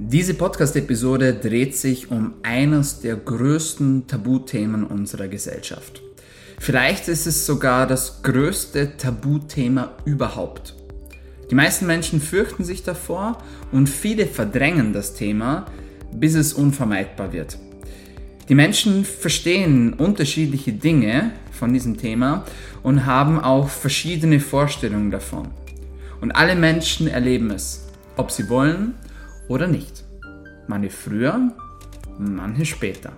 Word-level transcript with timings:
Diese 0.00 0.34
Podcast-Episode 0.34 1.34
dreht 1.34 1.76
sich 1.76 2.12
um 2.12 2.34
eines 2.44 3.00
der 3.00 3.16
größten 3.16 4.06
Tabuthemen 4.06 4.84
unserer 4.84 5.26
Gesellschaft. 5.26 6.02
Vielleicht 6.60 7.08
ist 7.08 7.26
es 7.26 7.44
sogar 7.44 7.88
das 7.88 8.22
größte 8.22 8.96
Tabuthema 8.96 9.96
überhaupt. 10.04 10.76
Die 11.50 11.56
meisten 11.56 11.86
Menschen 11.86 12.20
fürchten 12.20 12.62
sich 12.62 12.84
davor 12.84 13.38
und 13.72 13.88
viele 13.88 14.26
verdrängen 14.26 14.92
das 14.92 15.14
Thema, 15.14 15.66
bis 16.12 16.36
es 16.36 16.52
unvermeidbar 16.52 17.32
wird. 17.32 17.58
Die 18.48 18.54
Menschen 18.54 19.04
verstehen 19.04 19.94
unterschiedliche 19.94 20.74
Dinge 20.74 21.32
von 21.50 21.72
diesem 21.72 21.96
Thema 21.96 22.44
und 22.84 23.04
haben 23.04 23.40
auch 23.40 23.68
verschiedene 23.68 24.38
Vorstellungen 24.38 25.10
davon. 25.10 25.48
Und 26.20 26.30
alle 26.30 26.54
Menschen 26.54 27.08
erleben 27.08 27.50
es, 27.50 27.88
ob 28.16 28.30
sie 28.30 28.48
wollen 28.48 28.94
oder 29.48 29.66
nicht. 29.66 30.04
Manche 30.66 30.90
früher, 30.90 31.50
manche 32.18 32.64
später. 32.66 33.12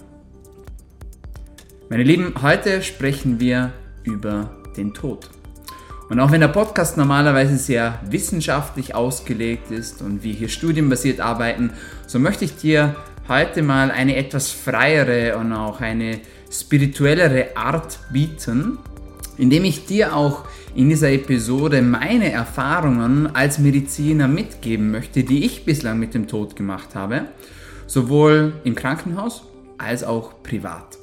Meine 1.88 2.04
Lieben, 2.04 2.34
heute 2.40 2.82
sprechen 2.82 3.40
wir 3.40 3.72
über 4.04 4.50
den 4.76 4.94
Tod. 4.94 5.28
Und 6.08 6.18
auch 6.18 6.32
wenn 6.32 6.40
der 6.40 6.48
Podcast 6.48 6.96
normalerweise 6.96 7.56
sehr 7.56 8.00
wissenschaftlich 8.08 8.94
ausgelegt 8.94 9.70
ist 9.70 10.02
und 10.02 10.24
wir 10.24 10.32
hier 10.32 10.48
studienbasiert 10.48 11.20
arbeiten, 11.20 11.72
so 12.06 12.18
möchte 12.18 12.44
ich 12.44 12.56
dir 12.56 12.96
heute 13.28 13.62
mal 13.62 13.90
eine 13.92 14.16
etwas 14.16 14.50
freiere 14.50 15.36
und 15.36 15.52
auch 15.52 15.80
eine 15.80 16.20
spirituellere 16.50 17.56
Art 17.56 18.00
bieten, 18.12 18.78
indem 19.38 19.64
ich 19.64 19.86
dir 19.86 20.16
auch 20.16 20.44
in 20.74 20.88
dieser 20.88 21.10
Episode 21.10 21.82
meine 21.82 22.30
Erfahrungen 22.30 23.34
als 23.34 23.58
Mediziner 23.58 24.28
mitgeben 24.28 24.90
möchte, 24.90 25.24
die 25.24 25.44
ich 25.44 25.64
bislang 25.64 25.98
mit 25.98 26.14
dem 26.14 26.28
Tod 26.28 26.54
gemacht 26.54 26.94
habe, 26.94 27.26
sowohl 27.86 28.52
im 28.64 28.74
Krankenhaus 28.74 29.44
als 29.78 30.04
auch 30.04 30.42
privat. 30.42 30.98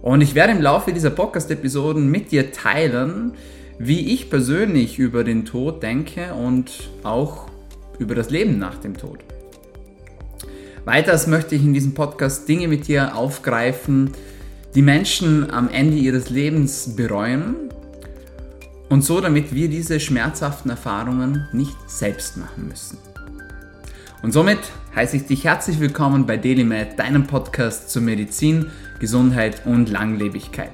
Und 0.00 0.20
ich 0.20 0.34
werde 0.34 0.52
im 0.52 0.62
Laufe 0.62 0.92
dieser 0.92 1.10
Podcast-Episoden 1.10 2.10
mit 2.10 2.30
dir 2.30 2.52
teilen, 2.52 3.32
wie 3.78 4.12
ich 4.12 4.30
persönlich 4.30 4.98
über 4.98 5.24
den 5.24 5.44
Tod 5.44 5.82
denke 5.82 6.32
und 6.34 6.90
auch 7.02 7.48
über 7.98 8.14
das 8.14 8.30
Leben 8.30 8.58
nach 8.58 8.78
dem 8.78 8.96
Tod. 8.96 9.20
Weiters 10.84 11.26
möchte 11.26 11.54
ich 11.54 11.62
in 11.62 11.72
diesem 11.72 11.94
Podcast 11.94 12.48
Dinge 12.48 12.68
mit 12.68 12.88
dir 12.88 13.16
aufgreifen, 13.16 14.10
die 14.74 14.82
Menschen 14.82 15.50
am 15.50 15.68
Ende 15.70 15.96
ihres 15.96 16.30
Lebens 16.30 16.94
bereuen 16.96 17.56
und 18.94 19.02
so, 19.02 19.20
damit 19.20 19.52
wir 19.52 19.68
diese 19.68 19.98
schmerzhaften 19.98 20.70
Erfahrungen 20.70 21.48
nicht 21.50 21.76
selbst 21.90 22.36
machen 22.36 22.68
müssen. 22.68 22.96
Und 24.22 24.30
somit 24.30 24.60
heiße 24.94 25.16
ich 25.16 25.26
dich 25.26 25.42
herzlich 25.42 25.80
willkommen 25.80 26.26
bei 26.26 26.36
DailyMed, 26.36 26.96
deinem 26.96 27.26
Podcast 27.26 27.90
zur 27.90 28.02
Medizin, 28.02 28.70
Gesundheit 29.00 29.62
und 29.66 29.90
Langlebigkeit. 29.90 30.70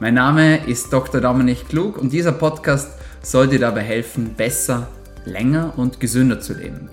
Mein 0.00 0.14
Name 0.14 0.66
ist 0.66 0.92
Dr. 0.92 1.20
Dominik 1.20 1.68
Klug 1.68 1.96
und 1.96 2.12
dieser 2.12 2.32
Podcast 2.32 2.88
soll 3.22 3.46
dir 3.46 3.60
dabei 3.60 3.82
helfen, 3.82 4.34
besser, 4.34 4.88
länger 5.24 5.74
und 5.76 6.00
gesünder 6.00 6.40
zu 6.40 6.54
leben. 6.54 6.88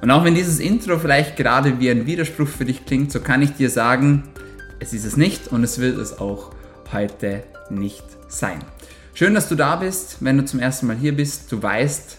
Und 0.00 0.12
auch 0.12 0.22
wenn 0.22 0.36
dieses 0.36 0.60
Intro 0.60 0.96
vielleicht 1.00 1.36
gerade 1.36 1.80
wie 1.80 1.90
ein 1.90 2.06
Widerspruch 2.06 2.46
für 2.46 2.64
dich 2.64 2.86
klingt, 2.86 3.10
so 3.10 3.18
kann 3.18 3.42
ich 3.42 3.54
dir 3.54 3.68
sagen, 3.68 4.22
es 4.78 4.92
ist 4.92 5.06
es 5.06 5.16
nicht 5.16 5.48
und 5.48 5.64
es 5.64 5.80
wird 5.80 5.98
es 5.98 6.20
auch 6.20 6.52
heute 6.92 7.42
nicht 7.68 8.04
sein. 8.28 8.60
Schön, 9.16 9.34
dass 9.34 9.48
du 9.48 9.54
da 9.54 9.76
bist. 9.76 10.16
Wenn 10.24 10.38
du 10.38 10.44
zum 10.44 10.58
ersten 10.58 10.88
Mal 10.88 10.96
hier 10.96 11.14
bist, 11.14 11.52
du 11.52 11.62
weißt 11.62 12.18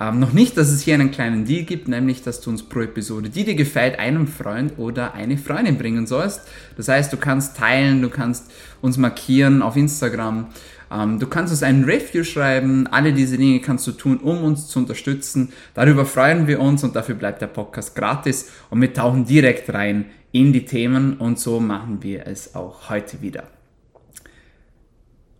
ähm, 0.00 0.20
noch 0.20 0.32
nicht, 0.32 0.56
dass 0.56 0.68
es 0.68 0.82
hier 0.82 0.94
einen 0.94 1.10
kleinen 1.10 1.44
Deal 1.44 1.64
gibt, 1.64 1.88
nämlich 1.88 2.22
dass 2.22 2.40
du 2.40 2.50
uns 2.50 2.62
pro 2.62 2.78
Episode, 2.78 3.28
die 3.28 3.42
dir 3.42 3.56
gefällt, 3.56 3.98
einem 3.98 4.28
Freund 4.28 4.78
oder 4.78 5.14
eine 5.14 5.36
Freundin 5.36 5.78
bringen 5.78 6.06
sollst. 6.06 6.42
Das 6.76 6.86
heißt, 6.86 7.12
du 7.12 7.16
kannst 7.16 7.56
teilen, 7.56 8.02
du 8.02 8.08
kannst 8.08 8.52
uns 8.80 8.98
markieren 8.98 9.62
auf 9.62 9.74
Instagram. 9.74 10.46
Ähm, 10.92 11.18
du 11.18 11.26
kannst 11.26 11.52
uns 11.52 11.64
einen 11.64 11.82
Review 11.82 12.22
schreiben. 12.22 12.86
Alle 12.86 13.12
diese 13.12 13.36
Dinge 13.36 13.58
kannst 13.58 13.88
du 13.88 13.90
tun, 13.90 14.18
um 14.18 14.44
uns 14.44 14.68
zu 14.68 14.78
unterstützen. 14.78 15.52
Darüber 15.74 16.06
freuen 16.06 16.46
wir 16.46 16.60
uns 16.60 16.84
und 16.84 16.94
dafür 16.94 17.16
bleibt 17.16 17.42
der 17.42 17.48
Podcast 17.48 17.96
gratis 17.96 18.48
und 18.70 18.80
wir 18.80 18.94
tauchen 18.94 19.24
direkt 19.24 19.74
rein 19.74 20.04
in 20.30 20.52
die 20.52 20.66
Themen 20.66 21.16
und 21.16 21.40
so 21.40 21.58
machen 21.58 21.98
wir 22.02 22.28
es 22.28 22.54
auch 22.54 22.90
heute 22.90 23.22
wieder. 23.22 23.57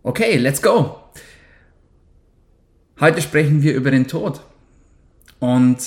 Okay, 0.01 0.37
let's 0.37 0.61
go. 0.61 0.97
Heute 3.01 3.21
sprechen 3.21 3.61
wir 3.61 3.73
über 3.75 3.91
den 3.91 4.07
Tod. 4.07 4.39
Und 5.39 5.77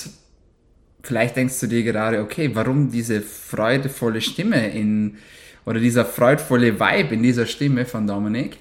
vielleicht 1.01 1.35
denkst 1.35 1.59
du 1.59 1.67
dir 1.67 1.81
gerade, 1.81 2.21
okay, 2.21 2.51
warum 2.53 2.91
diese 2.91 3.21
freudevolle 3.21 4.21
Stimme 4.21 4.69
in, 4.69 5.17
oder 5.65 5.79
dieser 5.79 6.05
freudvolle 6.05 6.79
Vibe 6.79 7.15
in 7.15 7.23
dieser 7.23 7.47
Stimme 7.47 7.85
von 7.85 8.05
Dominik? 8.05 8.57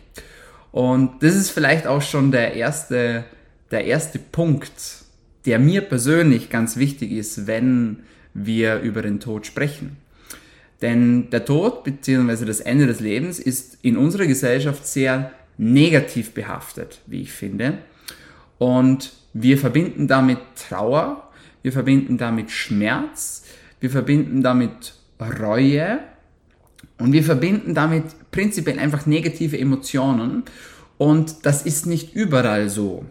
Und 0.71 1.23
das 1.23 1.37
ist 1.37 1.51
vielleicht 1.51 1.87
auch 1.87 2.01
schon 2.01 2.33
der 2.33 2.55
erste, 2.55 3.25
der 3.71 3.85
erste 3.85 4.19
Punkt, 4.19 4.73
der 5.45 5.59
mir 5.59 5.83
persönlich 5.83 6.49
ganz 6.49 6.79
wichtig 6.79 7.13
ist, 7.13 7.47
wenn 7.47 8.05
wir 8.33 8.81
über 8.81 9.03
den 9.03 9.21
Tod 9.21 9.45
sprechen. 9.45 9.99
Denn 10.81 11.29
der 11.29 11.45
Tod 11.45 11.85
bzw. 11.85 12.47
das 12.47 12.61
Ende 12.61 12.87
des 12.87 13.01
Lebens 13.01 13.39
ist 13.39 13.77
in 13.83 13.99
unserer 13.99 14.27
Gesellschaft 14.27 14.87
sehr 14.87 15.33
negativ 15.59 16.33
behaftet, 16.33 17.01
wie 17.07 17.23
ich 17.23 17.33
finde. 17.33 17.79
Und 18.59 19.13
wir 19.33 19.59
verbinden 19.59 20.09
damit 20.09 20.39
Trauer, 20.69 21.31
wir 21.63 21.73
verbinden 21.73 22.19
damit 22.19 22.51
Schmerz, 22.51 23.45
wir 23.81 23.91
verbinden 23.91 24.43
damit 24.43 24.95
Reue 25.21 26.01
und 26.99 27.13
wir 27.13 27.23
verbinden 27.23 27.75
damit 27.75 28.05
prinzipiell 28.31 28.79
einfach 28.79 29.07
negative 29.07 29.59
Emotionen. 29.59 30.45
Und 30.99 31.47
das 31.47 31.63
ist 31.63 31.87
nicht 31.87 32.15
überall 32.15 32.69
so. 32.69 33.05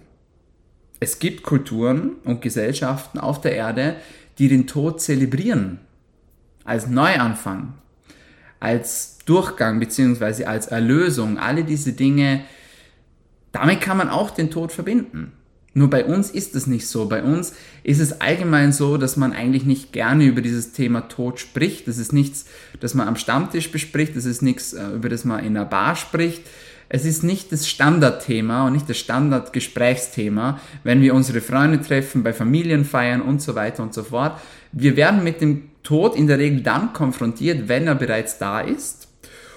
Es 1.00 1.20
gibt 1.20 1.44
Kulturen 1.44 2.12
und 2.24 2.42
Gesellschaften 2.42 3.18
auf 3.18 3.42
der 3.42 3.56
Erde, 3.56 3.96
die 4.38 4.48
den 4.48 4.68
Tod 4.68 5.02
zelebrieren. 5.02 5.80
Als 6.64 6.88
Neuanfang, 6.88 7.74
als 8.62 9.18
Durchgang 9.26 9.80
beziehungsweise 9.82 10.48
als 10.48 10.68
Erlösung, 10.68 11.38
alle 11.38 11.66
diese 11.66 11.92
Dinge, 11.92 12.46
damit 13.52 13.82
kann 13.82 13.98
man 13.98 14.08
auch 14.08 14.32
den 14.32 14.50
Tod 14.50 14.72
verbinden. 14.72 15.34
Nur 15.74 15.90
bei 15.90 16.04
uns 16.06 16.30
ist 16.30 16.54
es 16.56 16.68
nicht 16.68 16.88
so. 16.88 17.08
Bei 17.08 17.24
uns 17.24 17.54
ist 17.84 18.00
es 18.00 18.20
allgemein 18.20 18.74
so, 18.74 18.98
dass 18.98 19.16
man 19.16 19.32
eigentlich 19.32 19.64
nicht 19.64 19.94
gerne 19.94 20.26
über 20.26 20.42
dieses 20.42 20.74
Thema 20.74 21.02
Tod 21.08 21.40
spricht. 21.40 21.88
Das 21.88 21.98
ist 21.98 22.12
nichts, 22.12 22.46
das 22.82 22.94
man 22.94 23.08
am 23.08 23.16
Stammtisch 23.16 23.72
bespricht. 23.72 24.16
Das 24.16 24.26
ist 24.26 24.42
nichts, 24.42 24.74
äh, 24.74 24.86
über 24.90 25.08
das 25.08 25.24
man 25.24 25.40
in 25.40 25.56
einer 25.56 25.66
Bar 25.66 25.96
spricht. 25.96 26.44
Es 26.90 27.06
ist 27.06 27.24
nicht 27.24 27.54
das 27.54 27.70
Standardthema 27.70 28.68
und 28.68 28.74
nicht 28.74 28.90
das 28.90 28.98
Standardgesprächsthema, 28.98 30.60
wenn 30.84 31.02
wir 31.02 31.16
unsere 31.16 31.40
Freunde 31.40 31.82
treffen, 31.82 32.22
bei 32.22 32.34
Familienfeiern 32.34 33.22
und 33.22 33.42
so 33.42 33.56
weiter 33.56 33.82
und 33.82 33.94
so 33.94 34.04
fort. 34.04 34.42
Wir 34.74 34.98
werden 34.98 35.24
mit 35.24 35.40
dem 35.40 35.71
Tod 35.84 36.16
in 36.16 36.28
der 36.28 36.40
Regel 36.40 36.62
dann 36.62 36.94
konfrontiert, 36.94 37.68
wenn 37.68 37.88
er 37.88 37.96
bereits 37.96 38.38
da 38.38 38.62
ist. 38.62 39.08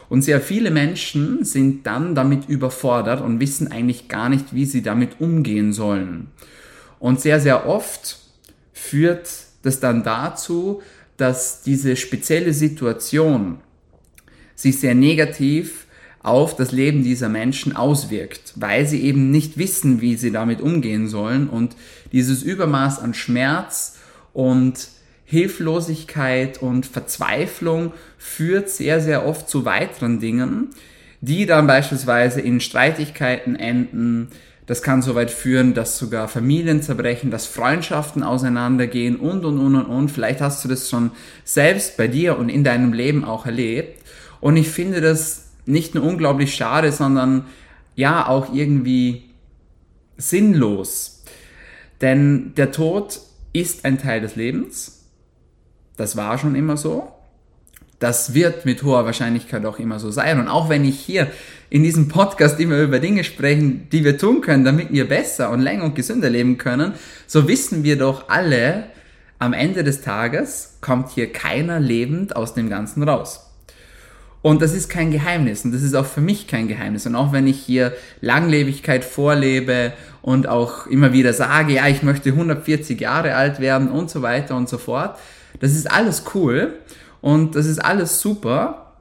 Und 0.08 0.22
sehr 0.22 0.40
viele 0.40 0.70
Menschen 0.70 1.44
sind 1.44 1.86
dann 1.86 2.14
damit 2.14 2.48
überfordert 2.48 3.20
und 3.20 3.40
wissen 3.40 3.72
eigentlich 3.72 4.08
gar 4.08 4.28
nicht, 4.28 4.54
wie 4.54 4.64
sie 4.66 4.82
damit 4.82 5.20
umgehen 5.20 5.72
sollen. 5.72 6.28
Und 6.98 7.20
sehr, 7.20 7.40
sehr 7.40 7.66
oft 7.66 8.18
führt 8.72 9.28
das 9.62 9.80
dann 9.80 10.02
dazu, 10.02 10.82
dass 11.16 11.62
diese 11.62 11.96
spezielle 11.96 12.52
Situation 12.52 13.58
sich 14.54 14.78
sehr 14.78 14.94
negativ 14.94 15.86
auf 16.22 16.56
das 16.56 16.72
Leben 16.72 17.02
dieser 17.02 17.28
Menschen 17.28 17.76
auswirkt, 17.76 18.54
weil 18.56 18.86
sie 18.86 19.02
eben 19.02 19.30
nicht 19.30 19.58
wissen, 19.58 20.00
wie 20.00 20.16
sie 20.16 20.32
damit 20.32 20.60
umgehen 20.60 21.06
sollen 21.06 21.48
und 21.48 21.76
dieses 22.12 22.42
Übermaß 22.42 22.98
an 22.98 23.12
Schmerz 23.12 23.98
und 24.32 24.88
Hilflosigkeit 25.24 26.60
und 26.60 26.86
Verzweiflung 26.86 27.92
führt 28.18 28.68
sehr, 28.68 29.00
sehr 29.00 29.26
oft 29.26 29.48
zu 29.48 29.64
weiteren 29.64 30.20
Dingen, 30.20 30.68
die 31.20 31.46
dann 31.46 31.66
beispielsweise 31.66 32.40
in 32.40 32.60
Streitigkeiten 32.60 33.56
enden. 33.56 34.28
Das 34.66 34.82
kann 34.82 35.02
so 35.02 35.14
weit 35.14 35.30
führen, 35.30 35.74
dass 35.74 35.98
sogar 35.98 36.28
Familien 36.28 36.82
zerbrechen, 36.82 37.30
dass 37.30 37.46
Freundschaften 37.46 38.22
auseinandergehen 38.22 39.16
und, 39.16 39.44
und, 39.44 39.58
und, 39.58 39.74
und, 39.74 39.86
und. 39.86 40.10
Vielleicht 40.10 40.40
hast 40.40 40.64
du 40.64 40.68
das 40.68 40.88
schon 40.88 41.10
selbst 41.44 41.96
bei 41.96 42.06
dir 42.06 42.38
und 42.38 42.48
in 42.48 42.64
deinem 42.64 42.92
Leben 42.92 43.24
auch 43.24 43.46
erlebt. 43.46 44.02
Und 44.40 44.56
ich 44.56 44.68
finde 44.68 45.00
das 45.00 45.48
nicht 45.66 45.94
nur 45.94 46.04
unglaublich 46.04 46.54
schade, 46.54 46.92
sondern 46.92 47.46
ja 47.94 48.26
auch 48.26 48.52
irgendwie 48.52 49.24
sinnlos. 50.18 51.24
Denn 52.00 52.52
der 52.56 52.72
Tod 52.72 53.20
ist 53.54 53.84
ein 53.86 53.98
Teil 53.98 54.20
des 54.20 54.36
Lebens 54.36 54.93
das 55.96 56.16
war 56.16 56.38
schon 56.38 56.54
immer 56.54 56.76
so. 56.76 57.08
Das 57.98 58.34
wird 58.34 58.66
mit 58.66 58.82
hoher 58.82 59.04
Wahrscheinlichkeit 59.04 59.64
auch 59.64 59.78
immer 59.78 59.98
so 59.98 60.10
sein. 60.10 60.38
Und 60.38 60.48
auch 60.48 60.68
wenn 60.68 60.84
ich 60.84 60.98
hier 60.98 61.28
in 61.70 61.82
diesem 61.82 62.08
Podcast 62.08 62.60
immer 62.60 62.80
über 62.80 62.98
Dinge 62.98 63.24
sprechen, 63.24 63.88
die 63.90 64.04
wir 64.04 64.18
tun 64.18 64.40
können, 64.40 64.64
damit 64.64 64.92
wir 64.92 65.08
besser 65.08 65.50
und 65.50 65.60
länger 65.60 65.84
und 65.84 65.94
gesünder 65.94 66.28
leben 66.28 66.58
können, 66.58 66.94
so 67.26 67.48
wissen 67.48 67.84
wir 67.84 67.96
doch 67.96 68.28
alle, 68.28 68.84
am 69.38 69.52
Ende 69.52 69.84
des 69.84 70.00
Tages 70.00 70.78
kommt 70.80 71.10
hier 71.10 71.32
keiner 71.32 71.80
lebend 71.80 72.36
aus 72.36 72.54
dem 72.54 72.70
Ganzen 72.70 73.02
raus. 73.02 73.50
Und 74.42 74.60
das 74.60 74.74
ist 74.74 74.90
kein 74.90 75.10
Geheimnis 75.10 75.64
und 75.64 75.72
das 75.72 75.82
ist 75.82 75.94
auch 75.94 76.04
für 76.04 76.20
mich 76.20 76.46
kein 76.46 76.68
Geheimnis. 76.68 77.06
Und 77.06 77.14
auch 77.14 77.32
wenn 77.32 77.46
ich 77.46 77.60
hier 77.60 77.94
Langlebigkeit 78.20 79.02
vorlebe 79.02 79.94
und 80.20 80.46
auch 80.46 80.86
immer 80.86 81.12
wieder 81.14 81.32
sage, 81.32 81.74
ja, 81.74 81.88
ich 81.88 82.02
möchte 82.02 82.28
140 82.28 83.00
Jahre 83.00 83.36
alt 83.36 83.58
werden 83.58 83.88
und 83.88 84.10
so 84.10 84.20
weiter 84.20 84.54
und 84.54 84.68
so 84.68 84.76
fort, 84.76 85.18
das 85.60 85.72
ist 85.72 85.90
alles 85.90 86.24
cool 86.34 86.78
und 87.20 87.54
das 87.54 87.66
ist 87.66 87.78
alles 87.78 88.20
super. 88.20 88.92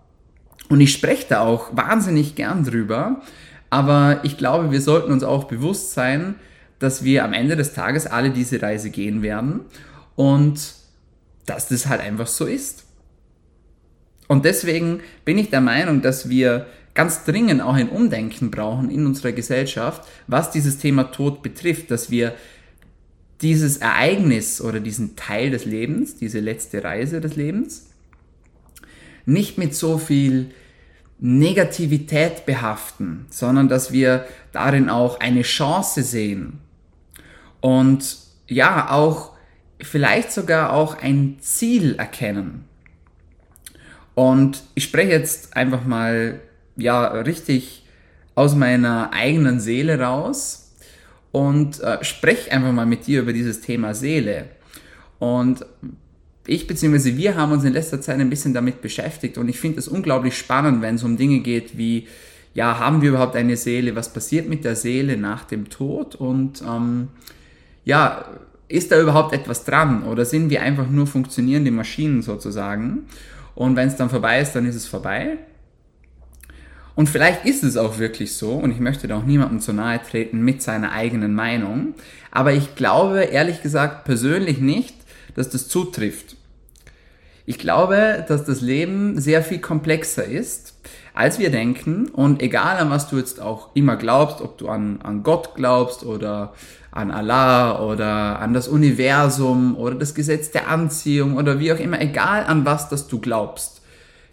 Und 0.70 0.82
ich 0.82 0.94
spreche 0.94 1.26
da 1.30 1.42
auch 1.42 1.76
wahnsinnig 1.76 2.36
gern 2.36 2.64
drüber. 2.64 3.22
Aber 3.70 4.20
ich 4.24 4.38
glaube, 4.38 4.72
wir 4.72 4.82
sollten 4.82 5.12
uns 5.12 5.24
auch 5.24 5.46
bewusst 5.46 5.94
sein, 5.94 6.36
dass 6.80 7.04
wir 7.04 7.24
am 7.24 7.34
Ende 7.34 7.56
des 7.56 7.74
Tages 7.74 8.08
alle 8.08 8.30
diese 8.30 8.62
Reise 8.62 8.90
gehen 8.90 9.22
werden 9.22 9.62
und 10.16 10.74
dass 11.46 11.68
das 11.68 11.88
halt 11.88 12.02
einfach 12.02 12.28
so 12.28 12.46
ist. 12.46 12.86
Und 14.28 14.46
deswegen 14.46 15.02
bin 15.26 15.38
ich 15.38 15.50
der 15.50 15.62
Meinung, 15.62 16.02
dass 16.02 16.30
wir 16.30 16.68
ganz 16.94 17.24
dringend 17.26 17.62
auch 17.62 17.74
ein 17.74 17.90
Umdenken 17.90 18.52
brauchen 18.52 18.90
in 18.90 19.06
unserer 19.06 19.32
Gesellschaft, 19.32 20.08
was 20.28 20.52
dieses 20.52 20.78
Thema 20.78 21.06
Tod 21.06 21.42
betrifft, 21.42 21.92
dass 21.92 22.12
wir 22.12 22.34
dieses 23.44 23.78
Ereignis 23.78 24.62
oder 24.62 24.80
diesen 24.80 25.16
Teil 25.16 25.52
des 25.52 25.66
Lebens, 25.66 26.16
diese 26.16 26.40
letzte 26.40 26.84
Reise 26.84 27.22
des 27.22 27.36
Lebens, 27.36 27.88
nicht 29.26 29.58
mit 29.58 29.76
so 29.76 29.98
viel 29.98 30.52
Negativität 31.20 32.46
behaften, 32.46 33.26
sondern 33.30 33.70
dass 33.70 33.92
wir 33.92 34.26
darin 34.52 34.90
auch 34.90 35.20
eine 35.20 35.44
Chance 35.44 36.04
sehen 36.04 36.60
und 37.62 38.18
ja, 38.48 38.92
auch 38.92 39.32
vielleicht 39.80 40.32
sogar 40.32 40.74
auch 40.74 41.02
ein 41.02 41.38
Ziel 41.40 41.96
erkennen. 41.96 42.66
Und 44.16 44.64
ich 44.76 44.84
spreche 44.84 45.12
jetzt 45.12 45.56
einfach 45.56 45.86
mal 45.86 46.40
ja 46.76 47.08
richtig 47.08 47.86
aus 48.36 48.56
meiner 48.56 49.12
eigenen 49.14 49.60
Seele 49.60 50.00
raus 50.00 50.63
und 51.34 51.82
äh, 51.82 52.02
spreche 52.04 52.52
einfach 52.52 52.72
mal 52.72 52.86
mit 52.86 53.08
dir 53.08 53.22
über 53.22 53.34
dieses 53.34 53.60
Thema 53.60 53.94
Seele. 53.96 54.46
Und 55.18 55.66
ich 56.46 56.68
bzw. 56.68 57.18
wir 57.18 57.36
haben 57.36 57.52
uns 57.52 57.64
in 57.64 57.74
letzter 57.74 58.00
Zeit 58.00 58.20
ein 58.20 58.30
bisschen 58.30 58.54
damit 58.54 58.82
beschäftigt 58.82 59.38
und 59.38 59.50
ich 59.50 59.60
finde 59.60 59.80
es 59.80 59.88
unglaublich 59.88 60.38
spannend, 60.38 60.82
wenn 60.82 60.96
es 60.96 61.04
um 61.04 61.18
Dinge 61.18 61.40
geht 61.40 61.76
wie, 61.76 62.08
ja, 62.54 62.78
haben 62.78 63.02
wir 63.02 63.10
überhaupt 63.10 63.36
eine 63.36 63.58
Seele? 63.58 63.96
Was 63.96 64.14
passiert 64.14 64.48
mit 64.48 64.64
der 64.64 64.76
Seele 64.76 65.18
nach 65.18 65.44
dem 65.46 65.70
Tod? 65.70 66.14
Und 66.14 66.62
ähm, 66.62 67.08
ja, 67.84 68.26
ist 68.68 68.92
da 68.92 69.02
überhaupt 69.02 69.34
etwas 69.34 69.66
dran 69.66 70.04
oder 70.04 70.26
sind 70.26 70.52
wir 70.52 70.62
einfach 70.62 70.88
nur 70.88 71.08
funktionierende 71.08 71.72
Maschinen 71.72 72.22
sozusagen? 72.22 73.08
Und 73.56 73.76
wenn 73.76 73.88
es 73.88 73.96
dann 73.96 74.12
vorbei 74.12 74.40
ist, 74.40 74.54
dann 74.54 74.68
ist 74.68 74.76
es 74.76 74.86
vorbei. 74.86 75.38
Und 76.96 77.10
vielleicht 77.10 77.46
ist 77.46 77.64
es 77.64 77.76
auch 77.76 77.98
wirklich 77.98 78.36
so, 78.36 78.52
und 78.52 78.72
ich 78.72 78.80
möchte 78.80 79.08
da 79.08 79.18
auch 79.18 79.24
niemandem 79.24 79.60
zu 79.60 79.74
nahe 79.74 80.02
treten 80.02 80.42
mit 80.42 80.62
seiner 80.62 80.92
eigenen 80.92 81.34
Meinung, 81.34 81.96
aber 82.32 82.54
ich 82.54 82.76
glaube 82.76 83.24
ehrlich 83.24 83.64
gesagt 83.64 84.06
persönlich 84.06 84.60
nicht, 84.60 84.96
dass 85.36 85.50
das 85.50 85.68
zutrifft. 85.68 86.36
Ich 87.46 87.58
glaube, 87.58 88.24
dass 88.28 88.46
das 88.46 88.62
Leben 88.62 89.20
sehr 89.20 89.44
viel 89.44 89.60
komplexer 89.60 90.24
ist, 90.24 90.76
als 91.14 91.40
wir 91.40 91.50
denken. 91.52 92.08
Und 92.08 92.42
egal 92.42 92.78
an 92.78 92.90
was 92.90 93.10
du 93.10 93.18
jetzt 93.18 93.42
auch 93.42 93.76
immer 93.76 93.98
glaubst, 93.98 94.42
ob 94.42 94.58
du 94.58 94.70
an, 94.70 95.02
an 95.02 95.24
Gott 95.24 95.56
glaubst 95.56 96.06
oder 96.06 96.54
an 96.92 97.12
Allah 97.12 97.84
oder 97.84 98.40
an 98.40 98.54
das 98.54 98.68
Universum 98.68 99.76
oder 99.76 99.96
das 99.96 100.16
Gesetz 100.16 100.52
der 100.52 100.70
Anziehung 100.70 101.36
oder 101.38 101.60
wie 101.60 101.74
auch 101.74 101.80
immer, 101.80 102.00
egal 102.00 102.46
an 102.46 102.66
was 102.66 102.88
das 102.88 103.08
du 103.08 103.20
glaubst. 103.20 103.73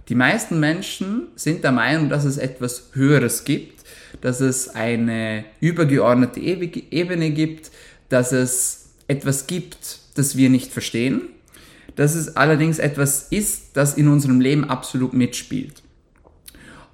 Die 0.08 0.14
meisten 0.14 0.58
Menschen 0.58 1.28
sind 1.36 1.62
der 1.62 1.72
Meinung, 1.72 2.08
dass 2.08 2.24
es 2.24 2.38
etwas 2.38 2.90
Höheres 2.92 3.44
gibt, 3.44 3.84
dass 4.20 4.40
es 4.40 4.68
eine 4.68 5.44
übergeordnete 5.60 6.40
Ebene 6.40 7.30
gibt, 7.30 7.70
dass 8.08 8.32
es 8.32 8.90
etwas 9.08 9.46
gibt, 9.46 9.98
das 10.14 10.36
wir 10.36 10.50
nicht 10.50 10.72
verstehen, 10.72 11.22
dass 11.96 12.14
es 12.14 12.36
allerdings 12.36 12.78
etwas 12.78 13.28
ist, 13.30 13.76
das 13.76 13.94
in 13.94 14.08
unserem 14.08 14.40
Leben 14.40 14.64
absolut 14.64 15.12
mitspielt. 15.12 15.82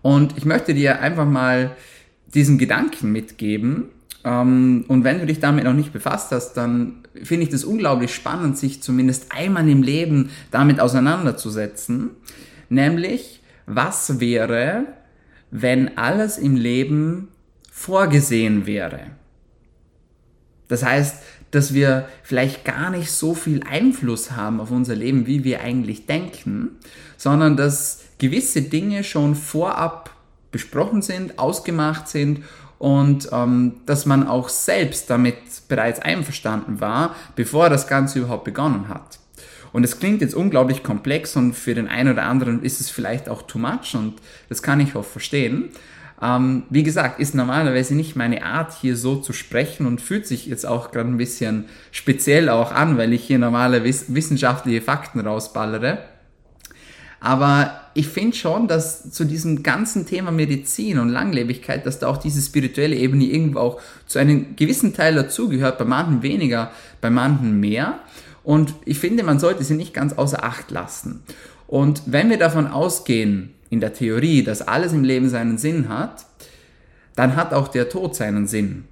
Und 0.02 0.36
ich 0.36 0.44
möchte 0.44 0.74
dir 0.74 1.00
einfach 1.00 1.26
mal 1.26 1.76
diesen 2.32 2.58
Gedanken 2.58 3.12
mitgeben. 3.12 3.86
Ähm, 4.24 4.84
und 4.88 5.04
wenn 5.04 5.18
du 5.18 5.26
dich 5.26 5.40
damit 5.40 5.64
noch 5.64 5.72
nicht 5.72 5.92
befasst 5.92 6.30
hast, 6.32 6.54
dann 6.54 7.02
finde 7.22 7.44
ich 7.44 7.50
das 7.50 7.64
unglaublich 7.64 8.14
spannend, 8.14 8.58
sich 8.58 8.82
zumindest 8.82 9.32
einmal 9.32 9.68
im 9.68 9.82
Leben 9.82 10.30
damit 10.50 10.80
auseinanderzusetzen. 10.80 12.10
Nämlich, 12.68 13.40
was 13.66 14.20
wäre, 14.20 14.84
wenn 15.50 15.96
alles 15.98 16.38
im 16.38 16.56
Leben 16.56 17.28
vorgesehen 17.70 18.66
wäre? 18.66 19.10
Das 20.68 20.84
heißt, 20.84 21.22
dass 21.52 21.74
wir 21.74 22.08
vielleicht 22.22 22.64
gar 22.64 22.90
nicht 22.90 23.10
so 23.10 23.34
viel 23.34 23.62
Einfluss 23.62 24.32
haben 24.32 24.60
auf 24.60 24.70
unser 24.70 24.94
Leben, 24.94 25.26
wie 25.26 25.44
wir 25.44 25.60
eigentlich 25.60 26.06
denken, 26.06 26.70
sondern 27.16 27.56
dass 27.56 28.04
gewisse 28.18 28.62
Dinge 28.62 29.04
schon 29.04 29.34
vorab 29.34 30.10
besprochen 30.50 31.02
sind, 31.02 31.38
ausgemacht 31.38 32.08
sind 32.08 32.42
und 32.78 33.28
ähm, 33.32 33.80
dass 33.86 34.06
man 34.06 34.26
auch 34.26 34.48
selbst 34.48 35.08
damit 35.08 35.36
bereits 35.68 36.00
einverstanden 36.00 36.80
war, 36.80 37.14
bevor 37.36 37.70
das 37.70 37.86
Ganze 37.86 38.20
überhaupt 38.20 38.44
begonnen 38.44 38.88
hat. 38.88 39.18
Und 39.76 39.84
es 39.84 39.98
klingt 39.98 40.22
jetzt 40.22 40.34
unglaublich 40.34 40.82
komplex 40.82 41.36
und 41.36 41.52
für 41.52 41.74
den 41.74 41.86
einen 41.86 42.14
oder 42.14 42.22
anderen 42.22 42.62
ist 42.62 42.80
es 42.80 42.88
vielleicht 42.88 43.28
auch 43.28 43.42
too 43.42 43.58
much 43.58 43.94
und 43.94 44.14
das 44.48 44.62
kann 44.62 44.80
ich 44.80 44.96
auch 44.96 45.04
verstehen. 45.04 45.64
Ähm, 46.22 46.62
wie 46.70 46.82
gesagt, 46.82 47.20
ist 47.20 47.34
normalerweise 47.34 47.94
nicht 47.94 48.16
meine 48.16 48.42
Art, 48.42 48.72
hier 48.72 48.96
so 48.96 49.16
zu 49.16 49.34
sprechen 49.34 49.86
und 49.86 50.00
fühlt 50.00 50.26
sich 50.26 50.46
jetzt 50.46 50.64
auch 50.64 50.92
gerade 50.92 51.10
ein 51.10 51.18
bisschen 51.18 51.66
speziell 51.90 52.48
auch 52.48 52.72
an, 52.72 52.96
weil 52.96 53.12
ich 53.12 53.24
hier 53.24 53.38
normale 53.38 53.84
wiss 53.84 54.06
wissenschaftliche 54.14 54.80
Fakten 54.80 55.20
rausballere. 55.20 55.98
Aber 57.20 57.78
ich 57.92 58.08
finde 58.08 58.34
schon, 58.34 58.68
dass 58.68 59.10
zu 59.10 59.26
diesem 59.26 59.62
ganzen 59.62 60.06
Thema 60.06 60.30
Medizin 60.30 60.98
und 60.98 61.10
Langlebigkeit, 61.10 61.84
dass 61.84 61.98
da 61.98 62.06
auch 62.06 62.16
diese 62.16 62.40
spirituelle 62.40 62.96
Ebene 62.96 63.24
irgendwo 63.24 63.58
auch 63.58 63.80
zu 64.06 64.18
einem 64.18 64.56
gewissen 64.56 64.94
Teil 64.94 65.16
dazugehört, 65.16 65.76
bei 65.76 65.84
manchen 65.84 66.22
weniger, 66.22 66.70
bei 67.02 67.10
manchen 67.10 67.60
mehr. 67.60 68.00
Und 68.46 68.74
ich 68.84 69.00
finde, 69.00 69.24
man 69.24 69.40
sollte 69.40 69.64
sie 69.64 69.74
nicht 69.74 69.92
ganz 69.92 70.12
außer 70.12 70.44
Acht 70.44 70.70
lassen. 70.70 71.24
Und 71.66 72.02
wenn 72.06 72.30
wir 72.30 72.38
davon 72.38 72.68
ausgehen, 72.68 73.54
in 73.70 73.80
der 73.80 73.92
Theorie, 73.92 74.44
dass 74.44 74.62
alles 74.62 74.92
im 74.92 75.02
Leben 75.02 75.28
seinen 75.28 75.58
Sinn 75.58 75.88
hat, 75.88 76.26
dann 77.16 77.34
hat 77.34 77.52
auch 77.52 77.66
der 77.66 77.88
Tod 77.88 78.14
seinen 78.14 78.46
Sinn. 78.46 78.84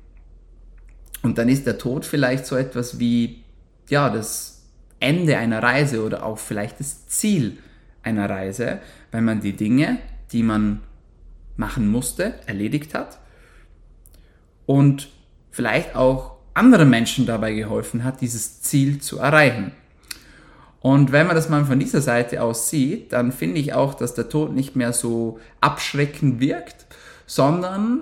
Und 1.23 1.38
dann 1.38 1.49
ist 1.49 1.69
der 1.69 1.79
Tod 1.79 2.05
vielleicht 2.05 2.47
so 2.47 2.57
etwas 2.57 2.99
wie, 2.99 3.45
ja, 3.88 4.11
das 4.11 4.64
Ende 4.99 5.38
einer 5.38 5.62
Reise 5.62 6.02
oder 6.02 6.26
auch 6.26 6.38
vielleicht 6.38 6.81
das 6.81 7.07
Ziel 7.07 7.59
einer 8.02 8.29
Reise, 8.29 8.81
weil 9.12 9.23
man 9.23 9.40
die 9.40 9.52
Dinge, 9.52 9.99
die 10.33 10.43
man 10.43 10.81
machen 11.57 11.88
musste, 11.88 12.35
erledigt 12.47 12.93
hat 12.93 13.21
und 14.67 15.11
vielleicht 15.52 15.95
auch 15.95 16.34
anderen 16.55 16.89
Menschen 16.89 17.27
dabei 17.27 17.53
geholfen 17.53 18.05
hat, 18.05 18.21
dieses 18.21 18.63
Ziel 18.63 19.01
zu 19.01 19.19
erreichen. 19.19 19.73
Und 20.81 21.13
wenn 21.13 21.27
man 21.27 21.35
das 21.35 21.49
mal 21.49 21.65
von 21.65 21.79
dieser 21.79 22.03
Seite 22.03 22.43
aus 22.43 22.69
sieht, 22.69 23.13
dann 23.13 23.33
finde 23.33 23.61
ich 23.61 23.73
auch, 23.73 23.95
dass 23.95 24.15
der 24.15 24.29
Tod 24.29 24.55
nicht 24.55 24.77
mehr 24.77 24.93
so 24.93 25.41
abschreckend 25.61 26.41
wirkt, 26.41 26.87
sondern 27.27 28.01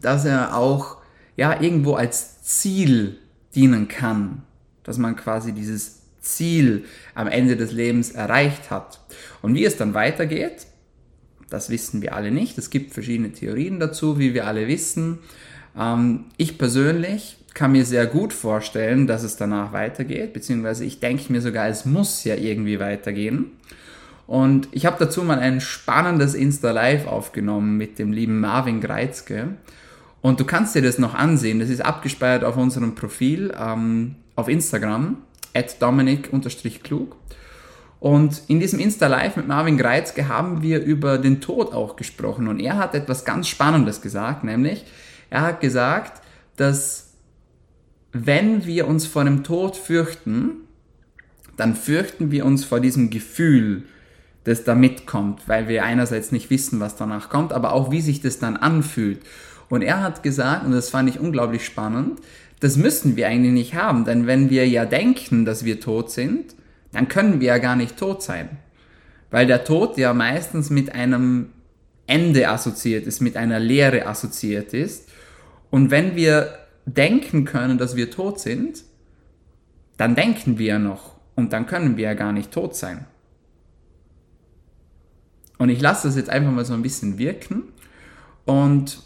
dass 0.00 0.24
er 0.24 0.56
auch 0.56 0.98
ja 1.36 1.60
irgendwo 1.60 1.94
als 1.94 2.42
Ziel 2.42 3.18
dienen 3.54 3.88
kann, 3.88 4.42
dass 4.84 4.98
man 4.98 5.16
quasi 5.16 5.52
dieses 5.52 6.02
Ziel 6.20 6.84
am 7.14 7.26
Ende 7.26 7.56
des 7.56 7.72
Lebens 7.72 8.12
erreicht 8.12 8.70
hat. 8.70 9.00
Und 9.40 9.54
wie 9.54 9.64
es 9.64 9.76
dann 9.76 9.94
weitergeht, 9.94 10.66
das 11.50 11.68
wissen 11.68 12.00
wir 12.00 12.14
alle 12.14 12.30
nicht. 12.30 12.56
Es 12.56 12.70
gibt 12.70 12.94
verschiedene 12.94 13.32
Theorien 13.32 13.80
dazu, 13.80 14.18
wie 14.18 14.32
wir 14.32 14.46
alle 14.46 14.68
wissen. 14.68 15.18
Ähm, 15.78 16.24
ich 16.36 16.58
persönlich 16.58 17.36
kann 17.54 17.72
mir 17.72 17.84
sehr 17.84 18.06
gut 18.06 18.32
vorstellen, 18.32 19.06
dass 19.06 19.22
es 19.22 19.36
danach 19.36 19.72
weitergeht, 19.72 20.32
beziehungsweise 20.32 20.84
ich 20.84 21.00
denke 21.00 21.32
mir 21.32 21.40
sogar, 21.40 21.68
es 21.68 21.84
muss 21.84 22.24
ja 22.24 22.34
irgendwie 22.34 22.80
weitergehen. 22.80 23.52
Und 24.26 24.68
ich 24.72 24.86
habe 24.86 24.96
dazu 24.98 25.22
mal 25.22 25.38
ein 25.38 25.60
spannendes 25.60 26.34
Insta-Live 26.34 27.06
aufgenommen 27.06 27.76
mit 27.76 27.98
dem 27.98 28.12
lieben 28.12 28.40
Marvin 28.40 28.80
Greizke. 28.80 29.48
Und 30.22 30.40
du 30.40 30.44
kannst 30.44 30.74
dir 30.74 30.82
das 30.82 30.98
noch 30.98 31.14
ansehen. 31.14 31.58
Das 31.58 31.68
ist 31.68 31.84
abgespeichert 31.84 32.44
auf 32.44 32.56
unserem 32.56 32.94
Profil 32.94 33.52
ähm, 33.58 34.14
auf 34.36 34.48
Instagram, 34.48 35.18
at 35.52 35.82
dominic-klug. 35.82 37.16
Und 38.00 38.42
in 38.48 38.58
diesem 38.58 38.78
Insta-Live 38.78 39.36
mit 39.36 39.48
Marvin 39.48 39.76
Greizke 39.76 40.28
haben 40.28 40.62
wir 40.62 40.82
über 40.82 41.18
den 41.18 41.40
Tod 41.40 41.74
auch 41.74 41.96
gesprochen. 41.96 42.48
Und 42.48 42.58
er 42.58 42.78
hat 42.78 42.94
etwas 42.94 43.24
ganz 43.24 43.48
Spannendes 43.48 44.00
gesagt, 44.00 44.44
nämlich 44.44 44.84
er 45.32 45.40
hat 45.40 45.60
gesagt, 45.60 46.22
dass 46.56 47.14
wenn 48.12 48.66
wir 48.66 48.86
uns 48.86 49.06
vor 49.06 49.24
dem 49.24 49.42
Tod 49.42 49.78
fürchten, 49.78 50.56
dann 51.56 51.74
fürchten 51.74 52.30
wir 52.30 52.44
uns 52.44 52.66
vor 52.66 52.80
diesem 52.80 53.08
Gefühl, 53.08 53.84
das 54.44 54.64
da 54.64 54.74
mitkommt, 54.74 55.48
weil 55.48 55.68
wir 55.68 55.84
einerseits 55.84 56.32
nicht 56.32 56.50
wissen, 56.50 56.80
was 56.80 56.96
danach 56.96 57.30
kommt, 57.30 57.54
aber 57.54 57.72
auch 57.72 57.90
wie 57.90 58.02
sich 58.02 58.20
das 58.20 58.40
dann 58.40 58.58
anfühlt. 58.58 59.20
Und 59.70 59.80
er 59.80 60.02
hat 60.02 60.22
gesagt, 60.22 60.66
und 60.66 60.72
das 60.72 60.90
fand 60.90 61.08
ich 61.08 61.18
unglaublich 61.18 61.64
spannend, 61.64 62.20
das 62.60 62.76
müssen 62.76 63.16
wir 63.16 63.26
eigentlich 63.26 63.52
nicht 63.52 63.74
haben, 63.74 64.04
denn 64.04 64.26
wenn 64.26 64.50
wir 64.50 64.68
ja 64.68 64.84
denken, 64.84 65.46
dass 65.46 65.64
wir 65.64 65.80
tot 65.80 66.10
sind, 66.10 66.54
dann 66.92 67.08
können 67.08 67.40
wir 67.40 67.48
ja 67.48 67.58
gar 67.58 67.76
nicht 67.76 67.96
tot 67.96 68.22
sein. 68.22 68.50
Weil 69.30 69.46
der 69.46 69.64
Tod 69.64 69.96
ja 69.96 70.12
meistens 70.12 70.68
mit 70.68 70.94
einem 70.94 71.46
Ende 72.06 72.50
assoziiert 72.50 73.06
ist, 73.06 73.22
mit 73.22 73.38
einer 73.38 73.58
Leere 73.58 74.06
assoziiert 74.06 74.74
ist. 74.74 75.08
Und 75.72 75.90
wenn 75.90 76.16
wir 76.16 76.58
denken 76.84 77.46
können, 77.46 77.78
dass 77.78 77.96
wir 77.96 78.10
tot 78.10 78.38
sind, 78.38 78.84
dann 79.96 80.14
denken 80.14 80.58
wir 80.58 80.66
ja 80.66 80.78
noch 80.78 81.16
und 81.34 81.54
dann 81.54 81.66
können 81.66 81.96
wir 81.96 82.04
ja 82.04 82.14
gar 82.14 82.32
nicht 82.32 82.52
tot 82.52 82.76
sein. 82.76 83.06
Und 85.56 85.70
ich 85.70 85.80
lasse 85.80 86.08
das 86.08 86.16
jetzt 86.16 86.28
einfach 86.28 86.52
mal 86.52 86.66
so 86.66 86.74
ein 86.74 86.82
bisschen 86.82 87.16
wirken. 87.16 87.64
Und 88.44 89.02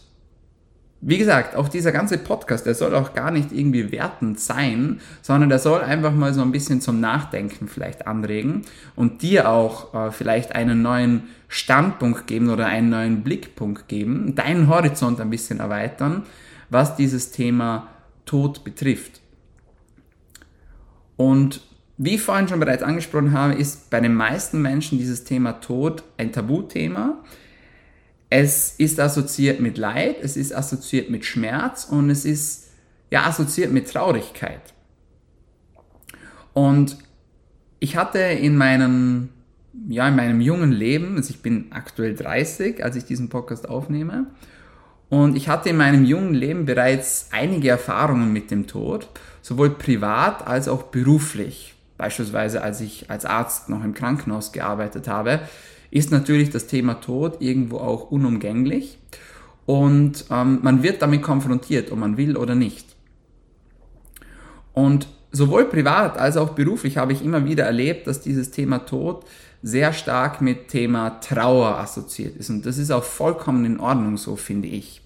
wie 0.99 1.17
gesagt, 1.17 1.55
auch 1.55 1.69
dieser 1.69 1.93
ganze 1.93 2.17
Podcast, 2.17 2.65
der 2.65 2.75
soll 2.75 2.95
auch 2.95 3.13
gar 3.13 3.31
nicht 3.31 3.53
irgendwie 3.53 3.93
wertend 3.93 4.37
sein, 4.37 4.99
sondern 5.21 5.47
der 5.47 5.59
soll 5.59 5.79
einfach 5.79 6.13
mal 6.13 6.33
so 6.33 6.41
ein 6.41 6.51
bisschen 6.51 6.81
zum 6.81 6.99
Nachdenken 6.99 7.69
vielleicht 7.69 8.07
anregen 8.07 8.63
und 8.97 9.21
dir 9.21 9.49
auch 9.49 9.93
äh, 9.93 10.11
vielleicht 10.11 10.53
einen 10.53 10.81
neuen 10.81 11.29
Standpunkt 11.47 12.27
geben 12.27 12.49
oder 12.49 12.65
einen 12.65 12.89
neuen 12.89 13.23
Blickpunkt 13.23 13.87
geben, 13.87 14.35
deinen 14.35 14.67
Horizont 14.67 15.21
ein 15.21 15.29
bisschen 15.29 15.61
erweitern, 15.61 16.23
was 16.69 16.95
dieses 16.95 17.31
Thema 17.31 17.87
Tod 18.25 18.63
betrifft. 18.63 19.21
Und 21.15 21.61
wie 21.97 22.15
ich 22.15 22.21
vorhin 22.21 22.47
schon 22.47 22.59
bereits 22.59 22.83
angesprochen 22.83 23.31
habe, 23.31 23.55
ist 23.55 23.89
bei 23.89 23.99
den 23.99 24.13
meisten 24.13 24.61
Menschen 24.61 24.99
dieses 24.99 25.23
Thema 25.23 25.53
Tod 25.53 26.03
ein 26.17 26.31
Tabuthema. 26.31 27.23
Es 28.29 28.75
ist 28.77 28.99
assoziiert 28.99 29.59
mit 29.59 29.77
Leid, 29.77 30.17
es 30.21 30.37
ist 30.37 30.53
assoziiert 30.53 31.09
mit 31.09 31.25
Schmerz 31.25 31.85
und 31.85 32.09
es 32.09 32.25
ist 32.25 32.67
ja 33.09 33.25
assoziiert 33.25 33.71
mit 33.71 33.89
Traurigkeit. 33.89 34.61
Und 36.53 36.97
ich 37.79 37.95
hatte 37.95 38.19
in 38.19 38.57
meinem, 38.57 39.29
ja, 39.87 40.07
in 40.07 40.15
meinem 40.15 40.41
jungen 40.41 40.71
Leben, 40.71 41.15
also 41.15 41.29
ich 41.29 41.41
bin 41.41 41.67
aktuell 41.71 42.15
30, 42.15 42.83
als 42.83 42.95
ich 42.95 43.05
diesen 43.05 43.29
Podcast 43.29 43.69
aufnehme, 43.69 44.27
und 45.09 45.37
ich 45.37 45.47
hatte 45.47 45.69
in 45.69 45.77
meinem 45.77 46.03
jungen 46.03 46.33
Leben 46.33 46.65
bereits 46.65 47.29
einige 47.31 47.69
Erfahrungen 47.69 48.33
mit 48.33 48.51
dem 48.51 48.67
Tod, 48.67 49.07
sowohl 49.41 49.69
privat 49.71 50.45
als 50.45 50.67
auch 50.67 50.83
beruflich. 50.83 51.73
Beispielsweise 51.97 52.61
als 52.61 52.81
ich 52.81 53.09
als 53.09 53.25
Arzt 53.25 53.69
noch 53.69 53.83
im 53.83 53.93
Krankenhaus 53.93 54.51
gearbeitet 54.51 55.07
habe, 55.07 55.41
ist 55.89 56.11
natürlich 56.11 56.49
das 56.49 56.67
Thema 56.67 56.95
Tod 56.95 57.37
irgendwo 57.39 57.77
auch 57.77 58.11
unumgänglich 58.11 58.99
und 59.65 60.25
ähm, 60.29 60.59
man 60.61 60.83
wird 60.83 61.01
damit 61.01 61.21
konfrontiert, 61.21 61.91
ob 61.91 61.99
man 61.99 62.17
will 62.17 62.37
oder 62.37 62.55
nicht. 62.55 62.95
Und 64.73 65.07
sowohl 65.31 65.65
privat 65.65 66.17
als 66.17 66.37
auch 66.37 66.49
beruflich 66.49 66.97
habe 66.97 67.13
ich 67.13 67.23
immer 67.23 67.45
wieder 67.45 67.65
erlebt, 67.65 68.07
dass 68.07 68.21
dieses 68.21 68.51
Thema 68.51 68.79
Tod 68.79 69.25
sehr 69.63 69.93
stark 69.93 70.41
mit 70.41 70.67
Thema 70.67 71.19
Trauer 71.19 71.77
assoziiert 71.77 72.37
ist. 72.37 72.49
Und 72.49 72.65
das 72.65 72.77
ist 72.77 72.91
auch 72.91 73.03
vollkommen 73.03 73.65
in 73.65 73.79
Ordnung 73.79 74.17
so, 74.17 74.35
finde 74.35 74.67
ich. 74.67 75.01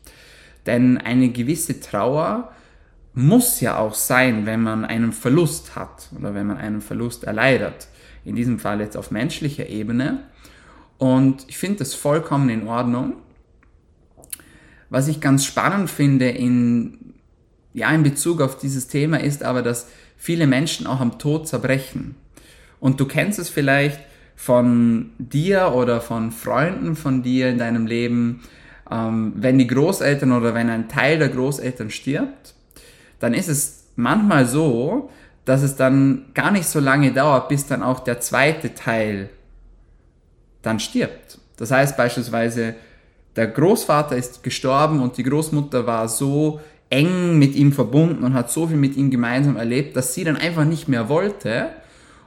Denn 0.66 0.98
eine 0.98 1.30
gewisse 1.30 1.80
Trauer 1.80 2.52
muss 3.14 3.60
ja 3.60 3.78
auch 3.78 3.94
sein, 3.94 4.46
wenn 4.46 4.62
man 4.62 4.86
einen 4.86 5.12
Verlust 5.12 5.76
hat 5.76 6.10
oder 6.18 6.34
wenn 6.34 6.48
man 6.48 6.58
einen 6.58 6.82
Verlust 6.82 7.24
erleidet. 7.24 7.88
In 8.24 8.36
diesem 8.36 8.60
Fall 8.60 8.80
jetzt 8.80 8.96
auf 8.96 9.12
menschlicher 9.12 9.68
Ebene. 9.68 10.24
Und 10.98 11.46
ich 11.48 11.58
finde 11.58 11.80
das 11.80 11.94
vollkommen 11.94 12.50
in 12.50 12.68
Ordnung. 12.68 13.16
Was 14.90 15.08
ich 15.08 15.20
ganz 15.20 15.46
spannend 15.46 15.90
finde 15.90 16.30
in, 16.30 17.16
ja, 17.74 17.90
in 17.92 18.04
Bezug 18.04 18.42
auf 18.42 18.58
dieses 18.58 18.88
Thema 18.88 19.20
ist 19.20 19.42
aber, 19.44 19.62
dass 19.62 19.88
viele 20.18 20.46
Menschen 20.46 20.86
auch 20.86 21.00
am 21.00 21.18
Tod 21.18 21.48
zerbrechen. 21.48 22.16
Und 22.80 23.00
du 23.00 23.06
kennst 23.06 23.40
es 23.40 23.50
vielleicht, 23.50 24.00
von 24.42 25.12
dir 25.20 25.74
oder 25.76 26.02
von 26.02 26.32
Freunden 26.32 26.96
von 26.96 27.22
dir 27.22 27.50
in 27.50 27.60
deinem 27.60 27.86
Leben, 27.86 28.42
ähm, 28.90 29.34
wenn 29.36 29.60
die 29.60 29.68
Großeltern 29.68 30.32
oder 30.32 30.56
wenn 30.56 30.68
ein 30.68 30.90
Teil 30.90 31.20
der 31.20 31.30
Großeltern 31.30 31.92
stirbt, 31.92 32.56
dann 33.20 33.36
ist 33.36 33.50
es 33.50 33.84
manchmal 33.96 34.48
so, 34.48 35.12
dass 35.46 35.62
es 35.62 35.76
dann 35.76 36.26
gar 36.34 36.50
nicht 36.50 36.66
so 36.66 36.80
lange 36.80 37.12
dauert, 37.14 37.50
bis 37.50 37.68
dann 37.68 37.84
auch 37.84 38.00
der 38.00 38.20
zweite 38.20 38.74
Teil 38.74 39.30
dann 40.64 40.80
stirbt. 40.80 41.38
Das 41.58 41.70
heißt 41.70 41.96
beispielsweise, 41.96 42.74
der 43.36 43.46
Großvater 43.46 44.16
ist 44.18 44.42
gestorben 44.42 45.02
und 45.02 45.18
die 45.18 45.24
Großmutter 45.24 45.86
war 45.86 46.10
so 46.10 46.60
eng 46.90 47.38
mit 47.38 47.54
ihm 47.54 47.74
verbunden 47.74 48.24
und 48.24 48.34
hat 48.34 48.50
so 48.50 48.66
viel 48.66 48.78
mit 48.78 48.98
ihm 48.98 49.12
gemeinsam 49.12 49.56
erlebt, 49.56 49.96
dass 49.96 50.16
sie 50.16 50.24
dann 50.24 50.36
einfach 50.36 50.66
nicht 50.66 50.88
mehr 50.88 51.10
wollte 51.10 51.70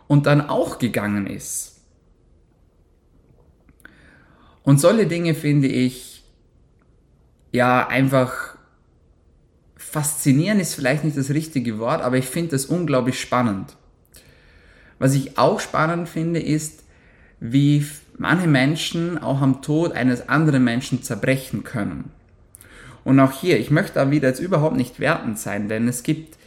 und 0.06 0.26
dann 0.26 0.48
auch 0.48 0.78
gegangen 0.78 1.26
ist. 1.26 1.73
Und 4.64 4.80
solche 4.80 5.06
Dinge 5.06 5.34
finde 5.34 5.68
ich 5.68 6.24
ja 7.52 7.86
einfach 7.86 8.54
faszinieren 9.94 10.58
ist 10.58 10.74
vielleicht 10.74 11.04
nicht 11.04 11.16
das 11.16 11.30
richtige 11.30 11.78
Wort, 11.78 12.02
aber 12.02 12.16
ich 12.16 12.26
finde 12.26 12.50
das 12.50 12.66
unglaublich 12.66 13.20
spannend. 13.20 13.76
Was 14.98 15.14
ich 15.14 15.38
auch 15.38 15.60
spannend 15.60 16.08
finde, 16.08 16.40
ist, 16.40 16.82
wie 17.38 17.86
manche 18.18 18.48
Menschen 18.48 19.18
auch 19.18 19.40
am 19.40 19.62
Tod 19.62 19.92
eines 19.92 20.28
anderen 20.28 20.64
Menschen 20.64 21.04
zerbrechen 21.04 21.62
können. 21.62 22.10
Und 23.04 23.20
auch 23.20 23.32
hier, 23.32 23.60
ich 23.60 23.70
möchte 23.70 23.94
da 23.94 24.10
wieder 24.10 24.28
jetzt 24.28 24.40
überhaupt 24.40 24.76
nicht 24.76 24.98
wertend 24.98 25.38
sein, 25.38 25.68
denn 25.68 25.86
es 25.86 26.02
gibt, 26.02 26.38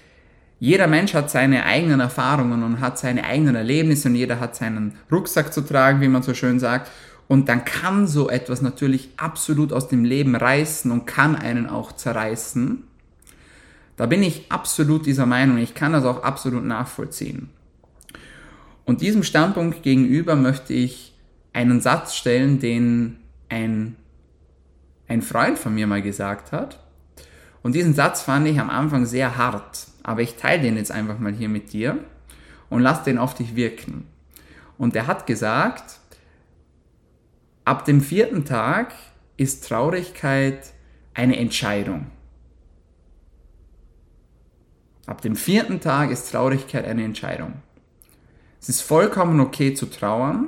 jeder 0.60 0.88
Mensch 0.88 1.14
hat 1.14 1.30
seine 1.30 1.64
eigenen 1.66 2.00
Erfahrungen 2.00 2.64
und 2.64 2.82
hat 2.82 2.98
seine 2.98 3.24
eigenen 3.24 3.56
Erlebnisse 3.56 4.10
und 4.10 4.16
jeder 4.16 4.40
hat 4.40 4.56
seinen 4.56 4.96
Rucksack 5.10 5.54
zu 5.54 5.62
tragen, 5.62 6.02
wie 6.02 6.08
man 6.08 6.24
so 6.24 6.34
schön 6.34 6.60
sagt. 6.60 6.92
Und 7.28 7.50
dann 7.50 7.66
kann 7.66 8.08
so 8.08 8.30
etwas 8.30 8.62
natürlich 8.62 9.10
absolut 9.18 9.74
aus 9.74 9.88
dem 9.88 10.06
Leben 10.06 10.36
reißen 10.36 10.92
und 10.92 11.06
kann 11.06 11.36
einen 11.36 11.68
auch 11.68 11.92
zerreißen. 11.92 12.84
Da 13.98 14.06
bin 14.06 14.24
ich 14.24 14.52
absolut 14.52 15.06
dieser 15.06 15.26
Meinung. 15.26 15.58
Ich 15.58 15.74
kann 15.74 15.92
das 15.92 16.06
auch 16.06 16.24
absolut 16.24 16.64
nachvollziehen. 16.64 17.50
Und 18.86 19.02
diesem 19.02 19.24
Standpunkt 19.24 19.84
gegenüber 19.84 20.36
möchte 20.36 20.74
ich 20.74 21.14
einen 21.52 21.82
Satz 21.82 22.16
stellen, 22.16 22.60
den 22.60 23.18
ein, 23.50 23.98
ein 25.08 25.22
Freund 25.22 25.60
von 25.60 25.74
mir 25.76 25.88
mal 25.88 26.02
gesagt 26.02 26.54
hat. 26.54 26.80
Und 27.64 27.76
diesen 27.76 27.94
Satz 27.94 28.22
fand 28.22 28.48
ich 28.48 28.60
am 28.62 28.70
Anfang 28.70 29.06
sehr 29.06 29.36
hart. 29.36 29.88
Aber 30.04 30.22
ich 30.22 30.36
teile 30.36 30.62
den 30.62 30.78
jetzt 30.78 30.92
einfach 30.92 31.20
mal 31.20 31.34
hier 31.34 31.50
mit 31.50 31.74
dir 31.74 31.98
und 32.70 32.82
lass 32.82 33.04
den 33.04 33.18
auf 33.18 33.34
dich 33.34 33.58
wirken. 33.58 34.06
Und 34.78 34.96
er 34.96 35.08
hat 35.08 35.28
gesagt, 35.28 35.97
Ab 37.68 37.84
dem 37.84 38.00
vierten 38.00 38.46
Tag 38.46 38.94
ist 39.36 39.68
Traurigkeit 39.68 40.72
eine 41.14 41.36
Entscheidung. 41.36 42.08
Ab 45.06 45.20
dem 45.20 45.36
vierten 45.36 45.82
Tag 45.82 46.10
ist 46.10 46.32
Traurigkeit 46.32 46.86
eine 46.86 47.04
Entscheidung. 47.04 47.56
Es 48.62 48.70
ist 48.70 48.80
vollkommen 48.80 49.42
okay 49.42 49.74
zu 49.74 49.88
trauern 49.88 50.48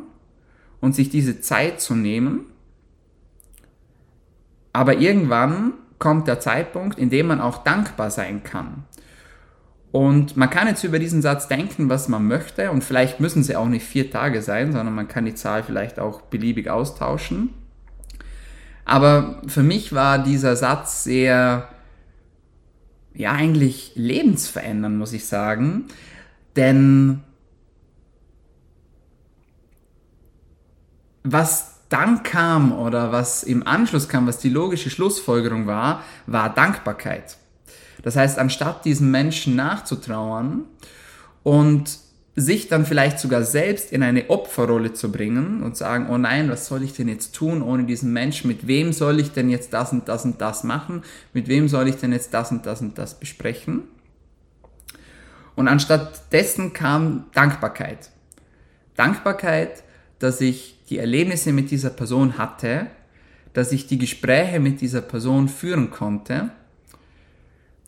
und 0.79 0.95
sich 0.95 1.09
diese 1.09 1.41
Zeit 1.41 1.81
zu 1.81 1.93
nehmen, 1.93 2.45
aber 4.71 4.99
irgendwann 4.99 5.73
kommt 5.97 6.25
der 6.25 6.39
Zeitpunkt, 6.39 6.97
in 6.97 7.09
dem 7.09 7.27
man 7.27 7.41
auch 7.41 7.65
dankbar 7.65 8.11
sein 8.11 8.43
kann. 8.43 8.85
Und 9.91 10.37
man 10.37 10.49
kann 10.49 10.67
jetzt 10.67 10.83
über 10.83 10.99
diesen 10.99 11.21
Satz 11.21 11.47
denken, 11.47 11.89
was 11.89 12.07
man 12.07 12.27
möchte. 12.27 12.69
Und 12.71 12.83
vielleicht 12.83 13.19
müssen 13.19 13.43
sie 13.43 13.55
auch 13.55 13.67
nicht 13.67 13.85
vier 13.85 14.11
Tage 14.11 14.41
sein, 14.41 14.71
sondern 14.71 14.93
man 14.93 15.07
kann 15.07 15.25
die 15.25 15.33
Zahl 15.33 15.63
vielleicht 15.63 15.99
auch 15.99 16.21
beliebig 16.21 16.69
austauschen. 16.69 17.53
Aber 18.85 19.41
für 19.47 19.63
mich 19.63 19.93
war 19.93 20.19
dieser 20.19 20.55
Satz 20.55 21.03
sehr, 21.03 21.69
ja, 23.13 23.31
eigentlich 23.31 23.93
lebensverändernd, 23.95 24.97
muss 24.97 25.13
ich 25.13 25.25
sagen. 25.25 25.85
Denn 26.55 27.21
was 31.23 31.79
dann 31.89 32.21
kam 32.21 32.71
oder 32.71 33.11
was 33.11 33.43
im 33.43 33.65
Anschluss 33.65 34.07
kam, 34.07 34.27
was 34.27 34.37
die 34.37 34.49
logische 34.49 34.89
Schlussfolgerung 34.91 35.65
war, 35.65 36.03
war 36.27 36.53
Dankbarkeit. 36.53 37.37
Das 38.01 38.15
heißt, 38.15 38.39
anstatt 38.39 38.85
diesen 38.85 39.11
Menschen 39.11 39.55
nachzutrauern 39.55 40.65
und 41.43 41.99
sich 42.35 42.67
dann 42.67 42.85
vielleicht 42.85 43.19
sogar 43.19 43.43
selbst 43.43 43.91
in 43.91 44.03
eine 44.03 44.29
Opferrolle 44.29 44.93
zu 44.93 45.11
bringen 45.11 45.61
und 45.61 45.75
sagen, 45.75 46.07
oh 46.09 46.17
nein, 46.17 46.49
was 46.49 46.67
soll 46.67 46.83
ich 46.83 46.93
denn 46.93 47.09
jetzt 47.09 47.35
tun 47.35 47.61
ohne 47.61 47.83
diesen 47.83 48.13
Menschen? 48.13 48.47
Mit 48.47 48.67
wem 48.67 48.93
soll 48.93 49.19
ich 49.19 49.31
denn 49.31 49.49
jetzt 49.49 49.73
das 49.73 49.91
und 49.91 50.07
das 50.07 50.25
und 50.25 50.39
das 50.39 50.63
machen? 50.63 51.03
Mit 51.33 51.47
wem 51.47 51.67
soll 51.67 51.89
ich 51.89 51.95
denn 51.95 52.13
jetzt 52.13 52.33
das 52.33 52.51
und 52.51 52.65
das 52.65 52.81
und 52.81 52.97
das 52.97 53.19
besprechen? 53.19 53.83
Und 55.55 55.67
anstatt 55.67 56.31
dessen 56.31 56.71
kam 56.71 57.25
Dankbarkeit. 57.33 58.09
Dankbarkeit, 58.95 59.83
dass 60.19 60.39
ich 60.39 60.79
die 60.89 60.97
Erlebnisse 60.97 61.51
mit 61.51 61.71
dieser 61.71 61.89
Person 61.89 62.37
hatte, 62.37 62.87
dass 63.53 63.71
ich 63.71 63.87
die 63.87 63.97
Gespräche 63.97 64.59
mit 64.59 64.79
dieser 64.79 65.01
Person 65.01 65.49
führen 65.49 65.91
konnte, 65.91 66.51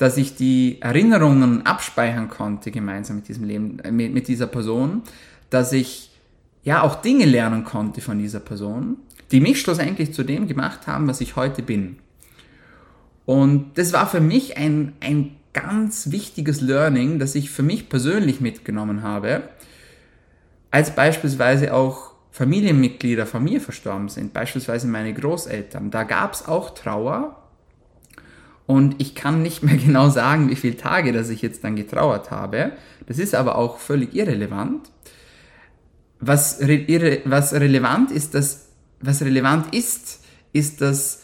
dass 0.02 0.18
ich 0.18 0.36
die 0.36 0.82
Erinnerungen 0.82 1.64
abspeichern 1.64 2.28
konnte 2.28 2.72
gemeinsam 2.72 3.18
mit 3.18 3.28
diesem 3.28 3.44
Leben, 3.44 3.78
äh, 3.82 3.92
mit, 3.92 4.12
mit 4.12 4.28
dieser 4.28 4.48
Person, 4.48 5.04
dass 5.52 5.72
ich 5.74 6.10
ja 6.64 6.82
auch 6.82 6.96
Dinge 6.96 7.26
lernen 7.26 7.64
konnte 7.66 8.02
von 8.02 8.18
dieser 8.18 8.40
Person, 8.40 8.98
die 9.32 9.40
mich 9.40 9.62
schlussendlich 9.62 10.12
zu 10.12 10.24
dem 10.24 10.48
gemacht 10.48 10.88
haben, 10.88 11.08
was 11.08 11.22
ich 11.22 11.36
heute 11.36 11.62
bin. 11.62 11.98
Und 13.28 13.78
das 13.78 13.94
war 13.94 14.08
für 14.08 14.22
mich 14.22 14.58
ein, 14.58 14.94
ein 15.02 15.36
ganz 15.54 16.10
wichtiges 16.10 16.62
Learning, 16.62 17.20
das 17.20 17.36
ich 17.36 17.52
für 17.52 17.64
mich 17.64 17.88
persönlich 17.88 18.42
mitgenommen 18.42 19.04
habe, 19.04 19.44
als 20.72 20.96
beispielsweise 20.96 21.76
auch 21.76 22.14
Familienmitglieder 22.32 23.28
von 23.28 23.44
mir 23.44 23.62
verstorben 23.62 24.10
sind, 24.10 24.34
beispielsweise 24.34 24.88
meine 24.88 25.14
Großeltern. 25.14 25.92
Da 25.92 26.06
gab 26.06 26.34
es 26.34 26.48
auch 26.48 26.74
Trauer 26.74 27.41
und 28.72 29.02
ich 29.02 29.16
kann 29.16 29.42
nicht 29.42 29.64
mehr 29.64 29.76
genau 29.86 30.08
sagen, 30.08 30.50
wie 30.50 30.56
viele 30.56 30.78
Tage, 30.78 31.12
dass 31.12 31.28
ich 31.28 31.42
jetzt 31.42 31.66
dann 31.66 31.76
getrauert 31.76 32.32
habe. 32.32 32.72
Das 33.06 33.20
ist 33.20 33.36
aber 33.36 33.58
auch 33.58 33.80
völlig 33.80 34.16
irrelevant. 34.16 34.90
Was, 36.22 36.62
re 36.62 37.22
was 37.26 37.52
relevant 37.54 38.12
ist, 38.12 38.34
dass, 38.34 38.70
was 39.02 39.24
relevant 39.24 39.76
ist, 39.76 40.24
ist, 40.54 40.80
dass 40.80 41.24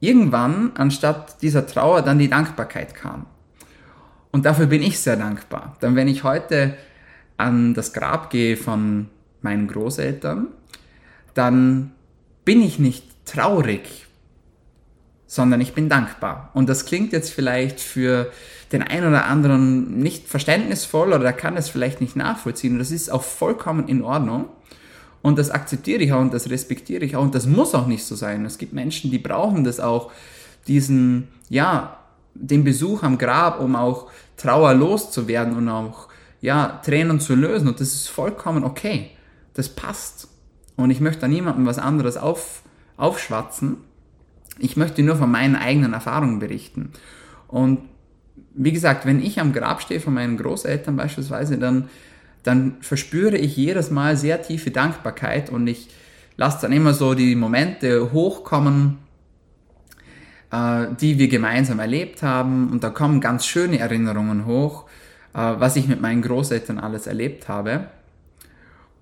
irgendwann 0.00 0.72
anstatt 0.76 1.42
dieser 1.42 1.66
Trauer 1.66 2.00
dann 2.00 2.18
die 2.18 2.30
Dankbarkeit 2.30 2.94
kam. 2.94 3.26
Und 4.30 4.46
dafür 4.46 4.64
bin 4.64 4.82
ich 4.82 4.98
sehr 4.98 5.16
dankbar. 5.16 5.76
Denn 5.82 5.94
wenn 5.94 6.08
ich 6.08 6.24
heute 6.24 6.74
an 7.36 7.74
das 7.74 7.92
Grab 7.92 8.30
gehe 8.30 8.56
von 8.56 9.08
meinen 9.42 9.66
Großeltern, 9.66 10.46
dann 11.34 11.92
bin 12.46 12.62
ich 12.62 12.78
nicht 12.78 13.04
traurig, 13.26 14.05
sondern 15.36 15.60
ich 15.60 15.74
bin 15.74 15.88
dankbar. 15.88 16.50
Und 16.54 16.68
das 16.68 16.84
klingt 16.84 17.12
jetzt 17.12 17.32
vielleicht 17.32 17.78
für 17.78 18.32
den 18.72 18.82
einen 18.82 19.08
oder 19.08 19.26
anderen 19.26 19.98
nicht 19.98 20.26
verständnisvoll 20.26 21.12
oder 21.12 21.32
kann 21.32 21.56
es 21.56 21.68
vielleicht 21.68 22.00
nicht 22.00 22.16
nachvollziehen. 22.16 22.72
Und 22.72 22.78
das 22.80 22.90
ist 22.90 23.12
auch 23.12 23.22
vollkommen 23.22 23.86
in 23.86 24.02
Ordnung. 24.02 24.46
Und 25.22 25.38
das 25.38 25.50
akzeptiere 25.50 26.02
ich 26.02 26.12
auch 26.12 26.20
und 26.20 26.34
das 26.34 26.50
respektiere 26.50 27.04
ich 27.04 27.16
auch 27.16 27.22
und 27.22 27.34
das 27.34 27.46
muss 27.46 27.74
auch 27.74 27.86
nicht 27.86 28.04
so 28.04 28.14
sein. 28.14 28.44
Es 28.44 28.58
gibt 28.58 28.72
Menschen, 28.72 29.10
die 29.10 29.18
brauchen 29.18 29.64
das 29.64 29.80
auch, 29.80 30.10
diesen, 30.66 31.28
ja, 31.48 31.98
den 32.34 32.64
Besuch 32.64 33.02
am 33.02 33.18
Grab, 33.18 33.60
um 33.60 33.76
auch 33.76 34.10
Trauer 34.36 34.74
loszuwerden 34.74 35.56
und 35.56 35.68
auch, 35.68 36.08
ja, 36.40 36.80
Tränen 36.84 37.18
zu 37.18 37.34
lösen 37.34 37.66
und 37.68 37.80
das 37.80 37.88
ist 37.88 38.08
vollkommen 38.08 38.62
okay. 38.62 39.10
Das 39.54 39.68
passt. 39.68 40.28
Und 40.76 40.90
ich 40.90 41.00
möchte 41.00 41.22
da 41.22 41.28
niemandem 41.28 41.66
was 41.66 41.78
anderes 41.78 42.16
auf, 42.16 42.62
aufschwatzen. 42.96 43.78
Ich 44.58 44.76
möchte 44.76 45.02
nur 45.02 45.16
von 45.16 45.30
meinen 45.30 45.56
eigenen 45.56 45.92
Erfahrungen 45.92 46.38
berichten. 46.38 46.90
Und 47.48 47.80
wie 48.54 48.72
gesagt, 48.72 49.06
wenn 49.06 49.22
ich 49.22 49.40
am 49.40 49.52
Grab 49.52 49.82
stehe 49.82 50.00
von 50.00 50.14
meinen 50.14 50.36
Großeltern 50.36 50.96
beispielsweise, 50.96 51.58
dann 51.58 51.88
dann 52.46 52.76
verspüre 52.80 53.36
ich 53.36 53.56
jedes 53.56 53.90
Mal 53.90 54.16
sehr 54.16 54.40
tiefe 54.40 54.70
Dankbarkeit 54.70 55.50
und 55.50 55.66
ich 55.66 55.88
lasse 56.36 56.58
dann 56.62 56.72
immer 56.72 56.94
so 56.94 57.14
die 57.14 57.34
Momente 57.34 58.12
hochkommen, 58.12 58.98
äh, 60.52 60.86
die 61.00 61.18
wir 61.18 61.26
gemeinsam 61.26 61.80
erlebt 61.80 62.22
haben 62.22 62.70
und 62.70 62.84
da 62.84 62.90
kommen 62.90 63.20
ganz 63.20 63.46
schöne 63.46 63.80
Erinnerungen 63.80 64.46
hoch, 64.46 64.84
äh, 65.34 65.38
was 65.38 65.74
ich 65.74 65.88
mit 65.88 66.00
meinen 66.00 66.22
Großeltern 66.22 66.78
alles 66.78 67.08
erlebt 67.08 67.48
habe 67.48 67.88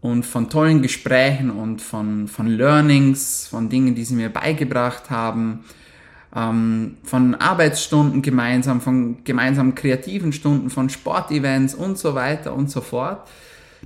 und 0.04 0.26
von 0.26 0.50
tollen 0.50 0.82
Gesprächen 0.82 1.50
und 1.50 1.80
von, 1.80 2.28
von 2.28 2.46
Learnings, 2.46 3.48
von 3.48 3.70
Dingen, 3.70 3.94
die 3.94 4.04
sie 4.04 4.14
mir 4.14 4.28
beigebracht 4.28 5.08
haben, 5.08 5.64
ähm, 6.36 6.98
von 7.04 7.34
Arbeitsstunden 7.36 8.20
gemeinsam, 8.20 8.82
von 8.82 9.24
gemeinsamen 9.24 9.74
kreativen 9.74 10.34
Stunden, 10.34 10.68
von 10.68 10.90
Sportevents 10.90 11.74
und 11.74 11.96
so 11.96 12.14
weiter 12.14 12.54
und 12.54 12.70
so 12.70 12.82
fort. 12.82 13.26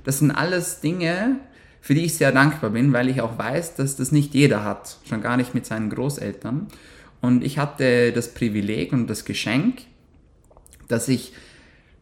Das 0.03 0.19
sind 0.19 0.31
alles 0.31 0.81
Dinge, 0.81 1.37
für 1.79 1.95
die 1.95 2.03
ich 2.03 2.15
sehr 2.15 2.33
dankbar 2.33 2.71
bin, 2.71 2.91
weil 2.91 3.07
ich 3.07 3.21
auch 3.21 3.37
weiß, 3.37 3.75
dass 3.75 3.95
das 3.95 4.11
nicht 4.11 4.33
jeder 4.33 4.65
hat, 4.65 4.97
schon 5.07 5.21
gar 5.21 5.37
nicht 5.37 5.55
mit 5.55 5.65
seinen 5.65 5.89
Großeltern. 5.89 6.67
Und 7.21 7.45
ich 7.45 7.59
hatte 7.59 8.11
das 8.11 8.33
Privileg 8.33 8.91
und 8.91 9.07
das 9.07 9.23
Geschenk, 9.23 9.83
dass 10.89 11.07
ich 11.07 11.31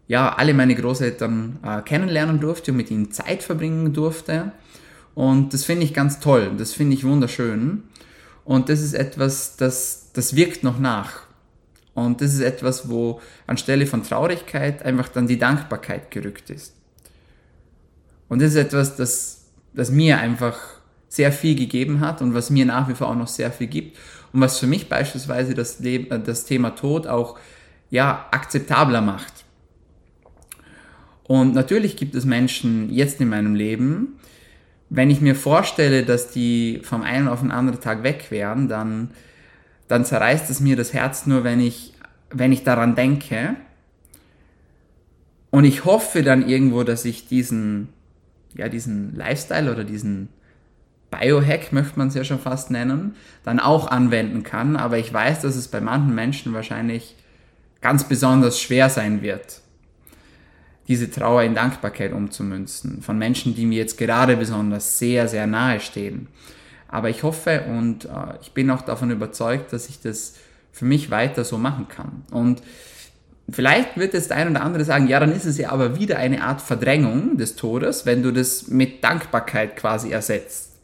ja 0.07 0.33
alle 0.33 0.53
meine 0.53 0.75
Großeltern 0.75 1.59
äh, 1.63 1.81
kennenlernen 1.81 2.39
durfte 2.39 2.71
und 2.71 2.77
mit 2.77 2.91
ihnen 2.91 3.11
Zeit 3.11 3.43
verbringen 3.43 3.93
durfte. 3.93 4.51
Und 5.15 5.53
das 5.53 5.63
finde 5.63 5.83
ich 5.83 5.93
ganz 5.93 6.19
toll, 6.19 6.51
das 6.57 6.73
finde 6.73 6.95
ich 6.95 7.03
wunderschön. 7.03 7.83
Und 8.45 8.69
das 8.69 8.81
ist 8.81 8.93
etwas, 8.93 9.57
das, 9.57 10.11
das 10.13 10.35
wirkt 10.35 10.63
noch 10.63 10.79
nach. 10.79 11.23
Und 11.93 12.21
das 12.21 12.33
ist 12.33 12.41
etwas, 12.41 12.89
wo 12.89 13.19
anstelle 13.47 13.87
von 13.87 14.03
Traurigkeit 14.03 14.83
einfach 14.83 15.09
dann 15.09 15.27
die 15.27 15.39
Dankbarkeit 15.39 16.11
gerückt 16.11 16.49
ist. 16.51 16.75
Und 18.29 18.41
das 18.41 18.51
ist 18.51 18.57
etwas, 18.57 18.95
das, 18.95 19.45
das 19.73 19.89
mir 19.89 20.19
einfach 20.19 20.57
sehr 21.09 21.31
viel 21.31 21.55
gegeben 21.55 21.99
hat 22.01 22.21
und 22.21 22.33
was 22.33 22.49
mir 22.49 22.65
nach 22.65 22.87
wie 22.87 22.93
vor 22.93 23.07
auch 23.07 23.15
noch 23.15 23.27
sehr 23.27 23.51
viel 23.51 23.67
gibt 23.67 23.97
und 24.33 24.41
was 24.41 24.59
für 24.59 24.67
mich 24.67 24.89
beispielsweise 24.89 25.53
das, 25.53 25.79
Leben, 25.79 26.11
äh, 26.11 26.19
das 26.19 26.45
Thema 26.45 26.71
Tod 26.71 27.07
auch 27.07 27.39
ja, 27.89 28.27
akzeptabler 28.31 29.01
macht. 29.01 29.45
Und 31.27 31.53
natürlich 31.53 31.97
gibt 31.97 32.15
es 32.15 32.25
Menschen 32.25 32.89
jetzt 32.89 33.19
in 33.19 33.29
meinem 33.29 33.53
Leben, 33.53 34.17
wenn 34.89 35.09
ich 35.09 35.19
mir 35.19 35.35
vorstelle, 35.35 36.03
dass 36.03 36.31
die 36.31 36.79
vom 36.83 37.01
einen 37.01 37.27
auf 37.27 37.41
den 37.41 37.51
anderen 37.51 37.81
Tag 37.81 38.03
weg 38.03 38.27
wären, 38.29 38.69
dann, 38.69 39.11
dann 39.89 40.05
zerreißt 40.05 40.49
es 40.49 40.61
mir 40.61 40.77
das 40.77 40.93
Herz 40.93 41.25
nur, 41.25 41.43
wenn 41.43 41.59
ich, 41.59 41.93
wenn 42.29 42.53
ich 42.53 42.63
daran 42.63 42.95
denke. 42.95 43.55
Und 45.49 45.65
ich 45.65 45.83
hoffe 45.83 46.23
dann 46.23 46.47
irgendwo, 46.47 46.83
dass 46.83 47.03
ich 47.03 47.27
diesen, 47.27 47.89
ja, 48.55 48.69
diesen 48.69 49.13
Lifestyle 49.13 49.69
oder 49.71 49.83
diesen 49.83 50.29
Biohack, 51.11 51.73
möchte 51.73 51.99
man 51.99 52.07
es 52.07 52.15
ja 52.15 52.23
schon 52.23 52.39
fast 52.39 52.71
nennen, 52.71 53.15
dann 53.43 53.59
auch 53.59 53.87
anwenden 53.87 54.43
kann. 54.43 54.77
Aber 54.77 54.97
ich 54.97 55.11
weiß, 55.11 55.41
dass 55.41 55.57
es 55.57 55.67
bei 55.67 55.81
manchen 55.81 56.15
Menschen 56.15 56.53
wahrscheinlich 56.53 57.15
ganz 57.81 58.05
besonders 58.05 58.61
schwer 58.61 58.89
sein 58.89 59.21
wird 59.21 59.61
diese 60.87 61.11
Trauer 61.11 61.43
in 61.43 61.55
Dankbarkeit 61.55 62.13
umzumünzen. 62.13 63.01
Von 63.01 63.17
Menschen, 63.17 63.55
die 63.55 63.65
mir 63.65 63.77
jetzt 63.77 63.97
gerade 63.97 64.37
besonders 64.37 64.99
sehr, 64.99 65.27
sehr 65.27 65.47
nahe 65.47 65.79
stehen. 65.79 66.27
Aber 66.87 67.09
ich 67.09 67.23
hoffe 67.23 67.65
und 67.69 68.05
äh, 68.05 68.09
ich 68.41 68.53
bin 68.53 68.69
auch 68.71 68.81
davon 68.81 69.11
überzeugt, 69.11 69.73
dass 69.73 69.89
ich 69.89 70.01
das 70.01 70.35
für 70.71 70.85
mich 70.85 71.11
weiter 71.11 71.43
so 71.43 71.57
machen 71.57 71.87
kann. 71.89 72.23
Und 72.31 72.61
vielleicht 73.49 73.97
wird 73.97 74.13
jetzt 74.13 74.29
der 74.29 74.37
ein 74.37 74.51
oder 74.51 74.61
andere 74.61 74.85
sagen, 74.85 75.07
ja, 75.07 75.19
dann 75.19 75.33
ist 75.33 75.45
es 75.45 75.57
ja 75.57 75.71
aber 75.71 75.99
wieder 75.99 76.17
eine 76.17 76.43
Art 76.43 76.61
Verdrängung 76.61 77.37
des 77.37 77.55
Todes, 77.55 78.05
wenn 78.05 78.23
du 78.23 78.31
das 78.31 78.67
mit 78.67 79.03
Dankbarkeit 79.03 79.75
quasi 79.75 80.11
ersetzt. 80.11 80.75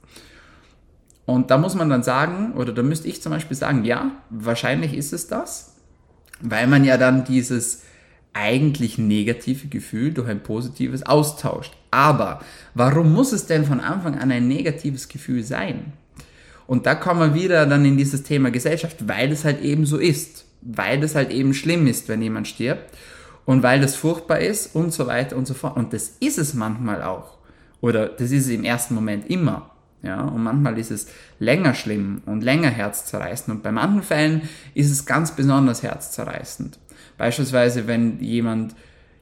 Und 1.25 1.51
da 1.51 1.57
muss 1.57 1.75
man 1.75 1.89
dann 1.89 2.03
sagen, 2.03 2.53
oder 2.53 2.73
da 2.73 2.83
müsste 2.83 3.07
ich 3.07 3.21
zum 3.21 3.31
Beispiel 3.31 3.55
sagen, 3.55 3.85
ja, 3.85 4.11
wahrscheinlich 4.29 4.93
ist 4.93 5.13
es 5.13 5.27
das, 5.27 5.75
weil 6.41 6.67
man 6.67 6.83
ja 6.83 6.97
dann 6.97 7.23
dieses 7.23 7.83
eigentlich 8.33 8.97
negative 8.97 9.67
Gefühl 9.67 10.13
durch 10.13 10.27
ein 10.27 10.43
positives 10.43 11.03
austauscht. 11.03 11.73
Aber 11.91 12.41
warum 12.73 13.13
muss 13.13 13.31
es 13.31 13.45
denn 13.45 13.65
von 13.65 13.79
Anfang 13.79 14.17
an 14.17 14.31
ein 14.31 14.47
negatives 14.47 15.07
Gefühl 15.07 15.43
sein? 15.43 15.93
Und 16.65 16.85
da 16.85 16.95
kommen 16.95 17.33
wir 17.33 17.41
wieder 17.41 17.65
dann 17.65 17.85
in 17.85 17.97
dieses 17.97 18.23
Thema 18.23 18.49
Gesellschaft, 18.49 19.07
weil 19.07 19.31
es 19.31 19.45
halt 19.45 19.61
eben 19.61 19.85
so 19.85 19.97
ist, 19.97 20.45
weil 20.61 21.03
es 21.03 21.15
halt 21.15 21.31
eben 21.31 21.53
schlimm 21.53 21.87
ist, 21.87 22.07
wenn 22.07 22.21
jemand 22.21 22.47
stirbt 22.47 22.95
und 23.45 23.63
weil 23.63 23.81
das 23.81 23.95
furchtbar 23.95 24.39
ist 24.39 24.73
und 24.75 24.93
so 24.93 25.07
weiter 25.07 25.35
und 25.35 25.45
so 25.45 25.53
fort. 25.53 25.75
Und 25.75 25.93
das 25.93 26.13
ist 26.19 26.37
es 26.37 26.53
manchmal 26.53 27.03
auch. 27.03 27.37
Oder 27.81 28.07
das 28.07 28.31
ist 28.31 28.45
es 28.45 28.51
im 28.51 28.63
ersten 28.63 28.95
Moment 28.95 29.29
immer. 29.29 29.69
Ja, 30.01 30.21
und 30.21 30.43
manchmal 30.43 30.77
ist 30.77 30.91
es 30.91 31.07
länger 31.39 31.73
schlimm 31.73 32.21
und 32.25 32.43
länger 32.43 32.69
herzzerreißend. 32.69 33.57
Und 33.57 33.63
bei 33.63 33.71
manchen 33.71 34.03
Fällen 34.03 34.41
ist 34.73 34.91
es 34.91 35.05
ganz 35.05 35.33
besonders 35.33 35.81
herzzerreißend. 35.81 36.77
Beispielsweise, 37.17 37.87
wenn 37.87 38.19
jemand, 38.19 38.75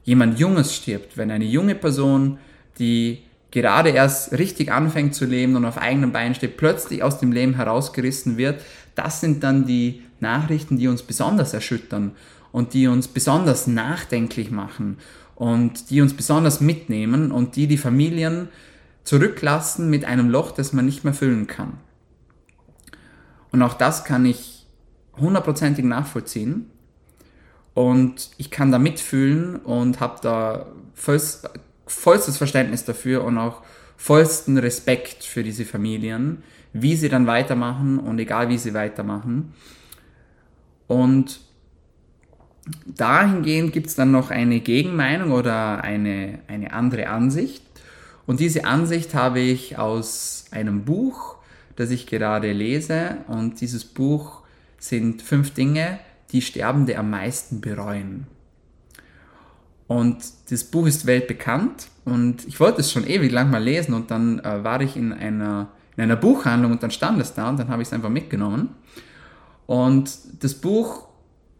jemand 0.04 0.38
Junges 0.38 0.74
stirbt, 0.74 1.16
wenn 1.16 1.30
eine 1.30 1.44
junge 1.44 1.74
Person, 1.74 2.38
die 2.78 3.22
gerade 3.50 3.90
erst 3.90 4.32
richtig 4.32 4.72
anfängt 4.72 5.14
zu 5.14 5.26
leben 5.26 5.56
und 5.56 5.64
auf 5.64 5.78
eigenen 5.78 6.12
Beinen 6.12 6.34
steht, 6.34 6.56
plötzlich 6.56 7.02
aus 7.02 7.18
dem 7.18 7.32
Leben 7.32 7.54
herausgerissen 7.54 8.36
wird, 8.36 8.60
das 8.94 9.20
sind 9.20 9.42
dann 9.42 9.66
die 9.66 10.02
Nachrichten, 10.20 10.78
die 10.78 10.88
uns 10.88 11.02
besonders 11.02 11.54
erschüttern 11.54 12.12
und 12.50 12.74
die 12.74 12.86
uns 12.86 13.08
besonders 13.08 13.66
nachdenklich 13.66 14.50
machen 14.50 14.98
und 15.34 15.90
die 15.90 16.00
uns 16.00 16.14
besonders 16.14 16.60
mitnehmen 16.60 17.32
und 17.32 17.56
die 17.56 17.66
die 17.66 17.78
Familien 17.78 18.48
zurücklassen 19.04 19.90
mit 19.90 20.04
einem 20.04 20.30
Loch, 20.30 20.52
das 20.52 20.72
man 20.72 20.86
nicht 20.86 21.04
mehr 21.04 21.14
füllen 21.14 21.46
kann. 21.46 21.78
Und 23.50 23.62
auch 23.62 23.74
das 23.74 24.04
kann 24.04 24.24
ich 24.24 24.66
hundertprozentig 25.18 25.84
nachvollziehen. 25.84 26.70
Und 27.74 28.30
ich 28.36 28.50
kann 28.50 28.70
da 28.70 28.78
mitfühlen 28.78 29.56
und 29.56 30.00
habe 30.00 30.16
da 30.22 30.66
vollst, 30.94 31.48
vollstes 31.86 32.36
Verständnis 32.36 32.84
dafür 32.84 33.24
und 33.24 33.38
auch 33.38 33.62
vollsten 33.96 34.58
Respekt 34.58 35.24
für 35.24 35.42
diese 35.42 35.64
Familien, 35.64 36.42
wie 36.72 36.96
sie 36.96 37.08
dann 37.08 37.26
weitermachen 37.26 37.98
und 37.98 38.18
egal 38.18 38.48
wie 38.48 38.58
sie 38.58 38.74
weitermachen. 38.74 39.54
Und 40.86 41.40
dahingehend 42.86 43.72
gibt 43.72 43.86
es 43.88 43.94
dann 43.94 44.10
noch 44.10 44.30
eine 44.30 44.60
Gegenmeinung 44.60 45.32
oder 45.32 45.82
eine, 45.82 46.40
eine 46.48 46.72
andere 46.72 47.08
Ansicht. 47.08 47.62
Und 48.26 48.40
diese 48.40 48.64
Ansicht 48.64 49.14
habe 49.14 49.40
ich 49.40 49.78
aus 49.78 50.44
einem 50.50 50.84
Buch, 50.84 51.36
das 51.76 51.90
ich 51.90 52.06
gerade 52.06 52.52
lese. 52.52 53.18
Und 53.26 53.60
dieses 53.60 53.84
Buch 53.84 54.42
sind 54.78 55.22
fünf 55.22 55.54
Dinge, 55.54 55.98
die 56.32 56.42
Sterbende 56.42 56.98
am 56.98 57.10
meisten 57.10 57.60
bereuen. 57.60 58.26
Und 59.86 60.18
das 60.50 60.64
Buch 60.64 60.86
ist 60.86 61.06
weltbekannt 61.06 61.88
und 62.04 62.46
ich 62.46 62.58
wollte 62.60 62.80
es 62.80 62.90
schon 62.90 63.06
ewig 63.06 63.30
lang 63.30 63.50
mal 63.50 63.62
lesen 63.62 63.92
und 63.94 64.10
dann 64.10 64.38
äh, 64.38 64.64
war 64.64 64.80
ich 64.80 64.96
in 64.96 65.12
einer, 65.12 65.68
in 65.96 66.04
einer 66.04 66.16
Buchhandlung 66.16 66.72
und 66.72 66.82
dann 66.82 66.90
stand 66.90 67.20
es 67.20 67.34
da 67.34 67.50
und 67.50 67.58
dann 67.58 67.68
habe 67.68 67.82
ich 67.82 67.88
es 67.88 67.92
einfach 67.92 68.08
mitgenommen. 68.08 68.70
Und 69.66 70.10
das 70.40 70.54
Buch 70.54 71.08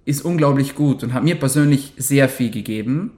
ist 0.05 0.25
unglaublich 0.25 0.75
gut 0.75 1.05
und 1.05 1.13
hat 1.13 1.25
mir 1.25 1.39
persönlich 1.39 1.93
sehr 1.99 2.29
viel 2.29 2.51
gegeben. 2.51 3.13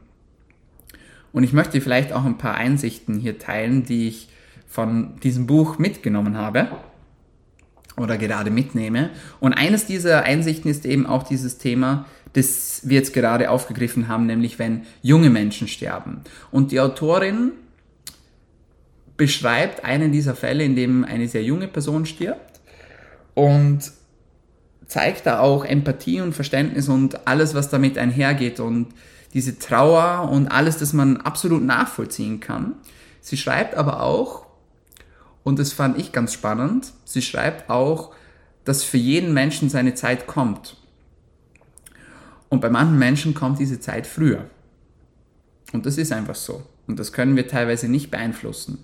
Und 1.33 1.45
ich 1.45 1.53
möchte 1.53 1.81
vielleicht 1.81 2.13
auch 2.13 2.25
ein 2.25 2.39
paar 2.39 2.55
Einsichten 2.55 3.19
hier 3.19 3.39
teilen, 3.39 3.85
die 3.85 4.09
ich 4.09 4.29
von 4.67 5.19
diesem 5.21 5.47
Buch 5.47 5.79
mitgenommen 5.79 6.37
habe 6.37 6.69
oder 7.97 8.19
gerade 8.19 8.51
mitnehme. 8.51 9.11
Und 9.41 9.53
eines 9.53 9.87
dieser 9.87 10.25
Einsichten 10.25 10.71
ist 10.71 10.85
eben 10.85 11.07
auch 11.07 11.23
dieses 11.23 11.59
Thema, 11.59 12.07
das 12.33 12.83
wir 12.85 12.99
jetzt 12.99 13.13
gerade 13.13 13.51
aufgegriffen 13.51 14.09
haben, 14.09 14.27
nämlich 14.27 14.59
wenn 14.59 14.83
junge 15.03 15.31
Menschen 15.31 15.69
sterben. 15.69 16.23
Und 16.51 16.73
die 16.73 16.81
Autorin 16.81 17.53
beschreibt 19.17 19.85
einen 19.85 20.11
dieser 20.11 20.35
Fälle, 20.35 20.65
in 20.65 20.75
dem 20.75 21.05
eine 21.05 21.29
sehr 21.29 21.45
junge 21.45 21.69
Person 21.69 22.07
stirbt 22.07 22.61
und 23.35 23.93
zeigt 24.87 25.27
da 25.27 25.39
auch 25.39 25.65
Empathie 25.65 26.21
und 26.21 26.35
Verständnis 26.35 26.89
und 26.89 27.27
alles, 27.27 27.55
was 27.55 27.71
damit 27.71 27.99
einhergeht 27.99 28.61
und 28.61 28.89
diese 29.33 29.59
Trauer 29.59 30.29
und 30.31 30.49
alles, 30.49 30.79
das 30.79 30.93
man 30.93 31.19
absolut 31.19 31.63
nachvollziehen 31.63 32.41
kann. 32.41 32.75
Sie 33.21 33.37
schreibt 33.37 33.77
aber 33.77 34.03
auch, 34.03 34.47
und 35.45 35.59
das 35.59 35.73
fand 35.73 35.99
ich 35.99 36.11
ganz 36.11 36.33
spannend, 36.33 36.93
sie 37.05 37.23
schreibt 37.23 37.71
auch, 37.71 38.15
dass 38.65 38.83
für 38.83 38.97
jeden 38.97 39.35
Menschen 39.35 39.69
seine 39.69 39.95
Zeit 39.95 40.27
kommt. 40.27 40.77
Und 42.49 42.61
bei 42.61 42.71
manchen 42.71 42.99
Menschen 42.99 43.35
kommt 43.35 43.59
diese 43.59 43.79
Zeit 43.79 44.07
früher. 44.07 44.47
Und 45.73 45.87
das 45.87 45.99
ist 45.99 46.13
einfach 46.13 46.35
so. 46.35 46.63
Und 46.87 46.99
das 46.99 47.13
können 47.13 47.37
wir 47.37 47.47
teilweise 47.47 47.89
nicht 47.89 48.11
beeinflussen. 48.11 48.79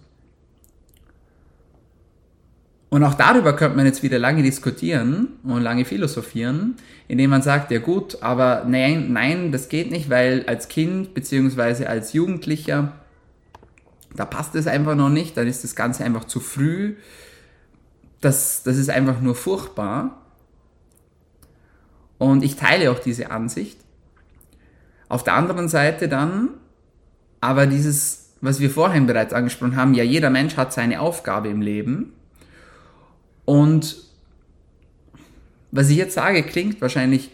Und 2.91 3.05
auch 3.05 3.15
darüber 3.15 3.55
könnte 3.55 3.77
man 3.77 3.87
jetzt 3.87 4.03
wieder 4.03 4.19
lange 4.19 4.43
diskutieren 4.43 5.29
und 5.45 5.63
lange 5.63 5.85
philosophieren, 5.85 6.75
indem 7.07 7.31
man 7.31 7.41
sagt, 7.41 7.71
ja 7.71 7.79
gut, 7.79 8.21
aber 8.21 8.65
nein, 8.67 9.13
nein, 9.13 9.53
das 9.53 9.69
geht 9.69 9.93
nicht, 9.93 10.11
weil 10.11 10.45
als 10.47 10.67
Kind 10.67 11.15
beziehungsweise 11.15 11.89
als 11.89 12.13
Jugendlicher, 12.13 13.00
da 14.15 14.25
passt 14.25 14.55
es 14.55 14.67
einfach 14.67 14.95
noch 14.95 15.09
nicht, 15.09 15.37
dann 15.37 15.47
ist 15.47 15.65
das 15.65 15.75
Ganze 15.75 16.05
einfach 16.05 16.25
zu 16.25 16.41
früh. 16.41 16.97
Das, 18.21 18.63
das 18.63 18.77
ist 18.77 18.91
einfach 18.91 19.21
nur 19.21 19.35
furchtbar. 19.35 20.21
Und 22.19 22.43
ich 22.43 22.57
teile 22.57 22.91
auch 22.91 22.99
diese 22.99 23.31
Ansicht. 23.31 23.79
Auf 25.09 25.25
der 25.25 25.35
anderen 25.35 25.69
Seite 25.69 26.09
dann, 26.09 26.51
aber 27.41 27.67
dieses, 27.67 28.35
was 28.41 28.61
wir 28.61 28.71
vorhin 28.71 29.07
bereits 29.07 29.33
angesprochen 29.33 29.77
haben, 29.77 29.95
ja, 29.95 30.05
jeder 30.05 30.31
Mensch 30.31 30.57
hat 30.57 30.73
seine 30.73 31.01
Aufgabe 31.01 31.49
im 31.49 31.63
Leben 31.63 32.13
und 33.45 33.97
was 35.73 35.89
ich 35.89 35.97
jetzt 35.97 36.15
sage, 36.15 36.43
klingt 36.43 36.81
wahrscheinlich 36.81 37.31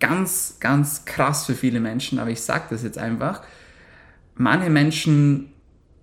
ganz, 0.00 0.56
ganz 0.60 1.04
krass 1.04 1.46
für 1.46 1.54
viele 1.54 1.80
Menschen, 1.80 2.18
aber 2.18 2.30
ich 2.30 2.40
sage 2.40 2.64
das 2.70 2.82
jetzt 2.82 2.98
einfach. 2.98 3.42
Manche 4.34 4.70
Menschen 4.70 5.52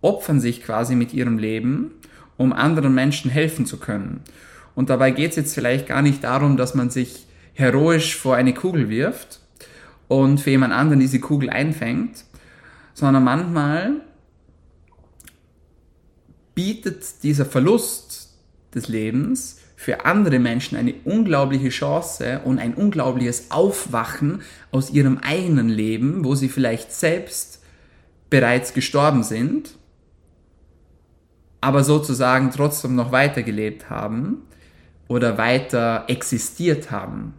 opfern 0.06 0.40
sich 0.40 0.64
quasi 0.64 0.96
mit 0.96 1.14
ihrem 1.14 1.38
Leben, 1.38 1.92
um 2.38 2.54
anderen 2.54 2.94
Menschen 2.94 3.32
helfen 3.32 3.66
zu 3.66 3.78
können. 3.78 4.22
Und 4.76 4.90
dabei 4.90 5.12
geht 5.12 5.32
es 5.32 5.38
jetzt 5.38 5.56
vielleicht 5.56 5.88
gar 5.88 6.02
nicht 6.02 6.24
darum, 6.24 6.58
dass 6.58 6.76
man 6.76 6.90
sich 6.90 7.26
heroisch 7.54 8.16
vor 8.16 8.36
eine 8.36 8.54
Kugel 8.54 8.90
wirft 8.90 9.40
und 10.08 10.40
für 10.40 10.52
jemand 10.52 10.74
anderen 10.74 11.00
diese 11.00 11.20
Kugel 11.20 11.50
einfängt, 11.50 12.26
sondern 12.94 13.24
manchmal 13.24 13.94
bietet 16.54 17.24
dieser 17.24 17.46
Verlust 17.46 18.30
des 18.74 18.88
Lebens 18.88 19.60
für 19.76 20.06
andere 20.06 20.40
Menschen 20.40 20.78
eine 20.78 20.94
unglaubliche 21.04 21.70
Chance 21.70 22.42
und 22.44 22.60
ein 22.60 22.74
unglaubliches 22.74 23.52
Aufwachen 23.52 24.42
aus 24.72 24.90
ihrem 24.90 25.18
eigenen 25.20 25.70
Leben, 25.70 26.24
wo 26.24 26.36
sie 26.36 26.50
vielleicht 26.50 26.92
selbst 26.92 27.62
bereits 28.30 28.74
gestorben 28.74 29.24
sind, 29.24 29.78
aber 31.66 31.84
sozusagen 31.84 32.52
trotzdem 32.52 32.94
noch 32.94 33.12
weitergelebt 33.12 33.90
haben 33.90 34.44
oder 35.08 35.40
weiter 35.40 36.06
existiert 36.08 36.92
haben. 36.92 37.34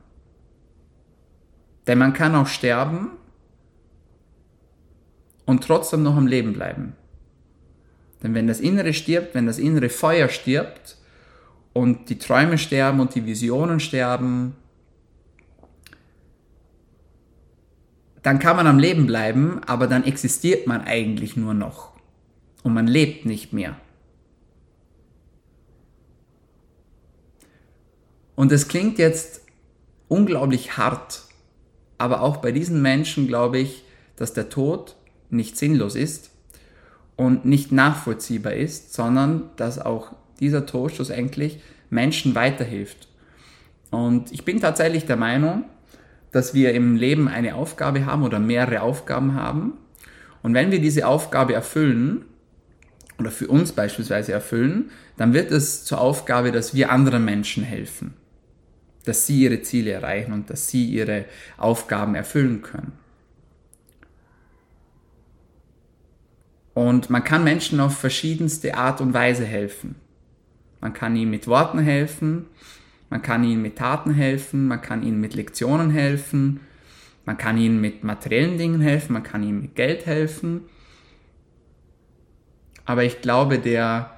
Denn 1.87 1.99
man 1.99 2.12
kann 2.12 2.35
auch 2.35 2.49
sterben 2.49 3.12
und 5.45 5.62
trotzdem 5.62 6.03
noch 6.03 6.17
am 6.17 6.27
Leben 6.27 6.55
bleiben. 6.55 6.97
Denn 8.21 8.35
wenn 8.35 8.49
das 8.49 8.59
Innere 8.59 8.95
stirbt, 8.95 9.37
wenn 9.37 9.47
das 9.47 9.61
innere 9.61 9.91
Feuer 9.91 10.29
stirbt, 10.29 10.97
und 11.73 12.09
die 12.09 12.19
Träume 12.19 12.59
sterben 12.59 12.99
und 12.99 13.15
die 13.15 13.27
Visionen 13.27 13.79
sterben, 13.79 14.57
dann 18.23 18.41
kann 18.41 18.57
man 18.57 18.67
am 18.67 18.81
Leben 18.81 19.07
bleiben, 19.07 19.61
aber 19.67 19.87
dann 19.87 20.03
existiert 20.03 20.67
man 20.67 20.81
eigentlich 20.81 21.37
nur 21.37 21.55
noch 21.55 21.93
und 22.65 22.75
man 22.75 22.89
lebt 22.89 23.25
nicht 23.25 23.53
mehr. 23.53 23.77
Und 28.37 28.53
es 28.53 28.68
klingt 28.68 28.99
jetzt 28.99 29.40
unglaublich 30.09 30.77
hart, 30.77 31.22
aber 31.99 32.20
auch 32.20 32.37
bei 32.37 32.53
diesen 32.53 32.83
Menschen 32.83 33.27
glaube 33.27 33.59
ich, 33.59 33.83
dass 34.16 34.33
der 34.33 34.49
Tod 34.49 34.94
nicht 35.31 35.57
sinnlos 35.57 35.96
ist 35.96 36.31
und 37.16 37.44
nicht 37.44 37.72
nachvollziehbar 37.72 38.53
ist, 38.53 38.92
sondern 38.94 39.51
dass 39.57 39.79
auch 39.79 40.12
dieser 40.38 40.66
Tod 40.66 40.92
schlussendlich 40.92 41.61
Menschen 41.90 42.35
weiterhilft. 42.35 43.09
Und 43.90 44.31
ich 44.33 44.44
bin 44.44 44.61
tatsächlich 44.61 45.07
der 45.07 45.16
Meinung, 45.16 45.64
dass 46.31 46.53
wir 46.53 46.75
im 46.75 46.96
Leben 46.96 47.29
eine 47.29 47.55
Aufgabe 47.55 48.05
haben 48.05 48.22
oder 48.22 48.38
mehrere 48.38 48.83
Aufgaben 48.83 49.35
haben. 49.35 49.72
Und 50.42 50.55
wenn 50.55 50.70
wir 50.70 50.81
diese 50.81 51.07
Aufgabe 51.07 51.55
erfüllen, 51.55 52.27
oder 53.18 53.31
für 53.31 53.49
uns 53.49 53.72
beispielsweise 53.72 54.33
erfüllen, 54.33 54.90
dann 55.16 55.33
wird 55.33 55.51
es 55.51 55.85
zur 55.85 56.01
Aufgabe, 56.01 56.53
dass 56.53 56.75
wir 56.75 56.90
anderen 56.90 57.25
Menschen 57.25 57.62
helfen. 57.62 58.14
Dass 59.07 59.27
sie 59.27 59.45
ihre 59.45 59.62
Ziele 59.62 59.92
erreichen 59.92 60.35
und 60.35 60.51
dass 60.51 60.69
sie 60.69 60.85
ihre 60.85 61.25
Aufgaben 61.57 62.14
erfüllen 62.14 62.61
können. 62.61 62.92
Und 66.75 67.09
man 67.09 67.25
kann 67.25 67.42
Menschen 67.42 67.81
auf 67.81 67.97
verschiedenste 67.97 68.77
Art 68.77 69.01
und 69.01 69.14
Weise 69.14 69.47
helfen. 69.47 69.95
Man 70.83 70.92
kann 70.92 71.16
ihnen 71.16 71.31
mit 71.31 71.47
Worten 71.47 71.79
helfen, 71.79 72.45
man 73.09 73.23
kann 73.23 73.45
ihnen 73.45 73.62
mit 73.62 73.77
Taten 73.77 74.12
helfen, 74.12 74.69
man 74.69 74.83
kann 74.83 75.03
ihnen 75.03 75.19
mit 75.19 75.35
Lektionen 75.35 75.90
helfen, 75.90 76.61
man 77.25 77.38
kann 77.38 77.57
ihnen 77.57 77.81
mit 77.81 78.05
materiellen 78.05 78.59
Dingen 78.59 78.83
helfen, 78.83 79.14
man 79.14 79.23
kann 79.23 79.42
ihnen 79.42 79.62
mit 79.62 79.75
Geld 79.75 80.05
helfen. 80.05 80.64
Aber 82.85 83.05
ich 83.05 83.23
glaube, 83.23 83.59
der 83.59 84.12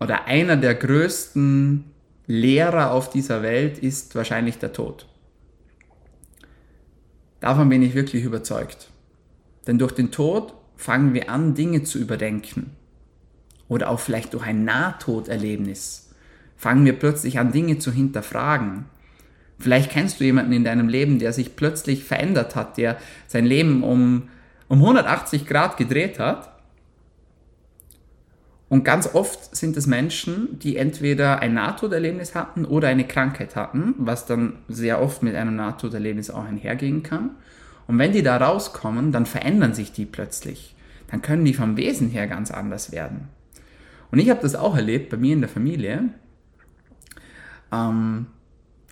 oder 0.00 0.24
einer 0.24 0.56
der 0.56 0.74
größten 0.74 1.84
Lehrer 2.30 2.92
auf 2.92 3.10
dieser 3.10 3.42
Welt 3.42 3.78
ist 3.78 4.14
wahrscheinlich 4.14 4.58
der 4.58 4.72
Tod. 4.72 5.08
Davon 7.40 7.68
bin 7.68 7.82
ich 7.82 7.94
wirklich 7.94 8.22
überzeugt. 8.22 8.88
Denn 9.66 9.80
durch 9.80 9.90
den 9.90 10.12
Tod 10.12 10.54
fangen 10.76 11.12
wir 11.12 11.28
an, 11.28 11.54
Dinge 11.54 11.82
zu 11.82 11.98
überdenken 11.98 12.70
oder 13.66 13.90
auch 13.90 13.98
vielleicht 13.98 14.34
durch 14.34 14.46
ein 14.46 14.64
Nahtoderlebnis 14.64 16.10
fangen 16.56 16.84
wir 16.84 16.92
plötzlich 16.92 17.40
an, 17.40 17.50
Dinge 17.50 17.78
zu 17.78 17.90
hinterfragen. 17.90 18.84
Vielleicht 19.58 19.90
kennst 19.90 20.20
du 20.20 20.24
jemanden 20.24 20.52
in 20.52 20.62
deinem 20.62 20.88
Leben, 20.88 21.18
der 21.18 21.32
sich 21.32 21.56
plötzlich 21.56 22.04
verändert 22.04 22.54
hat, 22.54 22.76
der 22.76 22.96
sein 23.26 23.44
Leben 23.44 23.82
um, 23.82 24.28
um 24.68 24.78
180 24.78 25.46
Grad 25.46 25.76
gedreht 25.78 26.20
hat. 26.20 26.59
Und 28.70 28.84
ganz 28.84 29.14
oft 29.14 29.54
sind 29.54 29.76
es 29.76 29.88
Menschen, 29.88 30.60
die 30.60 30.76
entweder 30.76 31.40
ein 31.40 31.54
Nahtoderlebnis 31.54 32.36
hatten 32.36 32.64
oder 32.64 32.86
eine 32.86 33.04
Krankheit 33.04 33.56
hatten, 33.56 33.94
was 33.98 34.26
dann 34.26 34.58
sehr 34.68 35.02
oft 35.02 35.24
mit 35.24 35.34
einem 35.34 35.56
Nahtoderlebnis 35.56 36.30
auch 36.30 36.44
einhergehen 36.44 37.02
kann. 37.02 37.30
Und 37.88 37.98
wenn 37.98 38.12
die 38.12 38.22
da 38.22 38.36
rauskommen, 38.36 39.10
dann 39.10 39.26
verändern 39.26 39.74
sich 39.74 39.90
die 39.90 40.06
plötzlich. 40.06 40.76
Dann 41.10 41.20
können 41.20 41.44
die 41.44 41.52
vom 41.52 41.76
Wesen 41.76 42.10
her 42.10 42.28
ganz 42.28 42.52
anders 42.52 42.92
werden. 42.92 43.28
Und 44.12 44.20
ich 44.20 44.30
habe 44.30 44.40
das 44.40 44.54
auch 44.54 44.76
erlebt 44.76 45.10
bei 45.10 45.16
mir 45.16 45.32
in 45.32 45.40
der 45.40 45.50
Familie, 45.50 46.10
ähm, 47.72 48.26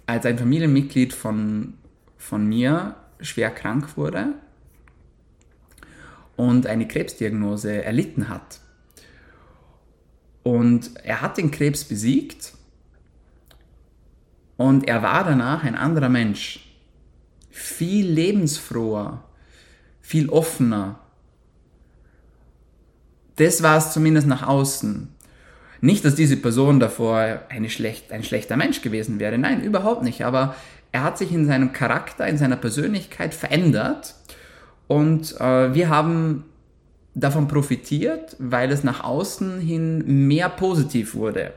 als 0.07 0.27
ein 0.27 0.39
Familienmitglied 0.39 1.13
von, 1.13 1.75
von 2.17 2.45
mir 2.49 2.97
schwer 3.21 3.51
krank 3.51 3.97
wurde 3.97 4.35
und 6.35 6.67
eine 6.67 6.89
Krebsdiagnose 6.89 7.85
erlitten 7.85 8.29
hat. 8.29 8.61
Und 10.49 10.97
er 11.05 11.21
hat 11.21 11.37
den 11.37 11.51
Krebs 11.51 11.85
besiegt 11.85 12.55
und 14.57 14.89
er 14.89 15.03
war 15.03 15.23
danach 15.23 15.63
ein 15.63 15.75
anderer 15.75 16.09
Mensch. 16.09 16.75
Viel 17.51 18.07
lebensfroher, 18.07 19.25
viel 20.01 20.31
offener. 20.31 21.01
Das 23.37 23.63
war 23.63 23.77
es 23.77 23.93
zumindest 23.93 24.27
nach 24.27 24.43
außen. 24.43 25.11
Nicht, 25.83 26.07
dass 26.07 26.15
diese 26.15 26.39
Person 26.39 26.81
davor 26.81 27.43
schlecht, 27.67 28.11
ein 28.11 28.25
schlechter 28.25 28.57
Mensch 28.57 28.81
gewesen 28.81 29.21
wäre. 29.21 29.37
Nein, 29.37 29.63
überhaupt 29.63 30.03
nicht. 30.03 30.25
Aber 30.25 30.57
er 30.93 31.03
hat 31.03 31.19
sich 31.19 31.31
in 31.31 31.45
seinem 31.45 31.75
Charakter, 31.75 32.27
in 32.27 32.39
seiner 32.39 32.57
Persönlichkeit 32.57 33.35
verändert. 33.35 34.15
Und 34.87 35.39
äh, 35.43 35.75
wir 35.75 35.91
haben 35.91 36.45
davon 37.21 37.49
profitiert, 37.49 38.37
weil 38.39 38.71
es 38.71 38.85
nach 38.85 39.03
außen 39.03 39.61
hin 39.61 40.27
mehr 40.29 40.49
positiv 40.49 41.15
wurde. 41.15 41.53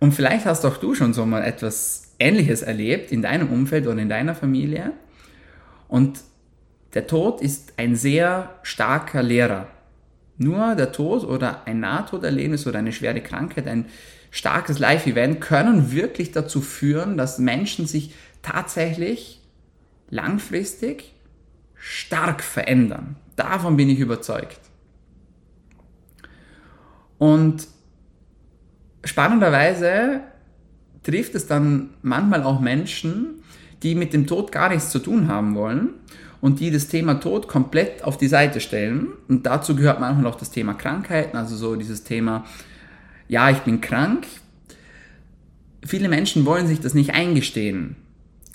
Und 0.00 0.12
vielleicht 0.12 0.46
hast 0.46 0.64
auch 0.64 0.76
du 0.76 0.94
schon 0.94 1.12
so 1.12 1.26
mal 1.26 1.42
etwas 1.42 2.14
Ähnliches 2.18 2.62
erlebt 2.62 3.12
in 3.12 3.22
deinem 3.22 3.50
Umfeld 3.50 3.86
oder 3.86 4.00
in 4.00 4.08
deiner 4.08 4.34
Familie. 4.34 4.92
Und 5.88 6.20
der 6.94 7.06
Tod 7.06 7.40
ist 7.40 7.74
ein 7.76 7.96
sehr 7.96 8.58
starker 8.62 9.22
Lehrer. 9.22 9.66
Nur 10.36 10.76
der 10.76 10.92
Tod 10.92 11.24
oder 11.24 11.66
ein 11.66 11.80
Nahtoderlebnis 11.80 12.66
oder 12.66 12.78
eine 12.78 12.92
schwere 12.92 13.20
Krankheit, 13.20 13.66
ein 13.66 13.86
starkes 14.30 14.78
Live-Event 14.78 15.40
können 15.40 15.90
wirklich 15.90 16.30
dazu 16.30 16.60
führen, 16.60 17.16
dass 17.16 17.38
Menschen 17.38 17.86
sich 17.86 18.14
tatsächlich 18.42 19.40
langfristig 20.10 21.12
stark 21.78 22.42
verändern. 22.42 23.16
Davon 23.36 23.76
bin 23.76 23.88
ich 23.88 23.98
überzeugt. 23.98 24.60
Und 27.18 27.66
spannenderweise 29.04 30.20
trifft 31.02 31.34
es 31.34 31.46
dann 31.46 31.90
manchmal 32.02 32.42
auch 32.42 32.60
Menschen, 32.60 33.42
die 33.82 33.94
mit 33.94 34.12
dem 34.12 34.26
Tod 34.26 34.52
gar 34.52 34.68
nichts 34.68 34.90
zu 34.90 34.98
tun 34.98 35.28
haben 35.28 35.54
wollen 35.54 35.90
und 36.40 36.60
die 36.60 36.70
das 36.70 36.88
Thema 36.88 37.14
Tod 37.14 37.48
komplett 37.48 38.04
auf 38.04 38.16
die 38.16 38.28
Seite 38.28 38.60
stellen. 38.60 39.08
Und 39.28 39.46
dazu 39.46 39.74
gehört 39.74 40.00
manchmal 40.00 40.26
auch 40.26 40.36
das 40.36 40.50
Thema 40.50 40.74
Krankheiten, 40.74 41.36
also 41.36 41.56
so 41.56 41.76
dieses 41.76 42.04
Thema, 42.04 42.44
ja, 43.28 43.50
ich 43.50 43.58
bin 43.58 43.80
krank. 43.80 44.26
Viele 45.84 46.08
Menschen 46.08 46.44
wollen 46.44 46.66
sich 46.66 46.80
das 46.80 46.94
nicht 46.94 47.14
eingestehen. 47.14 47.96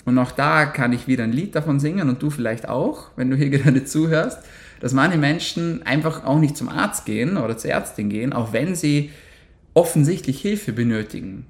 Und 0.04 0.18
auch 0.18 0.32
da 0.32 0.66
kann 0.66 0.92
ich 0.92 1.08
wieder 1.08 1.24
ein 1.24 1.32
Lied 1.32 1.54
davon 1.54 1.80
singen 1.80 2.08
und 2.08 2.22
du 2.22 2.30
vielleicht 2.30 2.68
auch, 2.68 3.10
wenn 3.16 3.30
du 3.30 3.36
hier 3.36 3.50
gerade 3.50 3.84
zuhörst, 3.84 4.38
dass 4.80 4.92
manche 4.92 5.18
Menschen 5.18 5.82
einfach 5.84 6.24
auch 6.24 6.38
nicht 6.38 6.56
zum 6.56 6.68
Arzt 6.68 7.06
gehen 7.06 7.36
oder 7.36 7.56
zur 7.56 7.70
Ärztin 7.70 8.10
gehen, 8.10 8.32
auch 8.32 8.52
wenn 8.52 8.74
sie 8.74 9.10
offensichtlich 9.72 10.40
Hilfe 10.40 10.72
benötigen. 10.72 11.46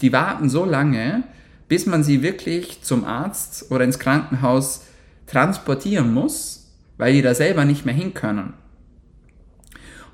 Die 0.00 0.12
warten 0.12 0.48
so 0.48 0.64
lange, 0.64 1.24
bis 1.68 1.86
man 1.86 2.02
sie 2.02 2.22
wirklich 2.22 2.82
zum 2.82 3.04
Arzt 3.04 3.70
oder 3.70 3.84
ins 3.84 3.98
Krankenhaus 3.98 4.86
transportieren 5.26 6.12
muss, 6.12 6.72
weil 6.96 7.12
die 7.12 7.22
da 7.22 7.34
selber 7.34 7.64
nicht 7.64 7.84
mehr 7.84 7.94
hin 7.94 8.14
können. 8.14 8.54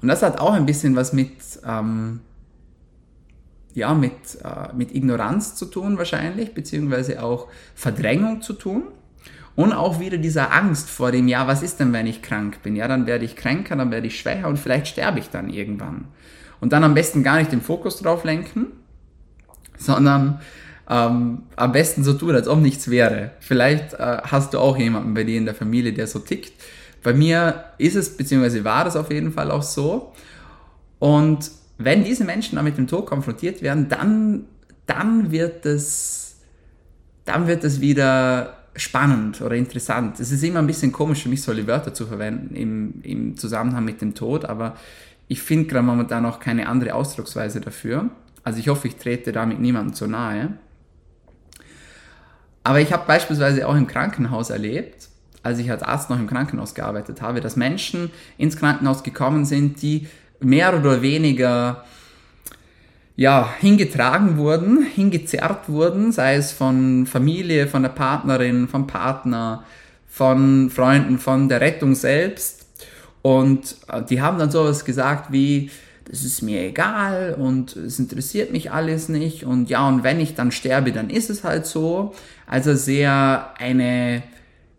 Und 0.03 0.09
das 0.09 0.23
hat 0.23 0.39
auch 0.39 0.53
ein 0.53 0.67
bisschen 0.67 0.97
was 0.97 1.13
mit, 1.13 1.33
ähm, 1.67 2.21
ja, 3.75 3.93
mit, 3.93 4.13
äh, 4.43 4.73
mit 4.75 4.95
Ignoranz 4.95 5.57
zu 5.57 5.67
tun 5.67 5.99
wahrscheinlich, 5.99 6.55
beziehungsweise 6.55 7.23
auch 7.23 7.49
Verdrängung 7.75 8.41
zu 8.41 8.55
tun. 8.55 8.85
Und 9.57 9.73
auch 9.73 10.01
wieder 10.01 10.19
dieser 10.19 10.53
Angst 10.53 10.91
vor 10.91 11.13
dem, 11.13 11.29
ja, 11.29 11.47
was 11.47 11.63
ist 11.63 11.79
denn, 11.79 11.93
wenn 11.93 12.09
ich 12.09 12.23
krank 12.23 12.63
bin? 12.65 12.75
Ja, 12.75 12.89
dann 12.89 13.07
werde 13.07 13.25
ich 13.25 13.37
kränker, 13.37 13.77
dann 13.77 13.93
werde 13.93 14.09
ich 14.09 14.19
schwächer 14.19 14.49
und 14.49 14.59
vielleicht 14.59 14.89
sterbe 14.89 15.21
ich 15.21 15.31
dann 15.31 15.49
irgendwann. 15.49 16.07
Und 16.61 16.73
dann 16.73 16.83
am 16.83 16.95
besten 16.95 17.23
gar 17.23 17.37
nicht 17.37 17.53
den 17.53 17.61
Fokus 17.61 17.99
drauf 17.99 18.25
lenken, 18.25 18.67
sondern 19.79 20.41
ähm, 20.89 21.43
am 21.55 21.73
besten 21.73 22.03
so 22.03 22.15
tun, 22.15 22.35
als 22.35 22.49
ob 22.49 22.61
nichts 22.61 22.91
wäre. 22.91 23.31
Vielleicht 23.39 23.95
äh, 23.95 24.19
hast 24.25 24.55
du 24.55 24.59
auch 24.59 24.77
jemanden 24.77 25.15
bei 25.15 25.25
dir 25.25 25.39
in 25.39 25.45
der 25.45 25.55
Familie, 25.55 25.93
der 25.93 26.09
so 26.09 26.19
tickt. 26.19 26.53
Bei 27.03 27.13
mir 27.13 27.65
ist 27.79 27.95
es, 27.95 28.17
beziehungsweise 28.17 28.65
war 28.65 28.85
das 28.85 28.97
auf 28.97 29.11
jeden 29.11 29.33
Fall 29.33 29.51
auch 29.51 29.63
so. 29.63 30.13
Und 30.99 31.51
wenn 31.79 32.05
diese 32.05 32.25
Menschen 32.25 32.57
dann 32.57 32.65
mit 32.65 32.79
dem 32.79 32.87
Tod 32.87 33.07
konfrontiert 33.07 33.63
werden, 33.63 33.89
dann, 33.89 34.45
dann 34.87 35.31
wird 35.31 35.67
es, 35.67 36.37
dann 37.25 37.47
wird 37.47 37.65
es 37.65 37.81
wieder 37.81 38.59
spannend 38.77 39.41
oder 39.41 39.55
interessant. 39.55 40.21
Es 40.21 40.33
ist 40.33 40.43
immer 40.43 40.59
ein 40.59 40.67
bisschen 40.67 40.93
komisch 40.93 41.23
für 41.23 41.29
mich, 41.29 41.43
solche 41.43 41.67
Wörter 41.67 41.95
zu 41.95 42.07
verwenden 42.07 42.55
im, 42.55 43.03
im 43.03 43.37
Zusammenhang 43.37 43.85
mit 43.85 44.01
dem 44.01 44.15
Tod, 44.15 44.45
aber 44.45 44.77
ich 45.29 45.43
finde 45.43 45.67
gerade 45.67 45.87
momentan 45.87 46.27
auch 46.27 46.41
keine 46.41 46.69
andere 46.69 46.95
Ausdrucksweise 46.95 47.61
dafür. 47.61 48.11
Also 48.43 48.59
ich 48.59 48.69
hoffe, 48.69 48.89
ich 48.89 48.97
trete 48.97 49.33
damit 49.33 49.59
niemandem 49.59 49.95
zu 49.95 50.07
nahe. 50.07 50.59
Aber 52.63 52.81
ich 52.81 52.93
habe 52.93 53.07
beispielsweise 53.07 53.67
auch 53.67 53.75
im 53.75 53.87
Krankenhaus 53.87 54.51
erlebt, 54.51 55.09
als 55.43 55.59
ich 55.59 55.71
als 55.71 55.83
Arzt 55.83 56.11
noch 56.11 56.19
im 56.19 56.27
Krankenhaus 56.27 56.75
gearbeitet 56.75 57.21
habe, 57.21 57.41
dass 57.41 57.57
Menschen 57.57 58.11
ins 58.39 58.57
Krankenhaus 58.57 59.03
gekommen 59.03 59.45
sind, 59.45 59.83
die 59.83 60.09
mehr 60.45 60.79
oder 60.79 61.03
weniger 61.03 61.85
ja, 63.17 63.55
hingetragen 63.61 64.37
wurden, 64.37 64.83
hingezerrt 64.83 65.69
wurden, 65.69 66.11
sei 66.11 66.35
es 66.37 66.53
von 66.53 67.07
Familie, 67.07 67.69
von 67.69 67.83
der 67.83 67.91
Partnerin, 67.91 68.67
vom 68.67 68.87
Partner, 68.87 69.65
von 70.09 70.71
Freunden, 70.71 71.19
von 71.19 71.49
der 71.49 71.61
Rettung 71.61 71.95
selbst. 71.95 72.67
Und 73.23 73.77
äh, 73.89 74.03
die 74.03 74.21
haben 74.21 74.39
dann 74.39 74.51
sowas 74.51 74.85
gesagt 74.85 75.33
wie, 75.33 75.71
das 76.11 76.25
ist 76.25 76.43
mir 76.43 76.61
egal 76.63 77.35
und 77.39 77.77
es 77.77 77.99
interessiert 77.99 78.53
mich 78.53 78.71
alles 78.71 79.09
nicht 79.09 79.45
und 79.45 79.71
ja, 79.71 79.89
und 79.89 80.05
wenn 80.05 80.21
ich 80.21 80.35
dann 80.35 80.53
sterbe, 80.53 80.93
dann 80.93 81.09
ist 81.09 81.31
es 81.31 81.45
halt 81.45 81.65
so. 81.67 82.15
Also 82.47 82.75
sehr 82.75 83.55
eine 83.59 84.23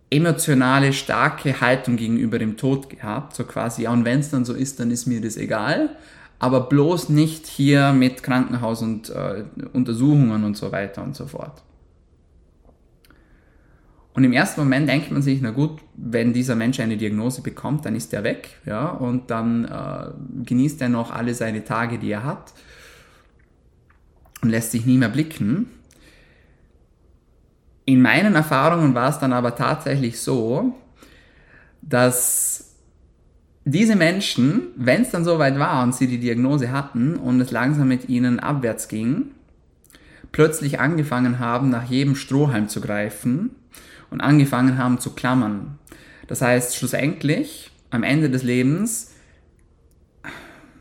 emotionale, 0.10 0.94
starke 0.94 1.62
Haltung 1.62 1.98
gegenüber 1.98 2.40
dem 2.40 2.58
Tod 2.58 2.90
gehabt, 2.90 3.36
so 3.36 3.44
quasi, 3.44 3.84
ja, 3.84 3.92
und 3.92 4.06
wenn 4.06 4.20
es 4.20 4.30
dann 4.30 4.46
so 4.46 4.54
ist, 4.54 4.80
dann 4.80 4.92
ist 4.92 5.08
mir 5.08 5.22
das 5.22 5.38
egal, 5.38 5.90
aber 6.40 6.62
bloß 6.62 7.10
nicht 7.10 7.48
hier 7.48 7.92
mit 7.94 8.24
Krankenhaus 8.24 8.82
und 8.82 9.10
äh, 9.10 9.46
Untersuchungen 9.74 10.44
und 10.44 10.58
so 10.58 10.72
weiter 10.72 11.04
und 11.04 11.16
so 11.16 11.26
fort. 11.26 11.64
Und 14.14 14.24
im 14.24 14.32
ersten 14.32 14.62
Moment 14.62 14.88
denkt 14.88 15.12
man 15.12 15.22
sich, 15.22 15.42
na 15.42 15.52
gut, 15.52 15.82
wenn 15.98 16.32
dieser 16.32 16.56
Mensch 16.56 16.80
eine 16.80 16.96
Diagnose 16.96 17.42
bekommt, 17.42 17.86
dann 17.86 17.96
ist 17.96 18.14
er 18.14 18.24
weg, 18.24 18.62
ja, 18.66 18.88
und 18.88 19.30
dann 19.30 19.66
äh, 19.66 20.46
genießt 20.46 20.82
er 20.82 20.90
noch 20.90 21.12
alle 21.12 21.34
seine 21.34 21.66
Tage, 21.66 21.98
die 22.00 22.12
er 22.12 22.24
hat 22.24 22.54
und 24.42 24.52
lässt 24.52 24.72
sich 24.72 24.86
nie 24.86 24.98
mehr 24.98 25.10
blicken. 25.10 25.68
In 27.86 28.02
meinen 28.02 28.36
Erfahrungen 28.36 28.96
war 28.96 29.10
es 29.10 29.20
dann 29.20 29.34
aber 29.34 29.56
tatsächlich 29.56 30.20
so, 30.20 30.76
dass 31.82 32.76
diese 33.64 33.96
Menschen, 33.96 34.68
wenn 34.76 35.02
es 35.02 35.12
dann 35.12 35.24
soweit 35.24 35.58
war 35.60 35.84
und 35.84 35.96
sie 35.96 36.08
die 36.08 36.20
Diagnose 36.20 36.72
hatten 36.72 37.16
und 37.16 37.42
es 37.42 37.52
langsam 37.52 37.88
mit 37.88 38.10
ihnen 38.10 38.40
abwärts 38.40 38.88
ging, 38.88 39.32
plötzlich 40.32 40.80
angefangen 40.80 41.40
haben, 41.40 41.70
nach 41.70 41.90
jedem 41.90 42.16
Strohhalm 42.16 42.70
zu 42.70 42.82
greifen 42.82 43.52
und 44.10 44.22
angefangen 44.22 44.78
haben 44.78 45.00
zu 45.00 45.12
klammern. 45.12 45.80
Das 46.28 46.42
heißt, 46.42 46.76
schlussendlich, 46.76 47.72
am 47.90 48.04
Ende 48.04 48.30
des 48.30 48.44
Lebens, 48.44 49.12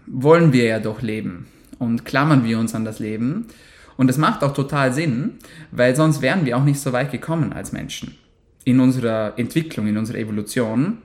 wollen 0.06 0.52
wir 0.52 0.64
ja 0.64 0.80
doch 0.80 1.02
leben 1.02 1.46
und 1.78 2.04
klammern 2.04 2.44
wir 2.44 2.58
uns 2.58 2.74
an 2.74 2.84
das 2.84 2.98
Leben. 2.98 3.46
Und 3.96 4.08
das 4.08 4.18
macht 4.18 4.42
auch 4.42 4.52
total 4.52 4.92
Sinn, 4.92 5.38
weil 5.70 5.94
sonst 5.94 6.20
wären 6.20 6.44
wir 6.44 6.56
auch 6.56 6.64
nicht 6.64 6.80
so 6.80 6.92
weit 6.92 7.12
gekommen 7.12 7.52
als 7.52 7.72
Menschen 7.72 8.16
in 8.64 8.80
unserer 8.80 9.34
Entwicklung, 9.36 9.86
in 9.86 9.96
unserer 9.96 10.18
Evolution. 10.18 10.98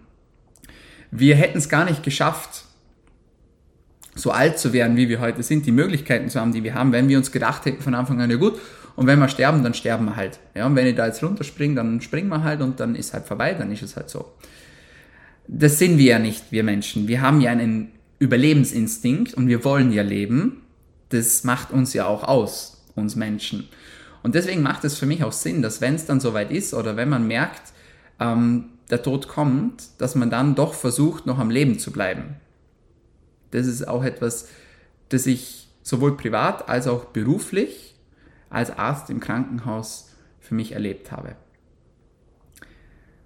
Wir 1.11 1.35
hätten 1.35 1.57
es 1.57 1.69
gar 1.69 1.85
nicht 1.85 2.03
geschafft, 2.03 2.65
so 4.15 4.31
alt 4.31 4.59
zu 4.59 4.73
werden, 4.73 4.97
wie 4.97 5.09
wir 5.09 5.19
heute 5.19 5.43
sind, 5.43 5.65
die 5.65 5.71
Möglichkeiten 5.71 6.29
zu 6.29 6.39
haben, 6.39 6.53
die 6.53 6.63
wir 6.63 6.73
haben, 6.73 6.91
wenn 6.91 7.09
wir 7.09 7.17
uns 7.17 7.31
gedacht 7.31 7.65
hätten 7.65 7.81
von 7.81 7.95
Anfang 7.95 8.21
an, 8.21 8.29
ja 8.29 8.37
gut, 8.37 8.59
und 8.95 9.07
wenn 9.07 9.19
wir 9.19 9.29
sterben, 9.29 9.63
dann 9.63 9.73
sterben 9.73 10.05
wir 10.05 10.15
halt. 10.17 10.39
Ja, 10.55 10.65
und 10.65 10.75
wenn 10.75 10.85
ich 10.85 10.95
da 10.95 11.05
jetzt 11.05 11.23
runterspringe, 11.23 11.75
dann 11.75 12.01
springen 12.01 12.27
wir 12.27 12.43
halt 12.43 12.61
und 12.61 12.81
dann 12.81 12.95
ist 12.95 13.13
halt 13.13 13.25
vorbei, 13.25 13.53
dann 13.53 13.71
ist 13.71 13.81
es 13.81 13.95
halt 13.95 14.09
so. 14.09 14.33
Das 15.47 15.79
sind 15.79 15.97
wir 15.97 16.05
ja 16.05 16.19
nicht, 16.19 16.51
wir 16.51 16.63
Menschen. 16.63 17.07
Wir 17.07 17.21
haben 17.21 17.39
ja 17.39 17.51
einen 17.51 17.91
Überlebensinstinkt 18.19 19.33
und 19.35 19.47
wir 19.47 19.63
wollen 19.63 19.93
ja 19.93 20.03
leben. 20.03 20.63
Das 21.09 21.45
macht 21.45 21.71
uns 21.71 21.93
ja 21.93 22.07
auch 22.07 22.23
aus, 22.23 22.78
uns 22.99 23.15
Menschen. 23.15 23.67
Und 24.21 24.35
deswegen 24.35 24.61
macht 24.61 24.83
es 24.83 24.97
für 24.97 25.05
mich 25.05 25.23
auch 25.23 25.31
Sinn, 25.31 25.61
dass 25.61 25.81
wenn 25.81 25.95
es 25.95 26.05
dann 26.05 26.19
soweit 26.19 26.51
ist 26.51 26.73
oder 26.73 26.97
wenn 26.97 27.09
man 27.09 27.27
merkt, 27.27 27.73
ähm, 28.19 28.65
der 28.89 29.01
Tod 29.01 29.27
kommt, 29.27 29.83
dass 29.99 30.15
man 30.15 30.29
dann 30.29 30.55
doch 30.55 30.73
versucht, 30.73 31.25
noch 31.25 31.39
am 31.39 31.49
Leben 31.49 31.79
zu 31.79 31.91
bleiben. 31.91 32.35
Das 33.51 33.67
ist 33.67 33.87
auch 33.87 34.03
etwas, 34.03 34.49
das 35.09 35.25
ich 35.25 35.69
sowohl 35.83 36.17
privat 36.17 36.69
als 36.69 36.87
auch 36.87 37.05
beruflich 37.05 37.95
als 38.49 38.71
Arzt 38.71 39.09
im 39.09 39.19
Krankenhaus 39.19 40.09
für 40.39 40.55
mich 40.55 40.71
erlebt 40.71 41.11
habe. 41.11 41.35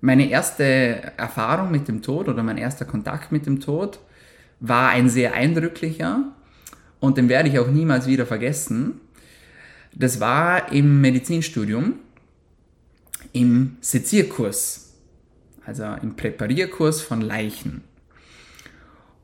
Meine 0.01 0.29
erste 0.29 1.13
Erfahrung 1.17 1.71
mit 1.71 1.87
dem 1.87 2.01
Tod 2.01 2.27
oder 2.27 2.43
mein 2.43 2.57
erster 2.57 2.83
Kontakt 2.83 3.31
mit 3.31 3.45
dem 3.45 3.61
Tod 3.61 3.99
war 4.59 4.89
ein 4.89 5.09
sehr 5.09 5.33
eindrücklicher 5.33 6.33
und 6.99 7.17
den 7.17 7.29
werde 7.29 7.49
ich 7.49 7.59
auch 7.59 7.67
niemals 7.67 8.05
wieder 8.05 8.25
vergessen. 8.25 8.99
Das 9.95 10.19
war 10.19 10.71
im 10.71 11.01
Medizinstudium, 11.01 11.95
im 13.31 13.77
Sezierkurs, 13.81 14.93
also 15.65 15.83
im 16.01 16.15
Präparierkurs 16.15 17.01
von 17.01 17.21
Leichen. 17.21 17.81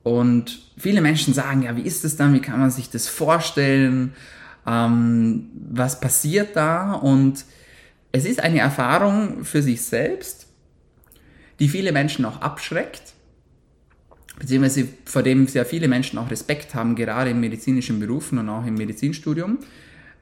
Und 0.04 0.60
viele 0.78 1.02
Menschen 1.02 1.34
sagen, 1.34 1.64
ja, 1.64 1.76
wie 1.76 1.82
ist 1.82 2.04
das 2.04 2.16
dann? 2.16 2.34
Wie 2.34 2.42
kann 2.42 2.60
man 2.60 2.72
sich 2.72 2.90
das 2.90 3.08
vorstellen? 3.08 4.14
Ähm, 4.66 5.50
was 5.72 6.00
passiert 6.00 6.56
da? 6.56 6.94
Und 6.94 7.46
es 8.12 8.26
ist 8.26 8.40
eine 8.40 8.60
Erfahrung 8.60 9.44
für 9.44 9.62
sich 9.62 9.82
selbst, 9.82 10.48
die 11.60 11.68
viele 11.68 11.92
Menschen 11.92 12.26
auch 12.26 12.42
abschreckt, 12.42 13.14
beziehungsweise 14.40 14.88
vor 15.06 15.22
dem 15.22 15.48
sehr 15.48 15.66
viele 15.66 15.88
Menschen 15.88 16.18
auch 16.18 16.32
Respekt 16.32 16.74
haben, 16.74 16.96
gerade 16.96 17.32
in 17.32 17.40
medizinischen 17.40 18.00
Berufen 18.00 18.38
und 18.38 18.50
auch 18.50 18.66
im 18.66 18.76
Medizinstudium. 18.76 19.60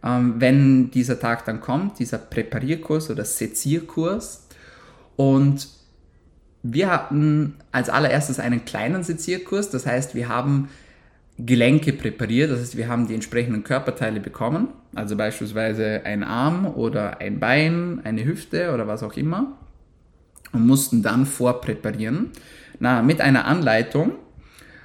Ähm, 0.08 0.36
wenn 0.38 0.90
dieser 0.92 1.20
Tag 1.20 1.44
dann 1.46 1.60
kommt, 1.60 2.00
dieser 2.00 2.18
Präparierkurs 2.18 3.10
oder 3.10 3.26
Sezierkurs. 3.26 4.48
Und 5.18 5.68
wir 6.64 6.90
hatten 6.90 7.56
als 7.72 7.90
allererstes 7.90 8.40
einen 8.40 8.64
kleinen 8.64 9.04
Sezierkurs, 9.04 9.70
das 9.70 9.86
heißt, 9.86 10.16
wir 10.16 10.30
haben 10.30 10.70
Gelenke 11.40 11.94
präpariert, 11.94 12.52
das 12.52 12.60
heißt, 12.62 12.78
wir 12.78 12.88
haben 12.88 13.08
die 13.08 13.14
entsprechenden 13.14 13.64
Körperteile 13.64 14.20
bekommen, 14.20 14.70
also 14.96 15.16
beispielsweise 15.16 16.02
ein 16.04 16.24
Arm 16.24 16.66
oder 16.66 17.20
ein 17.20 17.40
Bein, 17.40 18.02
eine 18.04 18.26
Hüfte 18.26 18.74
oder 18.74 18.88
was 18.88 19.04
auch 19.04 19.16
immer, 19.18 19.58
und 20.52 20.66
mussten 20.66 21.04
dann 21.04 21.26
vorpräparieren, 21.26 22.32
na, 22.80 23.02
mit 23.04 23.22
einer 23.22 23.46
Anleitung, 23.46 24.14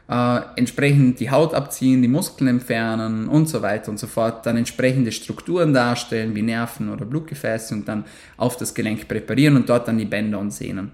äh, 0.09 0.41
entsprechend 0.57 1.21
die 1.21 1.31
Haut 1.31 1.55
abziehen, 1.55 2.03
die 2.03 2.09
Muskeln 2.09 2.49
entfernen 2.49 3.29
und 3.29 3.49
so 3.49 3.63
weiter 3.63 3.91
und 3.91 3.99
so 3.99 4.07
fort, 4.07 4.45
dann 4.47 4.57
entsprechende 4.57 5.13
Strukturen 5.13 5.73
darstellen, 5.73 6.35
wie 6.35 6.43
Nerven 6.43 6.89
oder 6.89 7.05
Blutgefäße 7.05 7.75
und 7.75 7.89
dann 7.89 8.05
auf 8.37 8.57
das 8.57 8.75
Gelenk 8.75 9.09
präparieren 9.09 9.57
und 9.57 9.69
dort 9.69 9.89
dann 9.89 9.99
die 9.99 10.05
Bänder 10.05 10.39
und 10.39 10.51
Sehnen 10.53 10.91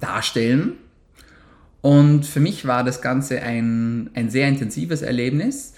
darstellen. 0.00 0.74
Und 1.80 2.26
für 2.26 2.40
mich 2.40 2.66
war 2.66 2.84
das 2.84 3.00
Ganze 3.00 3.42
ein, 3.42 4.10
ein 4.14 4.28
sehr 4.28 4.48
intensives 4.48 5.02
Erlebnis, 5.02 5.74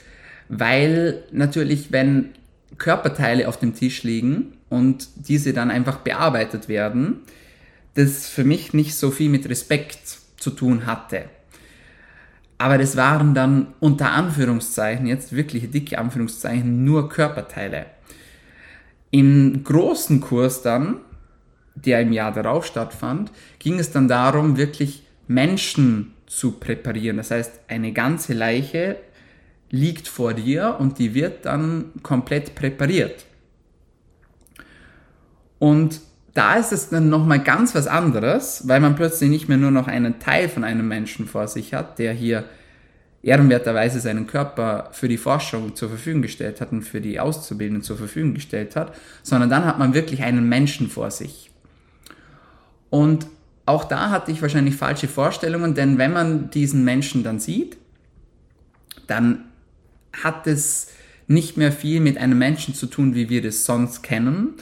weil 0.48 1.22
natürlich, 1.32 1.92
wenn 1.92 2.30
Körperteile 2.78 3.48
auf 3.48 3.58
dem 3.58 3.74
Tisch 3.74 4.02
liegen 4.02 4.54
und 4.68 5.08
diese 5.16 5.52
dann 5.52 5.70
einfach 5.70 5.98
bearbeitet 5.98 6.68
werden, 6.68 7.20
das 7.94 8.28
für 8.28 8.44
mich 8.44 8.72
nicht 8.72 8.94
so 8.94 9.10
viel 9.10 9.28
mit 9.28 9.48
Respekt 9.48 10.18
zu 10.36 10.50
tun 10.50 10.86
hatte. 10.86 11.24
Aber 12.58 12.76
das 12.76 12.96
waren 12.96 13.34
dann 13.34 13.68
unter 13.80 14.12
Anführungszeichen, 14.12 15.06
jetzt 15.06 15.34
wirklich 15.34 15.70
dicke 15.70 15.98
Anführungszeichen, 15.98 16.84
nur 16.84 17.08
Körperteile. 17.08 17.86
Im 19.10 19.62
großen 19.64 20.20
Kurs 20.20 20.62
dann 20.62 21.00
der 21.84 22.00
im 22.00 22.12
Jahr 22.12 22.32
darauf 22.32 22.66
stattfand, 22.66 23.30
ging 23.58 23.78
es 23.78 23.90
dann 23.90 24.08
darum, 24.08 24.56
wirklich 24.56 25.04
Menschen 25.26 26.14
zu 26.26 26.52
präparieren. 26.52 27.16
Das 27.16 27.30
heißt, 27.30 27.60
eine 27.68 27.92
ganze 27.92 28.34
Leiche 28.34 28.96
liegt 29.70 30.08
vor 30.08 30.34
dir 30.34 30.76
und 30.78 30.98
die 30.98 31.14
wird 31.14 31.44
dann 31.44 31.92
komplett 32.02 32.54
präpariert. 32.54 33.26
Und 35.58 36.00
da 36.34 36.56
ist 36.56 36.72
es 36.72 36.88
dann 36.90 37.08
nochmal 37.08 37.42
ganz 37.42 37.74
was 37.74 37.86
anderes, 37.86 38.68
weil 38.68 38.80
man 38.80 38.96
plötzlich 38.96 39.30
nicht 39.30 39.48
mehr 39.48 39.56
nur 39.56 39.70
noch 39.70 39.88
einen 39.88 40.18
Teil 40.18 40.48
von 40.48 40.64
einem 40.64 40.86
Menschen 40.86 41.26
vor 41.26 41.48
sich 41.48 41.74
hat, 41.74 41.98
der 41.98 42.12
hier 42.12 42.44
ehrenwerterweise 43.22 44.00
seinen 44.00 44.26
Körper 44.26 44.90
für 44.92 45.08
die 45.08 45.18
Forschung 45.18 45.74
zur 45.74 45.88
Verfügung 45.88 46.22
gestellt 46.22 46.60
hat 46.60 46.70
und 46.70 46.82
für 46.82 47.00
die 47.00 47.18
Auszubildenden 47.18 47.82
zur 47.82 47.96
Verfügung 47.96 48.34
gestellt 48.34 48.76
hat, 48.76 48.94
sondern 49.22 49.50
dann 49.50 49.64
hat 49.64 49.78
man 49.78 49.94
wirklich 49.94 50.22
einen 50.22 50.48
Menschen 50.48 50.88
vor 50.88 51.10
sich. 51.10 51.50
Und 52.90 53.26
auch 53.66 53.84
da 53.84 54.10
hatte 54.10 54.30
ich 54.30 54.40
wahrscheinlich 54.40 54.76
falsche 54.76 55.08
Vorstellungen, 55.08 55.74
denn 55.74 55.98
wenn 55.98 56.12
man 56.12 56.50
diesen 56.50 56.84
Menschen 56.84 57.22
dann 57.22 57.38
sieht, 57.38 57.76
dann 59.06 59.44
hat 60.12 60.46
es 60.46 60.88
nicht 61.26 61.56
mehr 61.56 61.72
viel 61.72 62.00
mit 62.00 62.16
einem 62.16 62.38
Menschen 62.38 62.74
zu 62.74 62.86
tun, 62.86 63.14
wie 63.14 63.28
wir 63.28 63.42
das 63.42 63.64
sonst 63.66 64.02
kennen, 64.02 64.54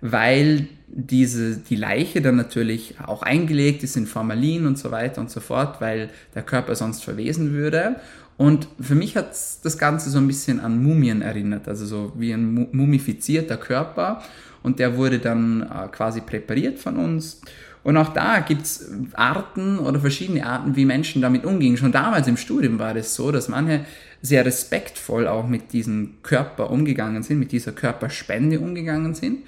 weil 0.00 0.68
diese, 0.88 1.56
die 1.56 1.76
Leiche 1.76 2.22
dann 2.22 2.36
natürlich 2.36 2.94
auch 3.04 3.22
eingelegt 3.22 3.82
ist 3.82 3.96
in 3.96 4.06
Formalin 4.06 4.66
und 4.66 4.78
so 4.78 4.90
weiter 4.90 5.20
und 5.20 5.30
so 5.30 5.40
fort, 5.40 5.80
weil 5.80 6.10
der 6.34 6.42
Körper 6.42 6.74
sonst 6.74 7.04
verwesen 7.04 7.52
würde. 7.52 7.96
Und 8.36 8.68
für 8.80 8.94
mich 8.94 9.16
hat 9.16 9.30
das 9.30 9.78
Ganze 9.78 10.10
so 10.10 10.18
ein 10.18 10.26
bisschen 10.26 10.60
an 10.60 10.82
Mumien 10.82 11.22
erinnert, 11.22 11.68
also 11.68 11.84
so 11.84 12.12
wie 12.16 12.32
ein 12.32 12.68
mumifizierter 12.72 13.56
Körper. 13.56 14.22
Und 14.62 14.78
der 14.78 14.96
wurde 14.96 15.18
dann 15.18 15.62
äh, 15.62 15.88
quasi 15.88 16.20
präpariert 16.20 16.78
von 16.78 16.96
uns. 16.96 17.40
Und 17.84 17.96
auch 17.96 18.12
da 18.12 18.40
gibt 18.40 18.62
es 18.62 18.90
Arten 19.14 19.78
oder 19.78 20.00
verschiedene 20.00 20.44
Arten, 20.44 20.76
wie 20.76 20.84
Menschen 20.84 21.22
damit 21.22 21.44
umgehen. 21.44 21.76
Schon 21.76 21.92
damals 21.92 22.26
im 22.28 22.36
Studium 22.36 22.78
war 22.78 22.94
das 22.94 23.14
so, 23.14 23.30
dass 23.32 23.48
manche 23.48 23.84
sehr 24.20 24.44
respektvoll 24.44 25.26
auch 25.26 25.46
mit 25.46 25.72
diesem 25.72 26.14
Körper 26.22 26.70
umgegangen 26.70 27.22
sind, 27.22 27.38
mit 27.38 27.52
dieser 27.52 27.72
Körperspende 27.72 28.60
umgegangen 28.60 29.14
sind 29.14 29.38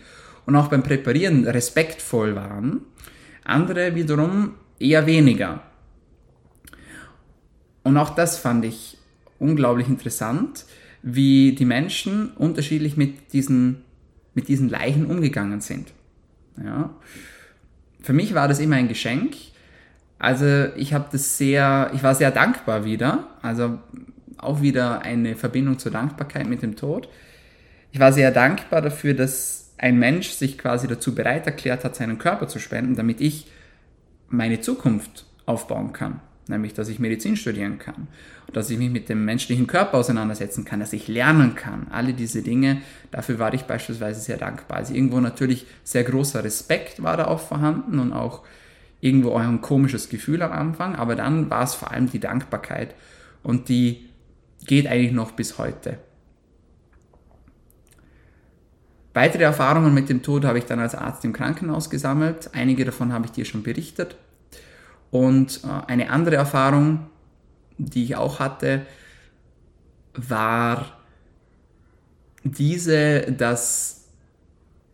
und 0.50 0.56
auch 0.56 0.68
beim 0.68 0.82
Präparieren 0.82 1.46
respektvoll 1.46 2.34
waren. 2.34 2.82
Andere 3.44 3.94
wiederum 3.94 4.54
eher 4.78 5.06
weniger. 5.06 5.62
Und 7.82 7.96
auch 7.96 8.10
das 8.10 8.38
fand 8.38 8.64
ich 8.64 8.98
unglaublich 9.38 9.88
interessant, 9.88 10.66
wie 11.02 11.52
die 11.52 11.64
Menschen 11.64 12.32
unterschiedlich 12.32 12.96
mit 12.96 13.32
diesen, 13.32 13.82
mit 14.34 14.48
diesen 14.48 14.68
Leichen 14.68 15.06
umgegangen 15.06 15.60
sind. 15.60 15.92
Ja 16.62 16.90
für 18.02 18.12
mich 18.12 18.34
war 18.34 18.48
das 18.48 18.60
immer 18.60 18.76
ein 18.76 18.88
Geschenk. 18.88 19.36
Also 20.18 20.66
ich 20.76 20.92
habe 20.92 21.06
das 21.12 21.38
sehr, 21.38 21.90
ich 21.94 22.02
war 22.02 22.14
sehr 22.14 22.30
dankbar 22.30 22.84
wieder. 22.84 23.28
Also 23.42 23.78
auch 24.36 24.62
wieder 24.62 25.02
eine 25.02 25.36
Verbindung 25.36 25.78
zur 25.78 25.92
Dankbarkeit 25.92 26.48
mit 26.48 26.62
dem 26.62 26.76
Tod. 26.76 27.08
Ich 27.92 28.00
war 28.00 28.12
sehr 28.12 28.30
dankbar 28.30 28.82
dafür, 28.82 29.14
dass 29.14 29.59
ein 29.80 29.98
Mensch 29.98 30.30
sich 30.30 30.58
quasi 30.58 30.86
dazu 30.86 31.14
bereit 31.14 31.46
erklärt 31.46 31.84
hat, 31.84 31.96
seinen 31.96 32.18
Körper 32.18 32.48
zu 32.48 32.58
spenden, 32.58 32.96
damit 32.96 33.20
ich 33.20 33.46
meine 34.28 34.60
Zukunft 34.60 35.26
aufbauen 35.46 35.92
kann 35.92 36.20
nämlich 36.48 36.74
dass 36.74 36.88
ich 36.88 36.98
Medizin 36.98 37.36
studieren 37.36 37.78
kann 37.78 38.08
dass 38.52 38.70
ich 38.70 38.78
mich 38.78 38.90
mit 38.90 39.08
dem 39.08 39.24
menschlichen 39.24 39.66
Körper 39.66 39.98
auseinandersetzen 39.98 40.64
kann, 40.64 40.80
dass 40.80 40.92
ich 40.92 41.08
lernen 41.08 41.54
kann. 41.54 41.86
Alle 41.90 42.12
diese 42.12 42.42
Dinge, 42.42 42.78
dafür 43.10 43.38
war 43.38 43.54
ich 43.54 43.62
beispielsweise 43.62 44.20
sehr 44.20 44.36
dankbar. 44.36 44.78
Also 44.78 44.94
irgendwo 44.94 45.20
natürlich 45.20 45.66
sehr 45.84 46.04
großer 46.04 46.44
Respekt 46.44 47.02
war 47.02 47.16
da 47.16 47.26
auch 47.26 47.40
vorhanden 47.40 47.98
und 47.98 48.12
auch 48.12 48.42
irgendwo 49.00 49.32
auch 49.32 49.40
ein 49.40 49.60
komisches 49.60 50.08
Gefühl 50.08 50.42
am 50.42 50.52
Anfang, 50.52 50.94
aber 50.96 51.16
dann 51.16 51.48
war 51.48 51.62
es 51.62 51.74
vor 51.74 51.90
allem 51.90 52.10
die 52.10 52.20
Dankbarkeit 52.20 52.94
und 53.42 53.68
die 53.68 54.08
geht 54.66 54.86
eigentlich 54.86 55.12
noch 55.12 55.32
bis 55.32 55.56
heute. 55.56 55.98
Weitere 59.12 59.42
Erfahrungen 59.42 59.92
mit 59.92 60.08
dem 60.08 60.22
Tod 60.22 60.44
habe 60.44 60.58
ich 60.58 60.66
dann 60.66 60.78
als 60.78 60.94
Arzt 60.94 61.24
im 61.24 61.32
Krankenhaus 61.32 61.90
gesammelt. 61.90 62.50
Einige 62.52 62.84
davon 62.84 63.12
habe 63.12 63.26
ich 63.26 63.32
dir 63.32 63.44
schon 63.44 63.62
berichtet. 63.62 64.16
Und 65.10 65.60
äh, 65.64 65.90
eine 65.90 66.10
andere 66.10 66.36
Erfahrung, 66.36 67.06
die 67.78 68.04
ich 68.04 68.16
auch 68.16 68.38
hatte, 68.38 68.82
war 70.14 71.00
diese, 72.44 73.32
dass 73.32 74.08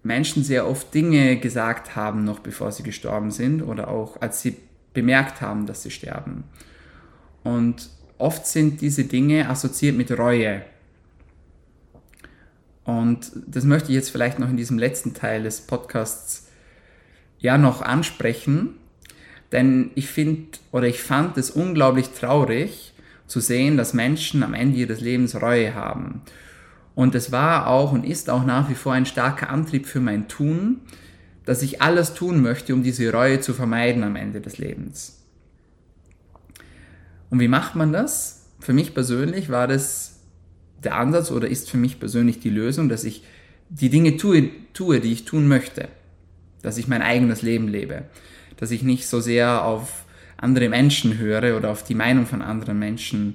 Menschen 0.02 0.44
sehr 0.44 0.66
oft 0.66 0.94
Dinge 0.94 1.38
gesagt 1.38 1.96
haben, 1.96 2.24
noch 2.24 2.38
bevor 2.38 2.72
sie 2.72 2.82
gestorben 2.82 3.30
sind 3.30 3.62
oder 3.62 3.88
auch 3.88 4.20
als 4.20 4.40
sie 4.40 4.56
bemerkt 4.94 5.40
haben, 5.40 5.66
dass 5.66 5.82
sie 5.82 5.90
sterben. 5.90 6.44
Und 7.44 7.90
oft 8.18 8.46
sind 8.46 8.80
diese 8.80 9.04
Dinge 9.04 9.48
assoziiert 9.48 9.96
mit 9.96 10.16
Reue. 10.16 10.62
Und 12.86 13.32
das 13.46 13.64
möchte 13.64 13.88
ich 13.88 13.96
jetzt 13.96 14.10
vielleicht 14.10 14.38
noch 14.38 14.48
in 14.48 14.56
diesem 14.56 14.78
letzten 14.78 15.12
Teil 15.12 15.42
des 15.42 15.60
Podcasts 15.60 16.46
ja 17.38 17.58
noch 17.58 17.82
ansprechen, 17.82 18.76
denn 19.52 19.90
ich 19.96 20.08
finde 20.08 20.58
oder 20.72 20.86
ich 20.86 21.02
fand 21.02 21.36
es 21.36 21.50
unglaublich 21.50 22.10
traurig 22.10 22.94
zu 23.26 23.40
sehen, 23.40 23.76
dass 23.76 23.92
Menschen 23.92 24.42
am 24.42 24.54
Ende 24.54 24.78
ihres 24.78 25.00
Lebens 25.00 25.40
Reue 25.40 25.74
haben. 25.74 26.22
Und 26.94 27.14
es 27.14 27.32
war 27.32 27.66
auch 27.66 27.92
und 27.92 28.06
ist 28.06 28.30
auch 28.30 28.44
nach 28.44 28.70
wie 28.70 28.74
vor 28.74 28.92
ein 28.92 29.04
starker 29.04 29.50
Antrieb 29.50 29.86
für 29.86 30.00
mein 30.00 30.28
Tun, 30.28 30.80
dass 31.44 31.62
ich 31.62 31.82
alles 31.82 32.14
tun 32.14 32.40
möchte, 32.40 32.72
um 32.72 32.82
diese 32.82 33.12
Reue 33.12 33.40
zu 33.40 33.52
vermeiden 33.52 34.04
am 34.04 34.16
Ende 34.16 34.40
des 34.40 34.58
Lebens. 34.58 35.22
Und 37.30 37.40
wie 37.40 37.48
macht 37.48 37.74
man 37.74 37.92
das? 37.92 38.46
Für 38.60 38.72
mich 38.72 38.94
persönlich 38.94 39.50
war 39.50 39.68
das 39.68 40.15
der 40.86 40.96
Ansatz 40.96 41.30
oder 41.30 41.48
ist 41.48 41.70
für 41.70 41.76
mich 41.76 42.00
persönlich 42.00 42.40
die 42.40 42.50
Lösung, 42.50 42.88
dass 42.88 43.04
ich 43.04 43.22
die 43.68 43.90
Dinge 43.90 44.16
tue, 44.16 44.50
tue, 44.72 45.00
die 45.00 45.12
ich 45.12 45.24
tun 45.24 45.48
möchte. 45.48 45.88
Dass 46.62 46.78
ich 46.78 46.88
mein 46.88 47.02
eigenes 47.02 47.42
Leben 47.42 47.68
lebe. 47.68 48.04
Dass 48.56 48.70
ich 48.70 48.82
nicht 48.82 49.06
so 49.06 49.20
sehr 49.20 49.64
auf 49.64 50.04
andere 50.36 50.68
Menschen 50.68 51.18
höre 51.18 51.56
oder 51.56 51.70
auf 51.70 51.82
die 51.82 51.94
Meinung 51.94 52.26
von 52.26 52.42
anderen 52.42 52.78
Menschen 52.78 53.34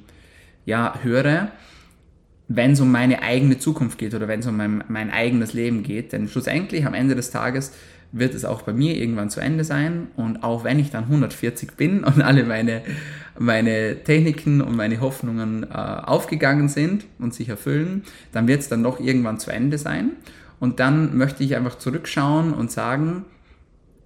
ja, 0.65 0.99
höre, 1.01 1.51
wenn 2.47 2.71
es 2.71 2.79
um 2.79 2.91
meine 2.91 3.21
eigene 3.21 3.57
Zukunft 3.57 3.97
geht 3.97 4.13
oder 4.13 4.27
wenn 4.27 4.41
es 4.41 4.47
um 4.47 4.57
mein, 4.57 4.83
mein 4.87 5.09
eigenes 5.11 5.53
Leben 5.53 5.83
geht. 5.83 6.13
Denn 6.13 6.27
schlussendlich 6.27 6.85
am 6.85 6.93
Ende 6.93 7.15
des 7.15 7.31
Tages 7.31 7.73
wird 8.11 8.33
es 8.33 8.45
auch 8.45 8.63
bei 8.63 8.73
mir 8.73 8.95
irgendwann 8.95 9.29
zu 9.29 9.39
Ende 9.39 9.63
sein. 9.63 10.07
Und 10.15 10.43
auch 10.43 10.63
wenn 10.63 10.79
ich 10.79 10.91
dann 10.91 11.05
140 11.05 11.73
bin 11.73 12.03
und 12.03 12.21
alle 12.21 12.43
meine, 12.43 12.81
meine 13.37 14.03
Techniken 14.03 14.61
und 14.61 14.75
meine 14.75 14.99
Hoffnungen 15.01 15.63
äh, 15.63 15.67
aufgegangen 15.73 16.69
sind 16.69 17.05
und 17.19 17.33
sich 17.33 17.49
erfüllen, 17.49 18.03
dann 18.31 18.47
wird 18.47 18.61
es 18.61 18.69
dann 18.69 18.83
doch 18.83 18.99
irgendwann 18.99 19.39
zu 19.39 19.51
Ende 19.51 19.77
sein. 19.77 20.11
Und 20.59 20.79
dann 20.79 21.17
möchte 21.17 21.43
ich 21.43 21.55
einfach 21.55 21.77
zurückschauen 21.77 22.53
und 22.53 22.71
sagen, 22.71 23.25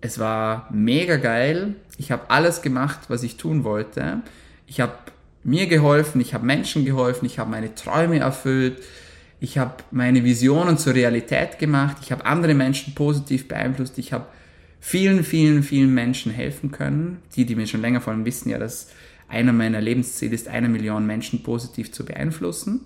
es 0.02 0.20
war 0.20 0.70
mega 0.72 1.18
geil. 1.18 1.76
Ich 1.98 2.12
habe 2.12 2.30
alles 2.30 2.62
gemacht, 2.62 3.02
was 3.08 3.24
ich 3.24 3.38
tun 3.38 3.64
wollte. 3.64 4.22
Ich 4.68 4.80
habe 4.80 4.94
mir 5.44 5.68
geholfen, 5.68 6.22
ich 6.22 6.34
habe 6.34 6.46
Menschen 6.46 6.86
geholfen, 6.86 7.26
ich 7.26 7.40
habe 7.40 7.52
meine 7.52 7.76
Träume 7.76 8.20
erfüllt, 8.20 8.82
ich 9.40 9.58
habe 9.58 9.76
meine 9.92 10.24
Visionen 10.24 10.78
zur 10.78 10.96
Realität 10.96 11.60
gemacht, 11.60 11.98
ich 12.02 12.12
habe 12.12 12.26
andere 12.26 12.54
Menschen 12.54 12.96
positiv 12.96 13.48
beeinflusst, 13.48 13.98
ich 13.98 14.14
habe 14.14 14.26
vielen, 14.80 15.24
vielen, 15.24 15.64
vielen 15.64 15.94
Menschen 15.94 16.32
helfen 16.32 16.72
können. 16.72 17.22
Die, 17.36 17.46
die 17.46 17.56
mir 17.56 17.68
schon 17.68 17.82
länger 17.82 18.02
folgen, 18.02 18.26
wissen 18.26 18.50
ja, 18.50 18.58
dass 18.58 18.90
einer 19.28 19.54
meiner 19.54 19.82
Lebensziele 19.82 20.34
ist, 20.34 20.48
eine 20.48 20.70
Million 20.70 21.06
Menschen 21.06 21.44
positiv 21.44 21.92
zu 21.92 22.06
beeinflussen. 22.06 22.82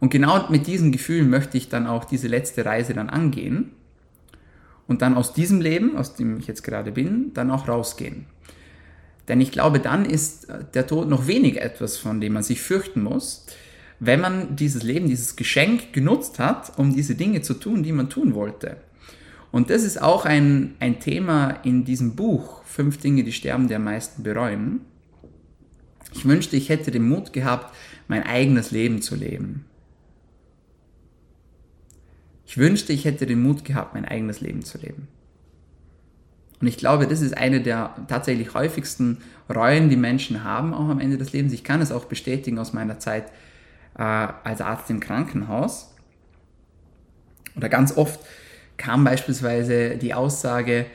Und 0.00 0.10
genau 0.10 0.48
mit 0.48 0.66
diesem 0.66 0.92
Gefühl 0.92 1.24
möchte 1.24 1.56
ich 1.56 1.68
dann 1.68 1.86
auch 1.86 2.04
diese 2.04 2.28
letzte 2.28 2.64
Reise 2.64 2.94
dann 2.94 3.08
angehen 3.08 3.70
und 4.86 5.02
dann 5.02 5.14
aus 5.14 5.32
diesem 5.32 5.60
Leben, 5.60 5.96
aus 5.96 6.14
dem 6.14 6.38
ich 6.38 6.46
jetzt 6.46 6.62
gerade 6.62 6.92
bin, 6.92 7.32
dann 7.34 7.50
auch 7.50 7.68
rausgehen. 7.68 8.26
Denn 9.28 9.40
ich 9.40 9.52
glaube, 9.52 9.78
dann 9.78 10.04
ist 10.04 10.48
der 10.74 10.86
Tod 10.86 11.08
noch 11.08 11.28
wenig 11.28 11.60
etwas, 11.60 11.96
von 11.96 12.20
dem 12.20 12.32
man 12.32 12.42
sich 12.42 12.60
fürchten 12.60 13.02
muss, 13.02 13.46
wenn 14.00 14.20
man 14.20 14.56
dieses 14.56 14.82
Leben, 14.82 15.08
dieses 15.08 15.36
Geschenk 15.36 15.92
genutzt 15.92 16.40
hat, 16.40 16.76
um 16.76 16.92
diese 16.92 17.14
Dinge 17.14 17.40
zu 17.42 17.54
tun, 17.54 17.84
die 17.84 17.92
man 17.92 18.10
tun 18.10 18.34
wollte. 18.34 18.78
Und 19.52 19.70
das 19.70 19.84
ist 19.84 20.02
auch 20.02 20.24
ein, 20.24 20.74
ein 20.80 20.98
Thema 20.98 21.50
in 21.62 21.84
diesem 21.84 22.16
Buch, 22.16 22.62
Fünf 22.64 22.96
Dinge, 22.96 23.22
die 23.22 23.32
sterben, 23.32 23.70
am 23.70 23.84
meisten 23.84 24.22
bereuen. 24.22 24.80
Ich 26.12 26.24
wünschte, 26.24 26.56
ich 26.56 26.68
hätte 26.68 26.90
den 26.90 27.08
Mut 27.08 27.32
gehabt, 27.32 27.74
mein 28.08 28.22
eigenes 28.22 28.70
Leben 28.70 29.02
zu 29.02 29.16
leben. 29.16 29.64
Ich 32.46 32.58
wünschte, 32.58 32.92
ich 32.92 33.04
hätte 33.04 33.24
den 33.24 33.42
Mut 33.42 33.64
gehabt, 33.64 33.94
mein 33.94 34.04
eigenes 34.04 34.40
Leben 34.40 34.62
zu 34.62 34.78
leben. 34.78 35.08
Und 36.60 36.66
ich 36.68 36.76
glaube, 36.76 37.08
das 37.08 37.22
ist 37.22 37.36
eine 37.36 37.60
der 37.60 37.94
tatsächlich 38.08 38.54
häufigsten 38.54 39.18
Reuen, 39.52 39.88
die 39.88 39.96
Menschen 39.96 40.44
haben, 40.44 40.74
auch 40.74 40.88
am 40.88 41.00
Ende 41.00 41.18
des 41.18 41.32
Lebens. 41.32 41.52
Ich 41.52 41.64
kann 41.64 41.80
es 41.80 41.90
auch 41.90 42.04
bestätigen 42.04 42.58
aus 42.58 42.72
meiner 42.72 42.98
Zeit 42.98 43.24
äh, 43.98 44.02
als 44.02 44.60
Arzt 44.60 44.88
im 44.90 45.00
Krankenhaus. 45.00 45.94
Oder 47.56 47.68
ganz 47.68 47.96
oft 47.96 48.20
kam 48.76 49.02
beispielsweise 49.02 49.96
die 49.96 50.14
Aussage, 50.14 50.86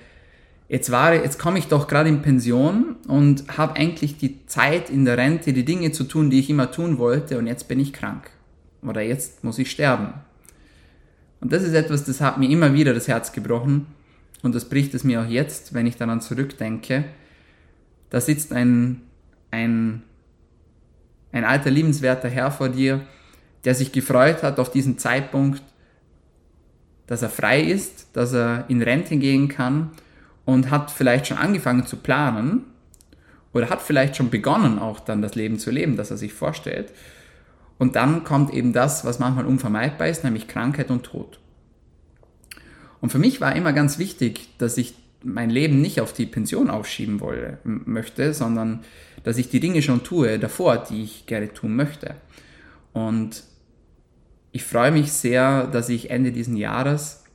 jetzt, 0.69 0.91
war, 0.91 1.13
jetzt 1.13 1.39
komme 1.39 1.59
ich 1.59 1.67
doch 1.67 1.87
gerade 1.87 2.09
in 2.09 2.21
Pension 2.21 2.97
und 3.07 3.57
habe 3.57 3.75
eigentlich 3.75 4.17
die 4.17 4.45
Zeit 4.47 4.89
in 4.89 5.05
der 5.05 5.17
Rente, 5.17 5.53
die 5.53 5.65
Dinge 5.65 5.91
zu 5.91 6.03
tun, 6.03 6.29
die 6.29 6.39
ich 6.39 6.49
immer 6.49 6.71
tun 6.71 6.97
wollte 6.97 7.37
und 7.37 7.47
jetzt 7.47 7.67
bin 7.67 7.79
ich 7.79 7.93
krank. 7.93 8.29
Oder 8.81 9.01
jetzt 9.01 9.43
muss 9.43 9.59
ich 9.59 9.71
sterben. 9.71 10.13
Und 11.39 11.53
das 11.53 11.63
ist 11.63 11.73
etwas, 11.73 12.03
das 12.03 12.21
hat 12.21 12.37
mir 12.37 12.49
immer 12.49 12.73
wieder 12.73 12.93
das 12.93 13.07
Herz 13.07 13.31
gebrochen 13.31 13.87
und 14.41 14.55
das 14.55 14.65
bricht 14.65 14.93
es 14.93 15.03
mir 15.03 15.21
auch 15.21 15.27
jetzt, 15.27 15.73
wenn 15.73 15.87
ich 15.87 15.97
daran 15.97 16.21
zurückdenke. 16.21 17.05
Da 18.09 18.21
sitzt 18.21 18.53
ein, 18.53 19.01
ein, 19.51 20.03
ein 21.31 21.43
alter, 21.43 21.69
liebenswerter 21.69 22.29
Herr 22.29 22.51
vor 22.51 22.69
dir, 22.69 23.01
der 23.65 23.75
sich 23.75 23.91
gefreut 23.91 24.43
hat 24.43 24.59
auf 24.59 24.71
diesen 24.71 24.97
Zeitpunkt, 24.97 25.61
dass 27.05 27.21
er 27.21 27.29
frei 27.29 27.61
ist, 27.61 28.07
dass 28.13 28.33
er 28.33 28.65
in 28.67 28.81
Rente 28.81 29.17
gehen 29.17 29.47
kann 29.47 29.91
und 30.47 30.71
hat 30.71 30.91
vielleicht 30.91 31.27
schon 31.27 31.37
angefangen 31.37 31.85
zu 31.85 31.97
planen 31.97 32.63
oder 33.53 33.69
hat 33.69 33.81
vielleicht 33.81 34.15
schon 34.15 34.29
begonnen, 34.29 34.79
auch 34.79 35.01
dann 35.01 35.21
das 35.21 35.35
Leben 35.35 35.59
zu 35.59 35.71
leben, 35.71 35.97
das 35.97 36.09
er 36.09 36.15
sich 36.15 36.33
vorstellt. 36.33 36.93
Und 37.77 37.97
dann 37.97 38.23
kommt 38.23 38.53
eben 38.53 38.71
das, 38.71 39.03
was 39.03 39.19
manchmal 39.19 39.45
unvermeidbar 39.45 40.07
ist, 40.07 40.23
nämlich 40.23 40.47
Krankheit 40.47 40.89
und 40.89 41.03
Tod. 41.03 41.41
Und 43.01 43.09
für 43.09 43.19
mich 43.19 43.41
war 43.41 43.57
immer 43.57 43.73
ganz 43.73 43.99
wichtig, 43.99 44.47
dass 44.57 44.77
ich 44.77 44.95
mein 45.21 45.49
Leben 45.49 45.81
nicht 45.81 45.99
auf 45.99 46.13
die 46.13 46.25
Pension 46.25 46.69
aufschieben 46.69 47.19
wolle, 47.19 47.57
möchte, 47.65 48.33
sondern 48.33 48.85
dass 49.25 49.37
ich 49.37 49.49
die 49.49 49.59
Dinge 49.59 49.81
schon 49.81 50.05
tue 50.05 50.39
davor, 50.39 50.77
die 50.77 51.03
ich 51.03 51.25
gerne 51.25 51.53
tun 51.53 51.75
möchte. 51.75 52.15
Und 52.93 53.43
ich 54.53 54.63
freue 54.63 54.91
mich 54.91 55.11
sehr, 55.11 55.67
dass 55.67 55.89
ich 55.89 56.09
Ende 56.09 56.31
diesen 56.31 56.55
Jahres 56.55 57.25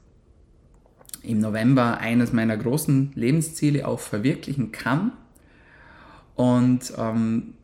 im 1.23 1.39
November 1.39 1.99
eines 1.99 2.33
meiner 2.33 2.57
großen 2.57 3.13
Lebensziele 3.15 3.87
auch 3.87 4.01
verwirklichen 4.01 4.73
kann. 4.73 5.13
Und 6.35 6.93
ähm, 6.99 7.55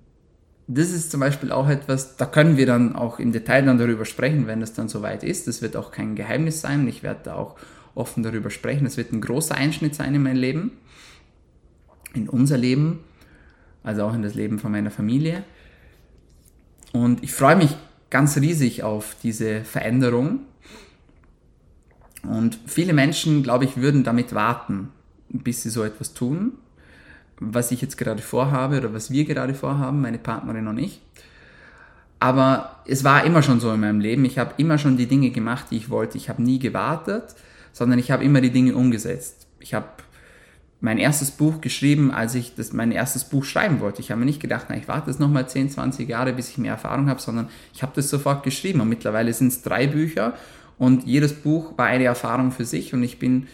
das 0.69 0.91
ist 0.91 1.11
zum 1.11 1.21
Beispiel 1.21 1.51
auch 1.51 1.69
etwas, 1.69 2.17
da 2.17 2.27
können 2.27 2.57
wir 2.57 2.67
dann 2.67 2.95
auch 2.95 3.19
im 3.19 3.33
Detail 3.33 3.65
dann 3.65 3.79
darüber 3.79 4.05
sprechen, 4.05 4.47
wenn 4.47 4.61
es 4.61 4.75
dann 4.75 4.89
soweit 4.89 5.25
ist. 5.25 5.49
Das 5.49 5.63
wird 5.63 5.77
auch 5.77 5.91
kein 5.91 6.15
Geheimnis 6.15 6.61
sein. 6.61 6.87
Ich 6.87 7.03
werde 7.03 7.21
da 7.25 7.35
auch 7.35 7.57
offen 7.95 8.23
darüber 8.23 8.51
sprechen. 8.51 8.87
Es 8.87 8.97
wird 8.97 9.13
ein 9.13 9.21
großer 9.21 9.55
Einschnitt 9.55 9.95
sein 9.95 10.15
in 10.15 10.23
mein 10.23 10.37
Leben, 10.37 10.73
in 12.15 12.29
unser 12.29 12.59
Leben, 12.59 13.01
also 13.83 14.05
auch 14.05 14.15
in 14.15 14.23
das 14.23 14.35
Leben 14.35 14.59
von 14.59 14.71
meiner 14.71 14.91
Familie. 14.91 15.43
Und 16.93 17.25
ich 17.25 17.33
freue 17.33 17.57
mich 17.57 17.75
ganz 18.11 18.37
riesig 18.37 18.83
auf 18.83 19.17
diese 19.23 19.65
Veränderung. 19.65 20.41
Und 22.23 22.59
viele 22.67 22.93
Menschen, 22.93 23.43
glaube 23.43 23.65
ich, 23.65 23.77
würden 23.77 24.05
damit 24.05 24.35
warten, 24.35 24.91
bis 25.29 25.63
sie 25.63 25.71
so 25.71 25.85
etwas 25.85 26.15
tun, 26.15 26.53
was 27.39 27.71
ich 27.71 27.81
jetzt 27.81 27.97
gerade 27.97 28.23
vorhabe 28.23 28.79
oder 28.79 28.93
was 28.93 29.11
wir 29.11 29.25
gerade 29.25 29.55
vorhaben, 29.55 30.01
meine 30.01 30.19
Partnerin 30.19 30.67
und 30.67 30.79
ich. 30.79 31.01
Aber 32.21 32.81
es 32.87 33.05
war 33.05 33.25
immer 33.25 33.43
schon 33.43 33.61
so 33.61 33.73
in 33.73 33.81
meinem 33.81 34.01
Leben. 34.01 34.25
Ich 34.25 34.39
habe 34.39 34.55
immer 34.57 34.79
schon 34.79 34.97
die 34.97 35.07
Dinge 35.07 35.31
gemacht, 35.31 35.67
die 35.71 35.77
ich 35.77 35.91
wollte. 35.91 36.19
Ich 36.19 36.29
habe 36.29 36.43
nie 36.43 36.59
gewartet, 36.59 37.37
sondern 37.73 37.99
ich 37.99 38.11
habe 38.11 38.25
immer 38.25 38.41
die 38.41 38.51
Dinge 38.51 38.75
umgesetzt. 38.75 39.47
Ich 39.61 39.73
habe 39.75 39.87
mein 40.81 40.99
erstes 40.99 41.31
Buch 41.31 41.61
geschrieben, 41.61 42.13
als 42.13 42.35
ich 42.35 42.55
das, 42.55 42.73
mein 42.73 42.93
erstes 42.93 43.25
Buch 43.25 43.45
schreiben 43.45 43.81
wollte. 43.81 44.01
Ich 44.01 44.11
habe 44.11 44.21
mir 44.21 44.27
nicht 44.27 44.41
gedacht, 44.41 44.67
na, 44.69 44.77
ich 44.77 44.89
warte 44.89 45.11
jetzt 45.11 45.21
nochmal 45.21 45.49
10, 45.49 45.71
20 45.71 46.09
Jahre, 46.09 46.33
bis 46.33 46.51
ich 46.51 46.59
mehr 46.59 46.73
Erfahrung 46.73 47.09
habe, 47.09 47.21
sondern 47.21 47.49
ich 47.73 47.83
habe 47.83 47.93
das 47.95 48.11
sofort 48.11 48.43
geschrieben. 48.43 48.81
Und 48.81 48.89
mittlerweile 48.89 49.33
sind 49.33 49.49
es 49.49 49.63
drei 49.63 49.87
Bücher 49.87 50.35
und 50.79 51.07
jedes 51.07 51.33
Buch 51.33 51.77
war 51.77 51.87
eine 51.87 52.05
Erfahrung 52.05 52.53
für 52.53 52.65
sich 52.65 52.95
und 52.95 53.03
ich 53.03 53.19
bin 53.19 53.49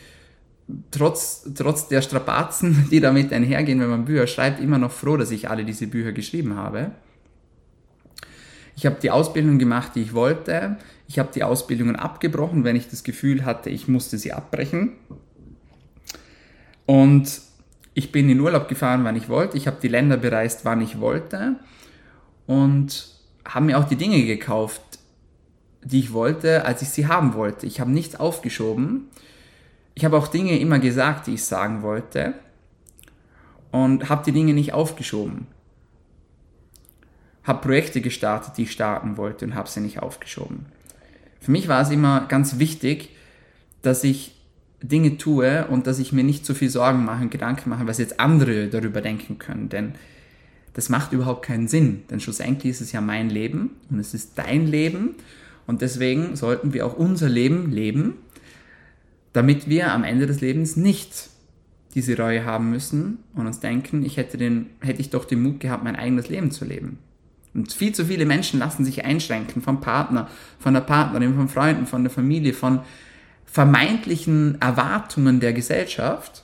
trotz, 0.91 1.49
trotz 1.55 1.89
der 1.89 2.03
Strapazen, 2.03 2.89
die 2.91 3.01
damit 3.01 3.33
einhergehen, 3.33 3.81
wenn 3.81 3.91
man 3.91 4.05
Bücher 4.05 4.27
schreibt, 4.27 4.61
immer 4.61 4.79
noch 4.79 4.93
froh, 4.93 5.17
dass 5.17 5.31
ich 5.31 5.51
alle 5.51 5.65
diese 5.65 5.87
Bücher 5.87 6.13
geschrieben 6.13 6.57
habe. 6.57 6.93
Ich 8.77 8.87
habe 8.87 8.97
die 9.01 9.11
Ausbildung 9.11 9.59
gemacht, 9.59 9.93
die 9.95 10.03
ich 10.03 10.15
wollte. 10.15 10.79
Ich 11.07 11.19
habe 11.19 11.31
die 11.33 11.45
Ausbildungen 11.45 11.97
abgebrochen, 11.97 12.65
wenn 12.65 12.77
ich 12.77 12.89
das 12.89 13.05
Gefühl 13.05 13.45
hatte, 13.45 13.71
ich 13.71 13.89
musste 13.89 14.19
sie 14.19 14.33
abbrechen. 14.33 14.93
Und 16.87 17.41
ich 17.95 18.11
bin 18.11 18.29
in 18.29 18.41
Urlaub 18.41 18.69
gefahren, 18.69 19.05
wann 19.05 19.17
ich 19.17 19.29
wollte. 19.29 19.57
Ich 19.57 19.67
habe 19.67 19.77
die 19.81 19.89
Länder 19.89 20.17
bereist, 20.17 20.65
wann 20.65 20.81
ich 20.81 20.99
wollte. 20.99 21.57
Und 22.47 23.09
habe 23.45 23.67
mir 23.67 23.79
auch 23.79 23.85
die 23.85 23.97
Dinge 23.97 24.25
gekauft, 24.25 24.83
die 25.85 26.01
ich 26.01 26.13
wollte, 26.13 26.65
als 26.65 26.83
ich 26.83 26.91
sie 26.91 27.07
haben 27.07 27.35
wollte. 27.35 27.67
Ich 27.67 27.81
habe 27.81 27.91
nichts 27.91 28.17
aufgeschoben. 28.17 29.09
Ich 29.95 30.05
habe 30.05 30.17
auch 30.17 30.29
Dinge 30.29 30.59
immer 30.59 30.79
gesagt, 30.79 31.27
die 31.27 31.35
ich 31.35 31.45
sagen 31.45 31.83
wollte. 31.83 32.35
Und 33.71 34.09
habe 34.09 34.25
die 34.25 34.33
Dinge 34.33 34.55
nicht 34.55 34.73
aufgeschoben 34.73 35.47
habe 37.45 37.61
Projekte 37.61 38.01
gestartet, 38.01 38.55
die 38.57 38.63
ich 38.63 38.73
starten 38.73 39.17
wollte 39.17 39.45
und 39.45 39.55
habe 39.55 39.69
sie 39.69 39.81
nicht 39.81 40.03
aufgeschoben. 40.03 40.67
Für 41.41 41.51
mich 41.51 41.69
war 41.69 41.83
es 41.83 41.91
immer 41.91 42.27
ganz 42.27 42.59
wichtig, 42.59 43.11
dass 43.83 44.03
ich 44.03 44.35
Dinge 44.83 45.19
tue 45.19 45.67
und 45.67 45.87
dass 45.87 45.99
ich 45.99 46.13
mir 46.13 46.25
nicht 46.25 46.45
zu 46.45 46.55
viel 46.55 46.71
Sorgen 46.71 47.05
mache 47.05 47.23
und 47.23 47.31
Gedanken 47.31 47.71
mache, 47.71 47.87
was 47.87 47.99
jetzt 47.99 48.19
andere 48.19 48.69
darüber 48.69 49.03
denken 49.03 49.39
können. 49.39 49.69
Denn 49.69 49.95
das 50.73 50.89
macht 50.89 51.13
überhaupt 51.13 51.45
keinen 51.45 51.69
Sinn. 51.69 52.03
Denn 52.11 52.19
schlussendlich 52.21 52.71
ist 52.71 52.81
es 52.81 52.93
ja 52.93 53.03
mein 53.03 53.29
Leben 53.29 53.73
und 53.91 53.99
es 53.99 54.15
ist 54.15 54.39
dein 54.39 54.67
Leben. 54.67 55.15
Und 55.67 55.83
deswegen 55.83 56.37
sollten 56.37 56.73
wir 56.73 56.87
auch 56.87 56.95
unser 56.95 57.29
Leben 57.29 57.71
leben, 57.71 58.15
damit 59.33 59.69
wir 59.69 59.93
am 59.93 60.05
Ende 60.05 60.27
des 60.27 60.41
Lebens 60.41 60.77
nicht 60.77 61.31
diese 61.95 62.17
Reue 62.17 62.45
haben 62.45 62.71
müssen 62.71 63.19
und 63.35 63.47
uns 63.47 63.61
denken, 63.61 64.05
ich 64.05 64.17
hätte, 64.17 64.37
den, 64.37 64.67
hätte 64.81 65.01
ich 65.01 65.11
doch 65.11 65.25
den 65.25 65.43
Mut 65.43 65.61
gehabt, 65.61 65.85
mein 65.85 65.97
eigenes 65.97 66.29
Leben 66.29 66.51
zu 66.51 66.65
leben. 66.65 66.99
Und 67.55 67.73
viel 67.73 67.95
zu 67.95 68.05
viele 68.05 68.27
Menschen 68.27 68.59
lassen 68.59 68.85
sich 68.85 69.05
einschränken 69.05 69.63
vom 69.63 69.81
Partner, 69.81 70.29
von 70.59 70.75
der 70.75 70.81
Partnerin, 70.81 71.37
von 71.37 71.49
Freunden, 71.49 71.87
von 71.87 72.03
der 72.03 72.11
Familie, 72.11 72.53
von 72.53 72.81
vermeintlichen 73.45 74.61
Erwartungen 74.61 75.39
der 75.39 75.53
Gesellschaft. 75.53 76.43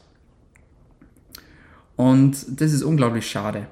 Und 1.96 2.60
das 2.60 2.72
ist 2.72 2.84
unglaublich 2.84 3.28
schade. 3.28 3.66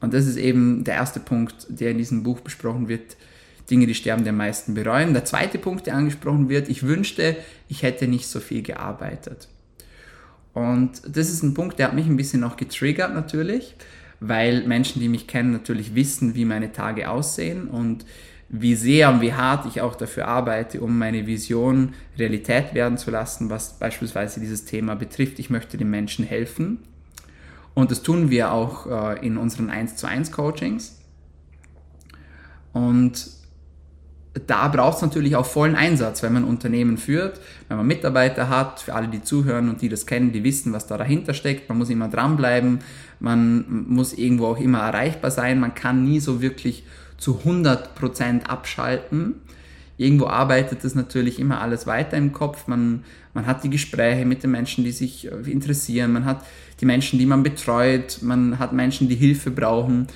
Und 0.00 0.12
das 0.12 0.26
ist 0.26 0.36
eben 0.36 0.82
der 0.82 0.96
erste 0.96 1.20
Punkt, 1.20 1.66
der 1.68 1.92
in 1.92 1.98
diesem 1.98 2.24
Buch 2.24 2.40
besprochen 2.40 2.88
wird. 2.88 3.16
Dinge, 3.70 3.86
die 3.86 3.94
sterben, 3.94 4.24
die 4.24 4.30
am 4.30 4.36
meisten 4.36 4.74
bereuen. 4.74 5.12
Der 5.12 5.24
zweite 5.24 5.58
Punkt, 5.58 5.86
der 5.86 5.96
angesprochen 5.96 6.48
wird, 6.48 6.68
ich 6.68 6.84
wünschte, 6.84 7.36
ich 7.68 7.82
hätte 7.82 8.06
nicht 8.06 8.28
so 8.28 8.40
viel 8.40 8.62
gearbeitet. 8.62 9.48
Und 10.52 11.02
das 11.04 11.28
ist 11.28 11.42
ein 11.42 11.54
Punkt, 11.54 11.78
der 11.78 11.88
hat 11.88 11.94
mich 11.94 12.06
ein 12.06 12.16
bisschen 12.16 12.44
auch 12.44 12.56
getriggert 12.56 13.12
natürlich, 13.12 13.74
weil 14.20 14.66
Menschen, 14.66 15.00
die 15.00 15.08
mich 15.08 15.26
kennen, 15.26 15.52
natürlich 15.52 15.94
wissen, 15.94 16.34
wie 16.34 16.44
meine 16.44 16.72
Tage 16.72 17.10
aussehen 17.10 17.68
und 17.68 18.06
wie 18.48 18.76
sehr 18.76 19.10
und 19.10 19.20
wie 19.20 19.34
hart 19.34 19.66
ich 19.66 19.80
auch 19.80 19.96
dafür 19.96 20.28
arbeite, 20.28 20.80
um 20.80 20.96
meine 20.96 21.26
Vision 21.26 21.94
Realität 22.16 22.74
werden 22.74 22.96
zu 22.96 23.10
lassen, 23.10 23.50
was 23.50 23.78
beispielsweise 23.78 24.40
dieses 24.40 24.64
Thema 24.64 24.94
betrifft. 24.94 25.38
Ich 25.40 25.50
möchte 25.50 25.76
den 25.76 25.90
Menschen 25.90 26.24
helfen. 26.24 26.78
Und 27.74 27.90
das 27.90 28.02
tun 28.02 28.30
wir 28.30 28.52
auch 28.52 28.86
äh, 28.86 29.26
in 29.26 29.36
unseren 29.36 29.68
1 29.68 29.96
zu 29.96 30.06
1 30.06 30.32
Coachings. 30.32 30.98
Und 32.72 33.35
da 34.46 34.68
braucht 34.68 34.96
es 34.96 35.02
natürlich 35.02 35.36
auch 35.36 35.46
vollen 35.46 35.74
Einsatz, 35.74 36.22
wenn 36.22 36.32
man 36.32 36.44
Unternehmen 36.44 36.98
führt, 36.98 37.40
wenn 37.68 37.78
man 37.78 37.86
Mitarbeiter 37.86 38.48
hat, 38.48 38.80
für 38.80 38.94
alle, 38.94 39.08
die 39.08 39.22
zuhören 39.22 39.68
und 39.68 39.80
die 39.80 39.88
das 39.88 40.06
kennen, 40.06 40.32
die 40.32 40.44
wissen, 40.44 40.72
was 40.72 40.86
da 40.86 40.98
dahinter 40.98 41.32
steckt. 41.32 41.68
Man 41.68 41.78
muss 41.78 41.90
immer 41.90 42.08
dranbleiben, 42.08 42.80
man 43.20 43.84
muss 43.88 44.12
irgendwo 44.12 44.46
auch 44.46 44.60
immer 44.60 44.80
erreichbar 44.80 45.30
sein, 45.30 45.60
man 45.60 45.74
kann 45.74 46.04
nie 46.04 46.20
so 46.20 46.42
wirklich 46.42 46.84
zu 47.16 47.40
100% 47.44 48.44
abschalten. 48.44 49.36
Irgendwo 49.98 50.26
arbeitet 50.26 50.84
das 50.84 50.94
natürlich 50.94 51.38
immer 51.38 51.62
alles 51.62 51.86
weiter 51.86 52.18
im 52.18 52.32
Kopf. 52.32 52.66
Man, 52.66 53.04
man 53.32 53.46
hat 53.46 53.64
die 53.64 53.70
Gespräche 53.70 54.26
mit 54.26 54.42
den 54.42 54.50
Menschen, 54.50 54.84
die 54.84 54.92
sich 54.92 55.32
äh, 55.32 55.50
interessieren. 55.50 56.12
Man 56.12 56.26
hat 56.26 56.44
die 56.80 56.84
Menschen, 56.84 57.18
die 57.18 57.24
man 57.24 57.42
betreut. 57.42 58.18
Man 58.20 58.58
hat 58.58 58.74
Menschen, 58.74 59.08
die 59.08 59.14
Hilfe 59.14 59.50
brauchen. 59.50 60.08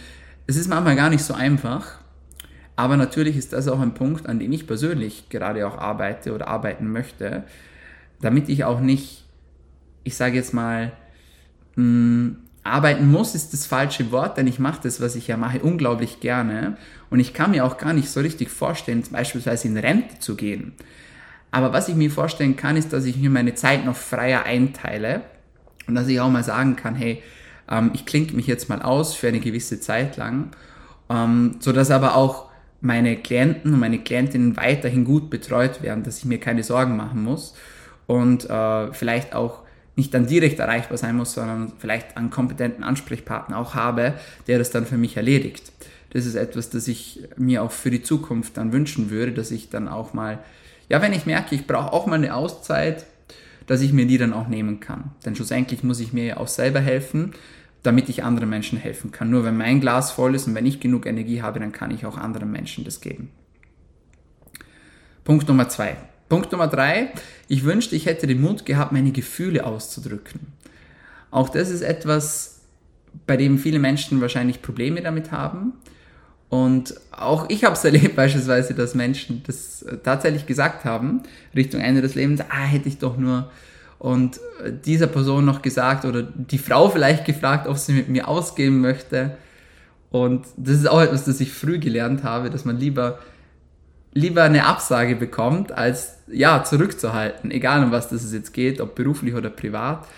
Es 0.46 0.56
ist 0.56 0.68
manchmal 0.68 0.96
gar 0.96 1.08
nicht 1.08 1.24
so 1.24 1.32
einfach. 1.32 1.99
Aber 2.80 2.96
natürlich 2.96 3.36
ist 3.36 3.52
das 3.52 3.68
auch 3.68 3.80
ein 3.80 3.92
Punkt, 3.92 4.26
an 4.26 4.38
dem 4.38 4.52
ich 4.52 4.66
persönlich 4.66 5.28
gerade 5.28 5.68
auch 5.68 5.76
arbeite 5.76 6.32
oder 6.32 6.48
arbeiten 6.48 6.90
möchte, 6.90 7.44
damit 8.22 8.48
ich 8.48 8.64
auch 8.64 8.80
nicht, 8.80 9.26
ich 10.02 10.16
sage 10.16 10.36
jetzt 10.36 10.54
mal, 10.54 10.92
mh, 11.76 11.82
hm, 11.82 12.36
arbeiten 12.62 13.10
muss, 13.10 13.34
ist 13.34 13.52
das 13.52 13.66
falsche 13.66 14.10
Wort, 14.12 14.38
denn 14.38 14.46
ich 14.46 14.58
mache 14.58 14.80
das, 14.82 14.98
was 14.98 15.14
ich 15.14 15.28
ja 15.28 15.36
mache, 15.36 15.60
unglaublich 15.60 16.20
gerne. 16.20 16.78
Und 17.10 17.20
ich 17.20 17.34
kann 17.34 17.50
mir 17.50 17.66
auch 17.66 17.76
gar 17.76 17.92
nicht 17.92 18.08
so 18.08 18.20
richtig 18.20 18.48
vorstellen, 18.48 19.02
beispielsweise 19.10 19.68
in 19.68 19.76
Rente 19.76 20.18
zu 20.18 20.34
gehen. 20.34 20.72
Aber 21.50 21.74
was 21.74 21.88
ich 21.88 21.94
mir 21.94 22.10
vorstellen 22.10 22.56
kann, 22.56 22.78
ist, 22.78 22.94
dass 22.94 23.04
ich 23.04 23.18
mir 23.18 23.28
meine 23.28 23.54
Zeit 23.54 23.84
noch 23.84 23.96
freier 23.96 24.44
einteile 24.44 25.20
und 25.86 25.96
dass 25.96 26.08
ich 26.08 26.18
auch 26.18 26.30
mal 26.30 26.44
sagen 26.44 26.76
kann, 26.76 26.94
hey, 26.94 27.22
ähm, 27.70 27.90
ich 27.92 28.06
klinke 28.06 28.34
mich 28.34 28.46
jetzt 28.46 28.70
mal 28.70 28.80
aus 28.80 29.14
für 29.14 29.28
eine 29.28 29.40
gewisse 29.40 29.80
Zeit 29.80 30.16
lang, 30.16 30.52
ähm, 31.10 31.56
so 31.60 31.72
dass 31.72 31.90
aber 31.90 32.14
auch 32.14 32.49
meine 32.80 33.16
Klienten 33.16 33.74
und 33.74 33.80
meine 33.80 33.98
Klientinnen 33.98 34.56
weiterhin 34.56 35.04
gut 35.04 35.30
betreut 35.30 35.82
werden, 35.82 36.02
dass 36.04 36.18
ich 36.18 36.24
mir 36.24 36.38
keine 36.38 36.62
Sorgen 36.62 36.96
machen 36.96 37.22
muss 37.22 37.54
und 38.06 38.48
äh, 38.48 38.92
vielleicht 38.92 39.34
auch 39.34 39.62
nicht 39.96 40.14
dann 40.14 40.26
direkt 40.26 40.58
erreichbar 40.58 40.96
sein 40.96 41.16
muss, 41.16 41.34
sondern 41.34 41.72
vielleicht 41.78 42.16
einen 42.16 42.30
kompetenten 42.30 42.84
Ansprechpartner 42.84 43.58
auch 43.58 43.74
habe, 43.74 44.14
der 44.46 44.58
das 44.58 44.70
dann 44.70 44.86
für 44.86 44.96
mich 44.96 45.16
erledigt. 45.16 45.72
Das 46.10 46.26
ist 46.26 46.34
etwas, 46.34 46.70
das 46.70 46.88
ich 46.88 47.20
mir 47.36 47.62
auch 47.62 47.70
für 47.70 47.90
die 47.90 48.02
Zukunft 48.02 48.56
dann 48.56 48.72
wünschen 48.72 49.10
würde, 49.10 49.32
dass 49.32 49.50
ich 49.50 49.68
dann 49.68 49.88
auch 49.88 50.12
mal, 50.14 50.38
ja, 50.88 51.02
wenn 51.02 51.12
ich 51.12 51.26
merke, 51.26 51.54
ich 51.54 51.66
brauche 51.66 51.92
auch 51.92 52.06
mal 52.06 52.16
eine 52.16 52.34
Auszeit, 52.34 53.04
dass 53.66 53.82
ich 53.82 53.92
mir 53.92 54.06
die 54.06 54.18
dann 54.18 54.32
auch 54.32 54.48
nehmen 54.48 54.80
kann. 54.80 55.12
Denn 55.24 55.36
schlussendlich 55.36 55.84
muss 55.84 56.00
ich 56.00 56.12
mir 56.12 56.24
ja 56.24 56.36
auch 56.38 56.48
selber 56.48 56.80
helfen 56.80 57.32
damit 57.82 58.08
ich 58.08 58.24
anderen 58.24 58.50
Menschen 58.50 58.78
helfen 58.78 59.10
kann. 59.10 59.30
Nur 59.30 59.44
wenn 59.44 59.56
mein 59.56 59.80
Glas 59.80 60.10
voll 60.10 60.34
ist 60.34 60.46
und 60.46 60.54
wenn 60.54 60.66
ich 60.66 60.80
genug 60.80 61.06
Energie 61.06 61.42
habe, 61.42 61.60
dann 61.60 61.72
kann 61.72 61.90
ich 61.90 62.04
auch 62.04 62.18
anderen 62.18 62.50
Menschen 62.50 62.84
das 62.84 63.00
geben. 63.00 63.30
Punkt 65.24 65.48
Nummer 65.48 65.68
zwei. 65.68 65.96
Punkt 66.28 66.52
Nummer 66.52 66.68
drei. 66.68 67.12
Ich 67.48 67.64
wünschte, 67.64 67.96
ich 67.96 68.06
hätte 68.06 68.26
den 68.26 68.40
Mut 68.40 68.66
gehabt, 68.66 68.92
meine 68.92 69.12
Gefühle 69.12 69.64
auszudrücken. 69.64 70.40
Auch 71.30 71.48
das 71.48 71.70
ist 71.70 71.82
etwas, 71.82 72.60
bei 73.26 73.36
dem 73.36 73.58
viele 73.58 73.78
Menschen 73.78 74.20
wahrscheinlich 74.20 74.62
Probleme 74.62 75.00
damit 75.00 75.32
haben. 75.32 75.74
Und 76.48 76.94
auch 77.12 77.48
ich 77.48 77.64
habe 77.64 77.74
es 77.74 77.84
erlebt 77.84 78.16
beispielsweise, 78.16 78.74
dass 78.74 78.94
Menschen 78.94 79.42
das 79.46 79.84
tatsächlich 80.02 80.46
gesagt 80.46 80.84
haben, 80.84 81.22
Richtung 81.54 81.80
Ende 81.80 82.02
des 82.02 82.14
Lebens, 82.14 82.42
ah, 82.48 82.64
hätte 82.64 82.88
ich 82.88 82.98
doch 82.98 83.16
nur 83.16 83.50
und 84.00 84.40
dieser 84.86 85.08
Person 85.08 85.44
noch 85.44 85.60
gesagt 85.60 86.06
oder 86.06 86.22
die 86.22 86.56
Frau 86.56 86.88
vielleicht 86.88 87.26
gefragt, 87.26 87.68
ob 87.68 87.76
sie 87.76 87.92
mit 87.92 88.08
mir 88.08 88.28
ausgehen 88.28 88.80
möchte. 88.80 89.36
Und 90.10 90.46
das 90.56 90.78
ist 90.78 90.88
auch 90.88 91.02
etwas, 91.02 91.26
das 91.26 91.38
ich 91.38 91.52
früh 91.52 91.78
gelernt 91.78 92.24
habe, 92.24 92.48
dass 92.48 92.64
man 92.64 92.78
lieber, 92.78 93.18
lieber 94.14 94.42
eine 94.42 94.64
Absage 94.64 95.16
bekommt, 95.16 95.70
als 95.72 96.16
ja, 96.28 96.64
zurückzuhalten, 96.64 97.50
egal 97.50 97.84
um 97.84 97.90
was 97.90 98.08
das 98.08 98.32
jetzt 98.32 98.54
geht, 98.54 98.80
ob 98.80 98.94
beruflich 98.94 99.34
oder 99.34 99.50
privat. 99.50 100.08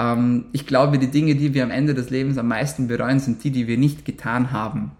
Ähm, 0.00 0.46
ich 0.50 0.66
glaube, 0.66 0.98
die 0.98 1.06
Dinge, 1.12 1.36
die 1.36 1.54
wir 1.54 1.62
am 1.62 1.70
Ende 1.70 1.94
des 1.94 2.10
Lebens 2.10 2.38
am 2.38 2.48
meisten 2.48 2.88
bereuen, 2.88 3.20
sind 3.20 3.44
die, 3.44 3.52
die 3.52 3.68
wir 3.68 3.78
nicht 3.78 4.04
getan 4.04 4.50
haben. 4.50 4.90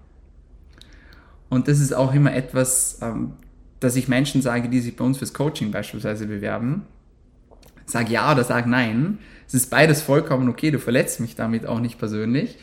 Und 1.49 1.67
das 1.67 1.81
ist 1.81 1.93
auch 1.93 2.15
immer 2.15 2.33
etwas, 2.33 3.01
ähm, 3.03 3.33
dass 3.81 3.97
ich 3.97 4.07
Menschen 4.07 4.43
sage, 4.43 4.69
die 4.69 4.79
sich 4.79 4.95
bei 4.95 5.05
uns 5.05 5.19
fürs 5.19 5.35
Coaching 5.35 5.73
beispielsweise 5.73 6.29
bewerben 6.29 6.87
sag 7.91 8.11
ja 8.11 8.33
oder 8.33 8.45
sag 8.45 8.67
nein. 8.67 9.19
Es 9.47 9.55
ist 9.55 9.71
beides 9.71 10.03
vollkommen 10.03 10.49
okay, 10.49 10.71
du 10.71 10.79
verletzt 10.79 11.21
mich 11.21 11.35
damit 11.35 11.67
auch 11.67 11.81
nicht 11.81 11.99
persönlich. 11.99 12.59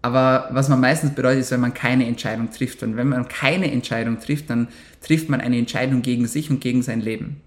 Aber 0.00 0.48
was 0.52 0.68
man 0.68 0.80
meistens 0.80 1.14
bedeutet, 1.14 1.40
ist, 1.40 1.50
wenn 1.50 1.60
man 1.60 1.74
keine 1.74 2.06
Entscheidung 2.06 2.50
trifft. 2.50 2.82
Und 2.82 2.96
wenn 2.96 3.08
man 3.08 3.28
keine 3.28 3.70
Entscheidung 3.70 4.20
trifft, 4.20 4.48
dann 4.48 4.68
trifft 5.02 5.28
man 5.28 5.40
eine 5.40 5.58
Entscheidung 5.58 6.02
gegen 6.02 6.26
sich 6.26 6.50
und 6.50 6.60
gegen 6.60 6.82
sein 6.82 7.00
Leben. 7.00 7.40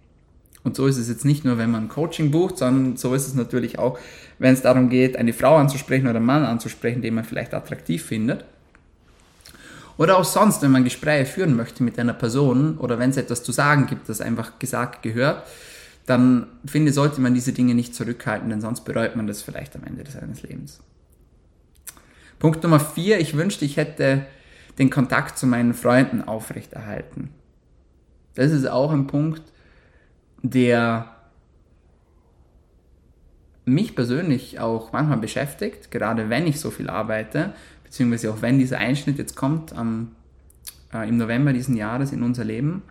Und 0.63 0.75
so 0.75 0.85
ist 0.85 0.97
es 0.97 1.09
jetzt 1.09 1.25
nicht 1.25 1.43
nur, 1.43 1.57
wenn 1.57 1.71
man 1.71 1.89
Coaching 1.89 2.29
bucht, 2.29 2.57
sondern 2.57 2.97
so 2.97 3.15
ist 3.15 3.27
es 3.27 3.33
natürlich 3.33 3.79
auch, 3.79 3.97
wenn 4.37 4.53
es 4.53 4.61
darum 4.61 4.89
geht, 4.89 5.17
eine 5.17 5.33
Frau 5.33 5.55
anzusprechen 5.55 6.07
oder 6.07 6.17
einen 6.17 6.25
Mann 6.25 6.43
anzusprechen, 6.43 7.01
den 7.01 7.15
man 7.15 7.23
vielleicht 7.23 7.53
attraktiv 7.53 8.03
findet. 8.03 8.45
Oder 9.97 10.17
auch 10.17 10.23
sonst, 10.23 10.61
wenn 10.61 10.71
man 10.71 10.83
Gespräche 10.83 11.25
führen 11.25 11.55
möchte 11.55 11.83
mit 11.83 11.97
einer 11.99 12.13
Person 12.13 12.77
oder 12.77 12.99
wenn 12.99 13.09
es 13.09 13.17
etwas 13.17 13.43
zu 13.43 13.51
sagen 13.51 13.87
gibt, 13.87 14.09
das 14.09 14.21
einfach 14.21 14.59
gesagt 14.59 15.01
gehört, 15.01 15.43
dann 16.05 16.47
finde, 16.65 16.91
sollte 16.91 17.21
man 17.21 17.33
diese 17.33 17.53
Dinge 17.53 17.75
nicht 17.75 17.95
zurückhalten, 17.95 18.49
denn 18.49 18.61
sonst 18.61 18.81
bereut 18.81 19.15
man 19.15 19.27
das 19.27 19.41
vielleicht 19.41 19.75
am 19.75 19.83
Ende 19.83 20.09
seines 20.09 20.43
Lebens. 20.43 20.81
Punkt 22.39 22.63
Nummer 22.63 22.79
vier, 22.79 23.19
ich 23.19 23.37
wünschte, 23.37 23.65
ich 23.65 23.77
hätte 23.77 24.25
den 24.79 24.89
Kontakt 24.89 25.37
zu 25.37 25.45
meinen 25.45 25.73
Freunden 25.73 26.21
aufrechterhalten. 26.23 27.29
Das 28.35 28.51
ist 28.51 28.65
auch 28.65 28.91
ein 28.91 29.07
Punkt, 29.07 29.43
der 30.41 31.15
mich 33.65 33.95
persönlich 33.95 34.59
auch 34.59 34.91
manchmal 34.91 35.17
beschäftigt, 35.17 35.91
gerade 35.91 36.29
wenn 36.29 36.47
ich 36.47 36.59
so 36.59 36.71
viel 36.71 36.89
arbeite, 36.89 37.53
beziehungsweise 37.83 38.31
auch 38.31 38.41
wenn 38.41 38.57
dieser 38.57 38.79
Einschnitt 38.79 39.17
jetzt 39.17 39.35
kommt 39.35 39.73
am, 39.73 40.15
äh, 40.93 41.07
im 41.07 41.17
November 41.17 41.53
diesen 41.53 41.77
Jahres 41.77 42.11
in 42.11 42.23
unser 42.23 42.43
Leben 42.43 42.81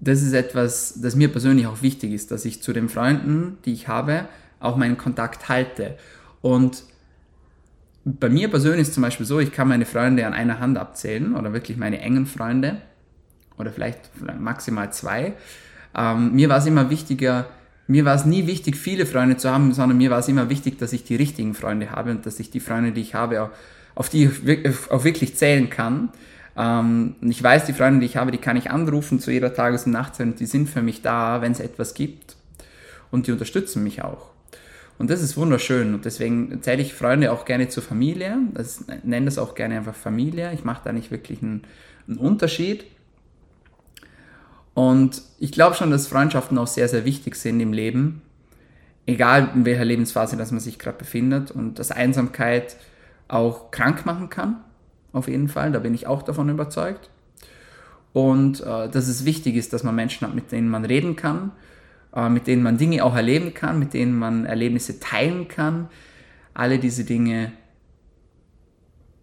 das 0.00 0.22
ist 0.22 0.32
etwas, 0.32 1.00
das 1.00 1.16
mir 1.16 1.28
persönlich 1.28 1.66
auch 1.66 1.82
wichtig 1.82 2.12
ist, 2.12 2.30
dass 2.30 2.44
ich 2.44 2.62
zu 2.62 2.72
den 2.72 2.88
Freunden, 2.88 3.58
die 3.64 3.72
ich 3.72 3.88
habe, 3.88 4.26
auch 4.60 4.76
meinen 4.76 4.98
Kontakt 4.98 5.48
halte. 5.48 5.96
Und 6.40 6.84
bei 8.04 8.28
mir 8.28 8.48
persönlich 8.48 8.82
ist 8.82 8.94
zum 8.94 9.02
Beispiel 9.02 9.26
so, 9.26 9.40
ich 9.40 9.52
kann 9.52 9.68
meine 9.68 9.86
Freunde 9.86 10.26
an 10.26 10.32
einer 10.32 10.60
Hand 10.60 10.78
abzählen 10.78 11.34
oder 11.34 11.52
wirklich 11.52 11.76
meine 11.76 12.00
engen 12.00 12.26
Freunde 12.26 12.80
oder 13.58 13.72
vielleicht 13.72 14.00
maximal 14.38 14.92
zwei. 14.92 15.34
Ähm, 15.96 16.34
mir 16.34 16.48
war 16.48 16.58
es 16.58 16.66
immer 16.66 16.90
wichtiger, 16.90 17.46
mir 17.86 18.04
war 18.04 18.14
es 18.14 18.24
nie 18.24 18.46
wichtig, 18.46 18.76
viele 18.76 19.06
Freunde 19.06 19.36
zu 19.36 19.50
haben, 19.50 19.72
sondern 19.72 19.98
mir 19.98 20.10
war 20.10 20.20
es 20.20 20.28
immer 20.28 20.48
wichtig, 20.48 20.78
dass 20.78 20.92
ich 20.92 21.04
die 21.04 21.16
richtigen 21.16 21.54
Freunde 21.54 21.90
habe 21.90 22.12
und 22.12 22.24
dass 22.24 22.38
ich 22.38 22.50
die 22.50 22.60
Freunde, 22.60 22.92
die 22.92 23.00
ich 23.00 23.14
habe, 23.14 23.50
auf 23.94 24.08
die 24.08 24.26
ich 24.26 24.90
auch 24.90 25.04
wirklich 25.04 25.36
zählen 25.36 25.70
kann. 25.70 26.10
Ähm, 26.58 27.14
ich 27.22 27.42
weiß, 27.42 27.66
die 27.66 27.72
Freunde, 27.72 28.00
die 28.00 28.06
ich 28.06 28.16
habe, 28.16 28.32
die 28.32 28.38
kann 28.38 28.56
ich 28.56 28.70
anrufen 28.70 29.20
zu 29.20 29.30
jeder 29.30 29.54
Tages- 29.54 29.86
und 29.86 29.92
Nachtzeit 29.92 30.26
und 30.26 30.40
die 30.40 30.46
sind 30.46 30.68
für 30.68 30.82
mich 30.82 31.00
da, 31.02 31.40
wenn 31.40 31.52
es 31.52 31.60
etwas 31.60 31.94
gibt. 31.94 32.36
Und 33.10 33.26
die 33.26 33.32
unterstützen 33.32 33.84
mich 33.84 34.02
auch. 34.02 34.30
Und 34.98 35.08
das 35.10 35.22
ist 35.22 35.36
wunderschön. 35.36 35.94
Und 35.94 36.04
deswegen 36.04 36.60
zähle 36.62 36.82
ich 36.82 36.92
Freunde 36.92 37.32
auch 37.32 37.44
gerne 37.44 37.68
zur 37.68 37.82
Familie. 37.82 38.36
Das, 38.52 38.84
nenne 39.04 39.26
das 39.26 39.38
auch 39.38 39.54
gerne 39.54 39.76
einfach 39.76 39.94
Familie. 39.94 40.52
Ich 40.52 40.64
mache 40.64 40.82
da 40.84 40.92
nicht 40.92 41.10
wirklich 41.12 41.40
einen, 41.42 41.62
einen 42.08 42.18
Unterschied. 42.18 42.84
Und 44.74 45.22
ich 45.38 45.52
glaube 45.52 45.76
schon, 45.76 45.90
dass 45.90 46.08
Freundschaften 46.08 46.58
auch 46.58 46.66
sehr, 46.66 46.88
sehr 46.88 47.04
wichtig 47.04 47.36
sind 47.36 47.60
im 47.60 47.72
Leben. 47.72 48.22
egal 49.08 49.50
in 49.54 49.64
welcher 49.64 49.84
Lebensphase, 49.84 50.36
dass 50.36 50.50
man 50.50 50.60
sich 50.60 50.78
gerade 50.78 50.98
befindet 50.98 51.50
und 51.50 51.78
dass 51.78 51.90
Einsamkeit 51.90 52.76
auch 53.26 53.70
krank 53.70 54.04
machen 54.04 54.28
kann, 54.28 54.56
auf 55.18 55.28
jeden 55.28 55.48
Fall, 55.48 55.72
da 55.72 55.78
bin 55.78 55.94
ich 55.94 56.06
auch 56.06 56.22
davon 56.22 56.48
überzeugt. 56.48 57.10
Und 58.12 58.60
äh, 58.60 58.88
dass 58.88 59.08
es 59.08 59.24
wichtig 59.24 59.56
ist, 59.56 59.72
dass 59.72 59.84
man 59.84 59.94
Menschen 59.94 60.26
hat, 60.26 60.34
mit 60.34 60.50
denen 60.50 60.68
man 60.68 60.84
reden 60.84 61.16
kann, 61.16 61.52
äh, 62.14 62.28
mit 62.28 62.46
denen 62.46 62.62
man 62.62 62.78
Dinge 62.78 63.04
auch 63.04 63.14
erleben 63.14 63.54
kann, 63.54 63.78
mit 63.78 63.94
denen 63.94 64.18
man 64.18 64.44
Erlebnisse 64.44 64.98
teilen 64.98 65.48
kann. 65.48 65.88
Alle 66.54 66.78
diese 66.78 67.04
Dinge 67.04 67.52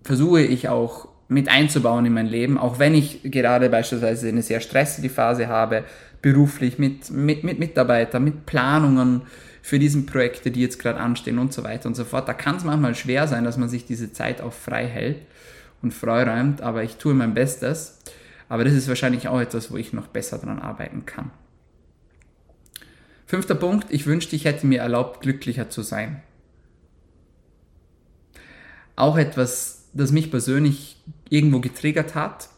versuche 0.04 0.42
ich 0.42 0.70
auch 0.70 1.10
mit 1.28 1.50
einzubauen 1.50 2.06
in 2.06 2.14
mein 2.14 2.28
Leben, 2.28 2.60
auch 2.60 2.78
wenn 2.78 2.94
ich 2.94 3.22
gerade 3.24 3.70
beispielsweise 3.70 4.30
eine 4.30 4.44
sehr 4.44 4.60
stressige 4.60 5.10
Phase 5.10 5.48
habe, 5.48 5.84
beruflich 6.22 6.78
mit, 6.78 7.10
mit, 7.10 7.44
mit 7.44 7.58
Mitarbeitern, 7.58 8.24
mit 8.24 8.46
Planungen 8.46 9.24
für 9.64 9.80
diese 9.80 10.00
Projekte, 10.04 10.52
die 10.52 10.62
jetzt 10.62 10.78
gerade 10.78 11.00
anstehen 11.00 11.40
und 11.40 11.52
so 11.52 11.64
weiter 11.64 11.88
und 11.88 11.96
so 11.96 12.06
fort. 12.06 12.28
Da 12.28 12.34
kann 12.34 12.58
es 12.58 12.64
manchmal 12.64 12.94
schwer 12.94 13.28
sein, 13.28 13.44
dass 13.44 13.58
man 13.58 13.68
sich 13.68 13.86
diese 13.86 14.14
Zeit 14.14 14.42
auch 14.42 14.54
frei 14.54 14.86
hält 14.86 15.18
und 15.86 15.92
freiräumt, 15.92 16.62
aber 16.62 16.84
ich 16.84 16.98
tue 16.98 17.14
mein 17.14 17.36
Bestes. 17.36 18.00
Aber 18.50 18.64
das 18.64 18.74
ist 18.74 18.88
wahrscheinlich 18.88 19.28
auch 19.28 19.40
etwas, 19.40 19.72
wo 19.72 19.78
ich 19.78 19.94
noch 19.94 20.08
besser 20.08 20.40
daran 20.40 20.60
arbeiten 20.60 21.06
kann. 21.06 21.32
Fünfter 23.28 23.56
Punkt, 23.56 23.88
ich 23.90 24.06
wünschte, 24.06 24.36
ich 24.36 24.46
hätte 24.46 24.68
mir 24.68 24.82
erlaubt, 24.82 25.22
glücklicher 25.22 25.70
zu 25.70 25.84
sein. 25.84 26.22
Auch 28.96 29.18
etwas, 29.18 29.90
das 29.94 30.12
mich 30.12 30.32
persönlich 30.32 30.98
irgendwo 31.30 31.60
getriggert 31.60 32.16
hat, 32.16 32.50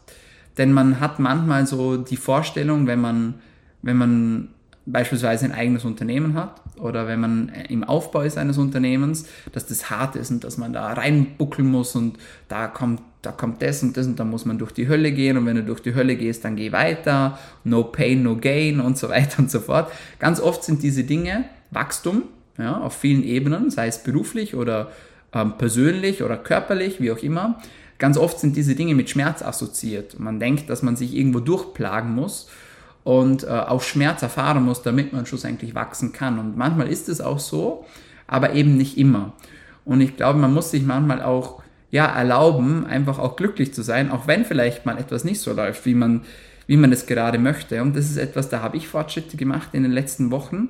denn 0.58 0.72
man 0.72 1.00
hat 1.00 1.20
manchmal 1.20 1.68
so 1.68 1.98
die 1.98 2.18
Vorstellung, 2.18 2.88
wenn 2.88 3.02
man, 3.02 3.36
wenn 3.82 3.98
man 3.98 4.50
beispielsweise 4.86 5.46
ein 5.46 5.52
eigenes 5.52 5.84
Unternehmen 5.84 6.34
hat 6.34 6.62
oder 6.78 7.08
wenn 7.08 7.20
man 7.20 7.50
im 7.50 7.84
Aufbau 7.84 8.22
ist 8.22 8.38
eines 8.38 8.58
Unternehmens, 8.58 9.28
dass 9.52 9.68
das 9.68 9.90
hart 9.90 10.16
ist 10.16 10.32
und 10.32 10.44
dass 10.44 10.58
man 10.58 10.74
da 10.74 10.94
reinbuckeln 10.94 11.68
muss 11.68 11.96
und 11.96 12.18
da 12.48 12.68
kommt, 12.68 13.02
da 13.28 13.34
kommt 13.34 13.62
das 13.62 13.84
und 13.84 13.98
das 13.98 14.08
und 14.08 14.18
dann 14.20 14.30
muss 14.30 14.46
man 14.46 14.58
durch 14.58 14.72
die 14.72 14.88
Hölle 14.88 15.12
gehen 15.12 15.38
und 15.38 15.46
wenn 15.46 15.58
du 15.58 15.64
durch 15.64 15.82
die 15.82 15.94
Hölle 15.94 16.16
gehst, 16.16 16.46
dann 16.46 16.56
geh 16.56 16.72
weiter, 16.72 17.38
no 17.66 17.84
pain, 17.84 18.24
no 18.24 18.38
gain 18.38 18.80
und 18.80 18.98
so 18.98 19.10
weiter 19.10 19.40
und 19.40 19.52
so 19.52 19.60
fort. 19.60 19.92
Ganz 20.18 20.40
oft 20.40 20.64
sind 20.64 20.82
diese 20.82 21.04
Dinge 21.04 21.44
Wachstum, 21.72 22.24
ja, 22.58 22.78
auf 22.80 22.96
vielen 22.96 23.24
Ebenen, 23.24 23.70
sei 23.70 23.88
es 23.88 24.02
beruflich 24.02 24.56
oder 24.56 24.92
ähm, 25.34 25.58
persönlich 25.58 26.24
oder 26.24 26.38
körperlich, 26.38 27.02
wie 27.02 27.12
auch 27.12 27.18
immer. 27.18 27.60
Ganz 27.98 28.18
oft 28.18 28.40
sind 28.40 28.56
diese 28.56 28.76
Dinge 28.76 28.96
mit 28.96 29.10
Schmerz 29.10 29.42
assoziiert. 29.42 30.18
Man 30.18 30.40
denkt, 30.40 30.70
dass 30.70 30.82
man 30.82 30.96
sich 30.96 31.14
irgendwo 31.14 31.42
durchplagen 31.42 32.16
muss 32.16 32.50
und 33.04 33.44
äh, 33.44 33.48
auch 33.48 33.82
Schmerz 33.82 34.22
erfahren 34.22 34.64
muss, 34.64 34.84
damit 34.84 35.12
man 35.12 35.26
schlussendlich 35.26 35.76
wachsen 35.76 36.14
kann. 36.14 36.40
Und 36.40 36.56
manchmal 36.56 36.88
ist 36.88 37.10
es 37.10 37.20
auch 37.20 37.40
so, 37.40 37.86
aber 38.26 38.54
eben 38.54 38.78
nicht 38.78 38.98
immer. 38.98 39.34
Und 39.84 40.00
ich 40.00 40.16
glaube, 40.16 40.40
man 40.40 40.54
muss 40.54 40.72
sich 40.72 40.86
manchmal 40.86 41.22
auch 41.22 41.62
ja, 41.90 42.06
erlauben, 42.06 42.86
einfach 42.86 43.20
auch 43.20 43.36
glücklich 43.36 43.74
zu 43.74 43.82
sein, 43.82 44.12
auch 44.12 44.28
wenn 44.28 44.46
vielleicht 44.46 44.86
mal 44.86 44.98
etwas 44.98 45.24
nicht 45.24 45.40
so 45.40 45.54
läuft, 45.54 45.86
wie 45.86 45.96
man, 45.96 46.22
wie 46.68 46.78
man 46.78 46.92
es 46.92 47.06
gerade 47.06 47.40
möchte. 47.40 47.82
Und 47.82 47.96
das 47.96 48.06
ist 48.06 48.18
etwas, 48.18 48.50
da 48.50 48.62
habe 48.62 48.78
ich 48.78 48.88
Fortschritte 48.88 49.38
gemacht 49.38 49.70
in 49.74 49.84
den 49.84 49.92
letzten 49.92 50.32
Wochen. 50.32 50.70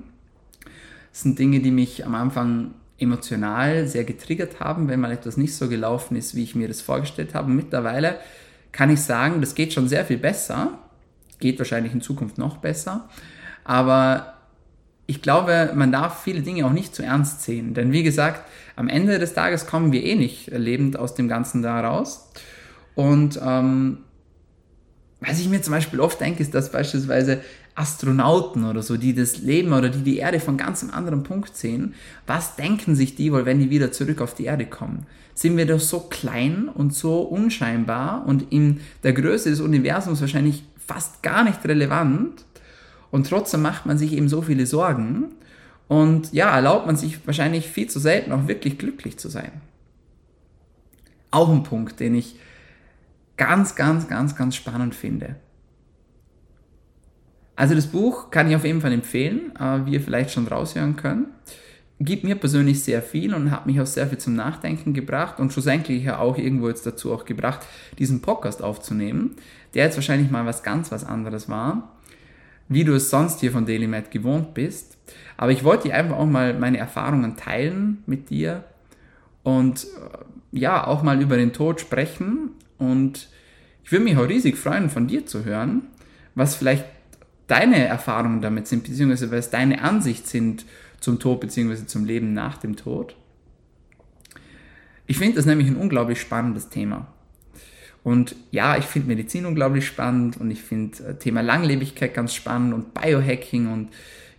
Das 1.12 1.24
sind 1.24 1.40
Dinge, 1.40 1.60
die 1.60 1.72
mich 1.72 2.06
am 2.06 2.16
Anfang 2.16 2.76
emotional 3.00 3.88
sehr 3.88 4.04
getriggert 4.04 4.60
haben, 4.60 4.88
wenn 4.88 5.00
mal 5.00 5.12
etwas 5.12 5.38
nicht 5.38 5.56
so 5.56 5.70
gelaufen 5.70 6.16
ist, 6.16 6.36
wie 6.36 6.44
ich 6.44 6.56
mir 6.56 6.68
das 6.68 6.82
vorgestellt 6.82 7.34
habe. 7.34 7.52
mittlerweile 7.52 8.18
kann 8.72 8.90
ich 8.90 9.02
sagen, 9.02 9.42
das 9.42 9.56
geht 9.56 9.74
schon 9.74 9.88
sehr 9.88 10.06
viel 10.06 10.18
besser 10.18 10.80
geht 11.40 11.60
wahrscheinlich 11.60 11.94
in 11.94 12.02
Zukunft 12.02 12.38
noch 12.38 12.58
besser. 12.58 13.10
Aber 13.64 14.37
ich 15.08 15.22
glaube, 15.22 15.72
man 15.74 15.92
darf 15.92 16.22
viele 16.24 16.42
Dinge 16.42 16.66
auch 16.66 16.74
nicht 16.74 16.94
zu 16.94 17.02
ernst 17.02 17.42
sehen. 17.42 17.74
Denn 17.74 17.94
wie 17.94 18.04
gesagt, 18.04 18.42
am 18.76 18.90
Ende 18.90 19.20
des 19.20 19.34
Tages 19.34 19.66
kommen 19.66 19.94
wir 19.94 20.04
eh 20.04 20.16
nicht 20.16 20.48
lebend 20.48 21.00
aus 21.00 21.16
dem 21.16 21.30
Ganzen 21.30 21.62
da 21.62 21.80
raus. 21.80 22.30
Und 22.94 23.40
ähm, 23.44 24.00
was 25.22 25.40
ich 25.40 25.48
mir 25.48 25.62
zum 25.62 25.74
Beispiel 25.74 26.02
oft 26.02 26.20
denke, 26.20 26.44
ist, 26.44 26.54
dass 26.54 26.72
beispielsweise 26.72 27.42
Astronauten 27.74 28.66
oder 28.66 28.82
so, 28.82 28.98
die 28.98 29.16
das 29.16 29.38
Leben 29.38 29.72
oder 29.72 29.90
die 29.90 30.02
die 30.02 30.18
Erde 30.18 30.40
von 30.40 30.58
ganz 30.58 30.84
einem 30.84 30.94
anderen 30.94 31.24
Punkt 31.24 31.56
sehen, 31.56 31.94
was 32.26 32.56
denken 32.56 32.96
sich 32.96 33.16
die 33.16 33.32
wohl, 33.32 33.46
wenn 33.46 33.60
die 33.60 33.70
wieder 33.70 33.92
zurück 33.92 34.20
auf 34.20 34.34
die 34.34 34.46
Erde 34.46 34.66
kommen? 34.66 35.06
Sind 35.36 35.56
wir 35.56 35.68
doch 35.68 35.80
so 35.80 36.02
klein 36.02 36.70
und 36.74 36.94
so 36.94 37.22
unscheinbar 37.22 38.26
und 38.26 38.52
in 38.52 38.82
der 39.04 39.14
Größe 39.14 39.52
des 39.52 39.62
Universums 39.62 40.20
wahrscheinlich 40.20 40.64
fast 40.76 41.22
gar 41.22 41.44
nicht 41.44 41.64
relevant 41.66 42.46
und 43.12 43.28
trotzdem 43.28 43.62
macht 43.62 43.86
man 43.86 43.98
sich 43.98 44.14
eben 44.14 44.30
so 44.30 44.42
viele 44.42 44.66
Sorgen 44.66 45.26
und 45.88 46.34
ja, 46.34 46.54
erlaubt 46.54 46.86
man 46.86 46.96
sich 46.96 47.26
wahrscheinlich 47.26 47.68
viel 47.68 47.90
zu 47.90 48.00
selten 48.00 48.32
auch 48.32 48.48
wirklich 48.48 48.78
glücklich 48.78 49.18
zu 49.18 49.30
sein. 49.30 49.52
Auch 51.32 51.50
ein 51.50 51.64
Punkt, 51.64 52.00
den 52.00 52.16
ich 52.16 52.36
ganz, 53.38 53.76
ganz, 53.76 54.08
ganz, 54.08 54.36
ganz 54.36 54.56
spannend 54.56 54.96
finde. 54.96 55.36
Also 57.56 57.74
das 57.74 57.88
Buch 57.88 58.30
kann 58.30 58.50
ich 58.50 58.56
auf 58.56 58.66
jeden 58.66 58.82
Fall 58.82 58.94
empfehlen, 58.94 59.56
äh, 59.60 59.86
wie 59.86 59.94
ihr 59.94 60.02
vielleicht 60.02 60.32
schon 60.32 60.48
raushören 60.48 60.96
könnt. 60.96 61.28
Gibt 62.00 62.24
mir 62.24 62.36
persönlich 62.36 62.84
sehr 62.84 63.02
viel 63.02 63.34
und 63.34 63.50
hat 63.50 63.66
mich 63.66 63.82
auch 63.82 63.88
sehr 63.88 64.08
viel 64.08 64.20
zum 64.20 64.36
Nachdenken 64.36 64.94
gebracht 64.94 65.40
und 65.40 65.52
schlussendlich 65.52 66.04
ja 66.04 66.20
auch 66.20 66.38
irgendwo 66.38 66.68
jetzt 66.68 66.86
dazu 66.86 67.12
auch 67.12 67.26
gebracht, 67.26 67.66
diesen 67.98 68.22
Podcast 68.22 68.62
aufzunehmen 68.62 69.36
der 69.78 69.86
jetzt 69.86 69.96
wahrscheinlich 69.96 70.32
mal 70.32 70.46
was 70.46 70.64
ganz 70.64 70.92
was 70.92 71.04
anderes 71.04 71.50
war, 71.50 71.97
wie 72.70 72.84
du 72.84 72.94
es 72.94 73.10
sonst 73.10 73.40
hier 73.40 73.52
von 73.52 73.66
DailyMed 73.66 74.12
gewohnt 74.12 74.54
bist. 74.54 74.98
Aber 75.38 75.52
ich 75.52 75.64
wollte 75.64 75.88
dir 75.88 75.96
einfach 75.96 76.18
auch 76.18 76.26
mal 76.26 76.54
meine 76.58 76.78
Erfahrungen 76.78 77.38
teilen 77.38 78.04
mit 78.06 78.30
dir 78.30 78.64
und 79.44 79.84
äh, 79.84 80.60
ja, 80.60 80.86
auch 80.86 81.04
mal 81.04 81.22
über 81.22 81.38
den 81.38 81.54
Tod 81.54 81.80
sprechen. 81.80 82.52
Und 82.78 83.30
ich 83.84 83.92
würde 83.92 84.04
mich 84.04 84.18
auch 84.18 84.28
riesig 84.28 84.58
freuen, 84.58 84.90
von 84.90 85.08
dir 85.08 85.26
zu 85.26 85.46
hören, 85.46 85.84
was 86.36 86.56
vielleicht 86.56 86.86
deine 87.48 87.86
Erfahrungen 87.86 88.42
damit 88.42 88.68
sind, 88.68 88.84
beziehungsweise 88.84 89.32
was 89.32 89.50
deine 89.50 89.82
Ansicht 89.82 90.28
sind 90.28 90.66
zum 91.00 91.20
Tod, 91.20 91.40
beziehungsweise 91.40 91.86
zum 91.88 92.06
Leben 92.06 92.34
nach 92.34 92.58
dem 92.58 92.76
Tod. 92.76 93.16
Ich 95.06 95.18
finde 95.18 95.36
das 95.36 95.46
nämlich 95.46 95.68
ein 95.68 95.78
unglaublich 95.78 96.20
spannendes 96.20 96.70
Thema. 96.70 97.08
Und 98.08 98.38
ja, 98.52 98.78
ich 98.78 98.86
finde 98.86 99.10
Medizin 99.10 99.46
unglaublich 99.46 99.86
spannend 99.86 100.38
und 100.38 100.50
ich 100.50 100.62
finde 100.62 100.98
äh, 101.04 101.16
Thema 101.16 101.42
Langlebigkeit 101.42 102.14
ganz 102.14 102.34
spannend 102.34 102.74
und 102.74 102.94
Biohacking 102.94 103.68
und 103.68 103.90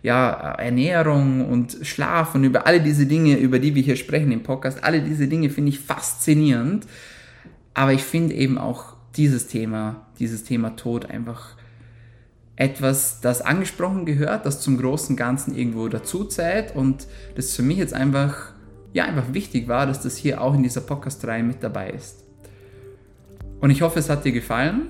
ja, 0.01 0.55
äh, 0.55 0.65
Ernährung 0.65 1.47
und 1.47 1.77
Schlaf 1.83 2.33
und 2.33 2.43
über 2.45 2.65
alle 2.65 2.81
diese 2.81 3.05
Dinge, 3.05 3.37
über 3.37 3.59
die 3.59 3.75
wir 3.75 3.83
hier 3.83 3.95
sprechen 3.95 4.31
im 4.31 4.41
Podcast, 4.41 4.83
alle 4.83 5.03
diese 5.03 5.27
Dinge 5.27 5.51
finde 5.51 5.69
ich 5.69 5.79
faszinierend. 5.81 6.87
Aber 7.75 7.93
ich 7.93 8.01
finde 8.01 8.33
eben 8.33 8.57
auch 8.57 8.95
dieses 9.15 9.45
Thema, 9.45 10.07
dieses 10.17 10.45
Thema 10.45 10.75
Tod 10.75 11.05
einfach 11.05 11.55
etwas, 12.55 13.21
das 13.21 13.41
angesprochen 13.41 14.07
gehört, 14.07 14.47
das 14.47 14.61
zum 14.61 14.79
großen 14.79 15.15
Ganzen 15.15 15.55
irgendwo 15.55 15.87
dazu 15.89 16.23
zählt 16.23 16.75
und 16.75 17.05
das 17.35 17.55
für 17.55 17.61
mich 17.61 17.77
jetzt 17.77 17.93
einfach, 17.93 18.51
ja, 18.93 19.05
einfach 19.05 19.31
wichtig 19.31 19.67
war, 19.67 19.85
dass 19.85 20.01
das 20.01 20.17
hier 20.17 20.41
auch 20.41 20.55
in 20.55 20.63
dieser 20.63 20.81
Podcast-Reihe 20.81 21.43
mit 21.43 21.61
dabei 21.61 21.91
ist. 21.91 22.28
Und 23.59 23.69
ich 23.69 23.81
hoffe, 23.81 23.99
es 23.99 24.09
hat 24.09 24.25
dir 24.25 24.31
gefallen. 24.31 24.87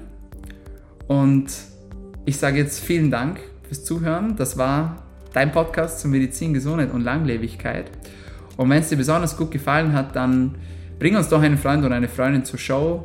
Und 1.07 1.51
ich 2.26 2.38
sage 2.38 2.57
jetzt 2.57 2.80
vielen 2.84 3.09
Dank 3.09 3.39
fürs 3.67 3.84
Zuhören. 3.84 4.36
Das 4.36 4.57
war 4.57 5.03
dein 5.34 5.51
Podcast 5.51 5.99
zur 5.99 6.11
Medizin, 6.11 6.53
Gesundheit 6.53 6.91
und 6.91 7.01
Langlebigkeit. 7.01 7.89
Und 8.57 8.70
wenn 8.70 8.80
es 8.80 8.89
dir 8.89 8.97
besonders 8.97 9.38
gut 9.38 9.51
gefallen 9.51 9.93
hat, 9.93 10.15
dann 10.15 10.55
bring 10.99 11.15
uns 11.15 11.30
doch 11.30 11.41
einen 11.41 11.57
Freund 11.57 11.84
oder 11.86 11.95
eine 11.95 12.09
Freundin 12.09 12.45
zur 12.45 12.59
Show. 12.59 13.03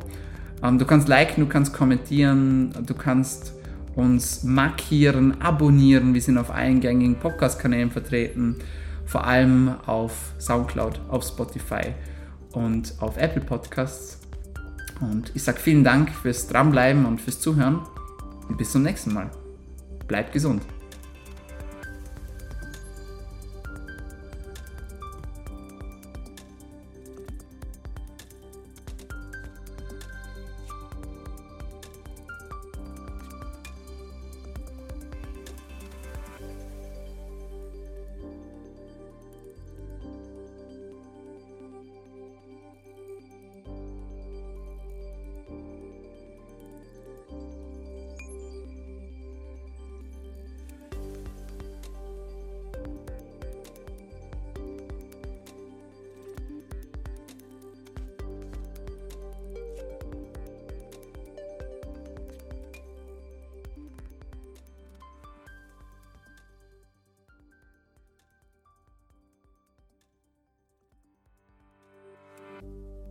Ähm, 0.61 0.77
du 0.77 0.85
kannst 0.85 1.07
liken, 1.07 1.41
du 1.41 1.49
kannst 1.49 1.73
kommentieren, 1.73 2.73
du 2.85 2.93
kannst 2.93 3.53
uns 3.95 4.43
markieren, 4.43 5.39
abonnieren. 5.41 6.13
Wir 6.13 6.21
sind 6.21 6.37
auf 6.37 6.51
allen 6.51 6.81
gängigen 6.81 7.15
Podcast-Kanälen 7.15 7.89
vertreten, 7.89 8.57
vor 9.05 9.25
allem 9.25 9.75
auf 9.85 10.33
Soundcloud, 10.39 10.99
auf 11.07 11.23
Spotify 11.23 11.93
und 12.51 12.93
auf 12.99 13.17
Apple 13.17 13.41
Podcasts. 13.41 14.24
Und 15.01 15.31
ich 15.35 15.43
sage 15.43 15.59
vielen 15.59 15.83
Dank 15.83 16.09
fürs 16.09 16.47
Dranbleiben 16.47 17.05
und 17.05 17.21
fürs 17.21 17.39
Zuhören 17.39 17.81
und 18.47 18.57
bis 18.57 18.71
zum 18.71 18.83
nächsten 18.83 19.13
Mal. 19.13 19.29
Bleibt 20.07 20.33
gesund. 20.33 20.61